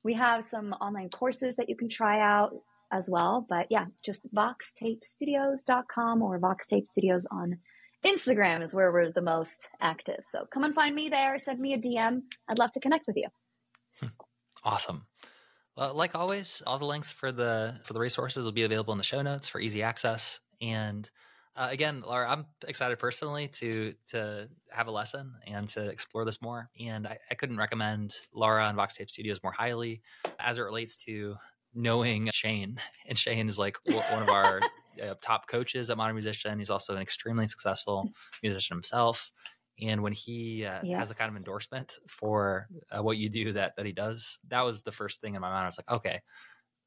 we 0.07 0.15
have 0.15 0.45
some 0.45 0.73
online 0.75 1.11
courses 1.11 1.57
that 1.57 1.69
you 1.69 1.75
can 1.75 1.89
try 1.89 2.21
out 2.21 2.55
as 2.93 3.11
well. 3.11 3.45
But 3.47 3.67
yeah, 3.71 3.87
just 4.05 4.23
voxtapestudios.com 4.33 6.23
or 6.23 6.39
VoxTape 6.39 6.87
Studios 6.87 7.27
on 7.29 7.59
Instagram 8.05 8.63
is 8.63 8.73
where 8.73 8.93
we're 8.93 9.11
the 9.11 9.21
most 9.21 9.69
active. 9.81 10.25
So 10.31 10.47
come 10.49 10.63
and 10.63 10.77
find 10.77 10.95
me 10.95 11.09
there. 11.09 11.41
Send 11.41 11.59
me 11.59 11.75
a 11.75 11.79
DM. 11.79 12.23
I'd 12.49 12.61
love 12.61 12.71
to 12.73 12.81
connect 12.81 13.09
with 13.09 13.17
you. 13.17 13.27
Hmm. 13.99 14.07
Awesome. 14.63 15.07
Well, 15.77 15.93
like 15.95 16.15
always, 16.15 16.63
all 16.65 16.79
the 16.79 16.87
links 16.87 17.11
for 17.11 17.33
the 17.33 17.75
for 17.83 17.93
the 17.93 18.01
resources 18.01 18.45
will 18.45 18.53
be 18.53 18.63
available 18.63 18.93
in 18.93 18.99
the 18.99 19.05
show 19.05 19.23
notes 19.23 19.49
for 19.49 19.61
easy 19.61 19.83
access. 19.83 20.39
And 20.63 21.11
uh, 21.57 21.69
again, 21.71 22.03
Lara, 22.07 22.31
I'm 22.31 22.47
excited 22.69 22.99
personally 22.99 23.49
to 23.49 23.95
to 24.11 24.49
have 24.71 24.89
a 24.89 24.91
lesson 24.91 25.33
and 25.47 25.67
to 25.69 25.89
explore 25.89 26.25
this 26.25 26.43
more. 26.43 26.69
And 26.79 27.07
I, 27.07 27.19
I 27.31 27.35
couldn't 27.35 27.57
recommend 27.57 28.15
Lara 28.35 28.69
and 28.69 28.77
VoxTape 28.77 29.09
Studios 29.09 29.43
more 29.43 29.53
highly 29.53 30.03
as 30.39 30.59
it 30.59 30.63
relates 30.63 30.97
to 30.99 31.37
knowing 31.75 32.29
Shane, 32.33 32.79
and 33.09 33.19
Shane 33.19 33.49
is 33.49 33.59
like 33.59 33.79
one 33.87 34.23
of 34.23 34.29
our 34.29 34.61
uh, 35.03 35.15
top 35.23 35.47
coaches 35.47 35.89
at 35.89 35.97
Modern 35.97 36.15
Musician. 36.15 36.59
He's 36.59 36.71
also 36.71 36.95
an 36.95 37.01
extremely 37.01 37.47
successful 37.47 38.13
musician 38.43 38.77
himself. 38.77 39.33
And 39.81 40.03
when 40.03 40.13
he 40.13 40.65
uh, 40.65 40.81
yes. 40.83 40.99
has 40.99 41.11
a 41.11 41.15
kind 41.15 41.31
of 41.31 41.37
endorsement 41.37 41.99
for 42.09 42.67
uh, 42.91 43.03
what 43.03 43.19
you 43.19 43.29
do 43.29 43.53
that 43.53 43.77
that 43.77 43.87
he 43.87 43.93
does, 43.93 44.39
that 44.49 44.63
was 44.63 44.83
the 44.83 44.93
first 44.93 45.21
thing 45.21 45.35
in 45.35 45.41
my 45.41 45.51
mind. 45.51 45.65
I 45.65 45.67
was 45.67 45.79
like, 45.79 45.91
okay, 45.91 46.21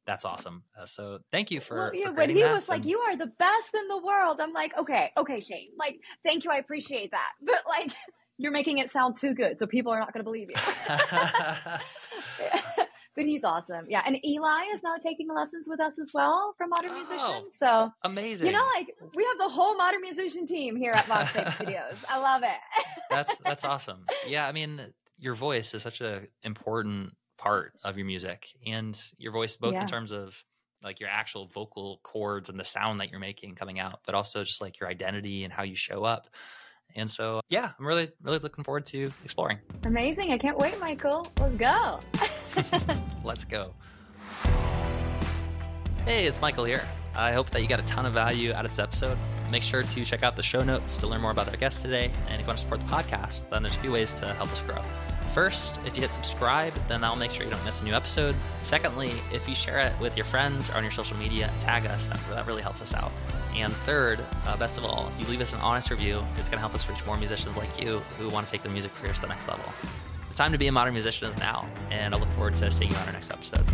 that's 0.05 0.25
awesome. 0.25 0.63
Uh, 0.79 0.85
so 0.85 1.19
thank 1.31 1.51
you 1.51 1.59
for, 1.59 1.75
well, 1.75 1.91
yeah, 1.93 2.05
for 2.05 2.13
when 2.13 2.29
he 2.29 2.43
was 2.43 2.69
like, 2.69 2.85
"You 2.85 2.99
are 2.99 3.15
the 3.15 3.27
best 3.27 3.73
in 3.73 3.87
the 3.87 3.97
world," 3.97 4.39
I'm 4.41 4.53
like, 4.53 4.77
"Okay, 4.77 5.11
okay, 5.17 5.39
Shane. 5.39 5.69
Like, 5.77 5.99
thank 6.25 6.43
you. 6.43 6.51
I 6.51 6.57
appreciate 6.57 7.11
that." 7.11 7.31
But 7.45 7.61
like, 7.67 7.91
you're 8.37 8.51
making 8.51 8.77
it 8.77 8.89
sound 8.89 9.17
too 9.17 9.33
good, 9.33 9.59
so 9.59 9.67
people 9.67 9.91
are 9.91 9.99
not 9.99 10.13
going 10.13 10.21
to 10.21 10.23
believe 10.23 10.49
you. 10.49 10.55
but 13.15 13.25
he's 13.25 13.43
awesome. 13.43 13.85
Yeah, 13.89 14.01
and 14.05 14.23
Eli 14.25 14.63
is 14.73 14.81
now 14.81 14.95
taking 15.03 15.27
lessons 15.33 15.67
with 15.69 15.79
us 15.79 15.99
as 15.99 16.11
well 16.13 16.53
from 16.57 16.69
Modern 16.69 16.91
oh, 16.91 16.95
Musician. 16.95 17.49
So 17.49 17.91
amazing. 18.03 18.47
You 18.47 18.53
know, 18.53 18.65
like 18.75 18.87
we 19.13 19.25
have 19.25 19.37
the 19.37 19.49
whole 19.49 19.77
Modern 19.77 20.01
Musician 20.01 20.47
team 20.47 20.75
here 20.75 20.93
at 20.93 21.05
Vox 21.05 21.31
Studios. 21.55 22.03
I 22.09 22.19
love 22.19 22.43
it. 22.43 22.57
that's 23.09 23.37
that's 23.39 23.63
awesome. 23.63 24.05
Yeah, 24.25 24.47
I 24.47 24.53
mean, 24.53 24.79
your 25.17 25.35
voice 25.35 25.73
is 25.73 25.83
such 25.83 26.01
an 26.01 26.27
important 26.43 27.13
part 27.39 27.73
of 27.83 27.97
your 27.97 28.05
music 28.05 28.49
and 28.67 29.01
your 29.17 29.31
voice 29.31 29.55
both 29.55 29.73
yeah. 29.73 29.81
in 29.81 29.87
terms 29.87 30.11
of 30.11 30.43
like 30.83 30.99
your 30.99 31.09
actual 31.09 31.47
vocal 31.47 31.99
cords 32.03 32.49
and 32.49 32.59
the 32.59 32.65
sound 32.65 32.99
that 32.99 33.09
you're 33.09 33.19
making 33.19 33.55
coming 33.55 33.79
out 33.79 34.01
but 34.05 34.13
also 34.13 34.43
just 34.43 34.61
like 34.61 34.79
your 34.79 34.89
identity 34.89 35.43
and 35.43 35.53
how 35.53 35.63
you 35.63 35.75
show 35.75 36.03
up. 36.03 36.27
And 36.95 37.09
so 37.09 37.41
yeah 37.49 37.71
i'm 37.79 37.85
really 37.85 38.09
really 38.21 38.39
looking 38.39 38.63
forward 38.63 38.85
to 38.87 39.11
exploring. 39.23 39.59
Amazing. 39.85 40.31
I 40.31 40.37
can't 40.37 40.57
wait 40.57 40.79
michael. 40.79 41.27
Let's 41.39 41.55
go. 41.55 41.99
Let's 43.23 43.45
go. 43.45 43.73
Hey 46.05 46.25
it's 46.25 46.41
michael 46.41 46.65
here. 46.65 46.83
I 47.15 47.31
hope 47.31 47.49
that 47.51 47.61
you 47.61 47.67
got 47.67 47.79
a 47.79 47.83
ton 47.83 48.05
of 48.05 48.13
value 48.13 48.53
out 48.53 48.65
of 48.65 48.71
this 48.71 48.79
episode. 48.79 49.17
Make 49.51 49.63
sure 49.63 49.81
to 49.81 50.05
check 50.05 50.23
out 50.23 50.35
the 50.35 50.43
show 50.43 50.63
notes 50.63 50.97
to 50.97 51.07
learn 51.07 51.21
more 51.21 51.31
about 51.31 51.49
our 51.49 51.55
guest 51.55 51.81
today. 51.81 52.11
And 52.27 52.35
if 52.35 52.41
you 52.41 52.47
want 52.47 52.59
to 52.59 52.63
support 52.63 52.81
the 52.81 52.85
podcast 52.87 53.49
then 53.49 53.63
there's 53.63 53.77
a 53.77 53.79
few 53.79 53.91
ways 53.91 54.13
to 54.15 54.33
help 54.33 54.51
us 54.51 54.61
grow 54.61 54.81
First, 55.33 55.79
if 55.85 55.95
you 55.95 56.01
hit 56.01 56.11
subscribe, 56.11 56.73
then 56.87 57.01
that'll 57.01 57.15
make 57.15 57.31
sure 57.31 57.45
you 57.45 57.51
don't 57.51 57.63
miss 57.63 57.81
a 57.81 57.83
new 57.83 57.93
episode. 57.93 58.35
Secondly, 58.63 59.11
if 59.31 59.47
you 59.47 59.53
share 59.53 59.79
it 59.79 59.97
with 59.99 60.17
your 60.17 60.25
friends 60.25 60.69
or 60.69 60.73
on 60.73 60.83
your 60.83 60.91
social 60.91 61.15
media, 61.17 61.53
tag 61.59 61.85
us. 61.85 62.09
That, 62.09 62.19
that 62.29 62.47
really 62.47 62.63
helps 62.63 62.81
us 62.81 62.95
out. 62.95 63.11
And 63.55 63.71
third, 63.71 64.25
uh, 64.45 64.57
best 64.57 64.77
of 64.77 64.85
all, 64.85 65.07
if 65.09 65.19
you 65.19 65.27
leave 65.27 65.41
us 65.41 65.53
an 65.53 65.59
honest 65.59 65.91
review, 65.91 66.23
it's 66.37 66.49
going 66.49 66.57
to 66.57 66.61
help 66.61 66.73
us 66.73 66.89
reach 66.89 67.05
more 67.05 67.17
musicians 67.17 67.57
like 67.57 67.81
you 67.81 67.99
who 68.17 68.27
want 68.29 68.47
to 68.47 68.51
take 68.51 68.63
their 68.63 68.71
music 68.71 68.93
careers 68.95 69.17
to 69.17 69.21
the 69.23 69.27
next 69.27 69.47
level. 69.47 69.65
The 70.29 70.35
time 70.35 70.51
to 70.51 70.57
be 70.57 70.67
a 70.67 70.71
modern 70.71 70.93
musician 70.93 71.27
is 71.27 71.37
now, 71.37 71.67
and 71.91 72.15
I 72.15 72.17
look 72.17 72.29
forward 72.31 72.57
to 72.57 72.71
seeing 72.71 72.91
you 72.91 72.97
on 72.97 73.07
our 73.07 73.13
next 73.13 73.31
episode. 73.31 73.65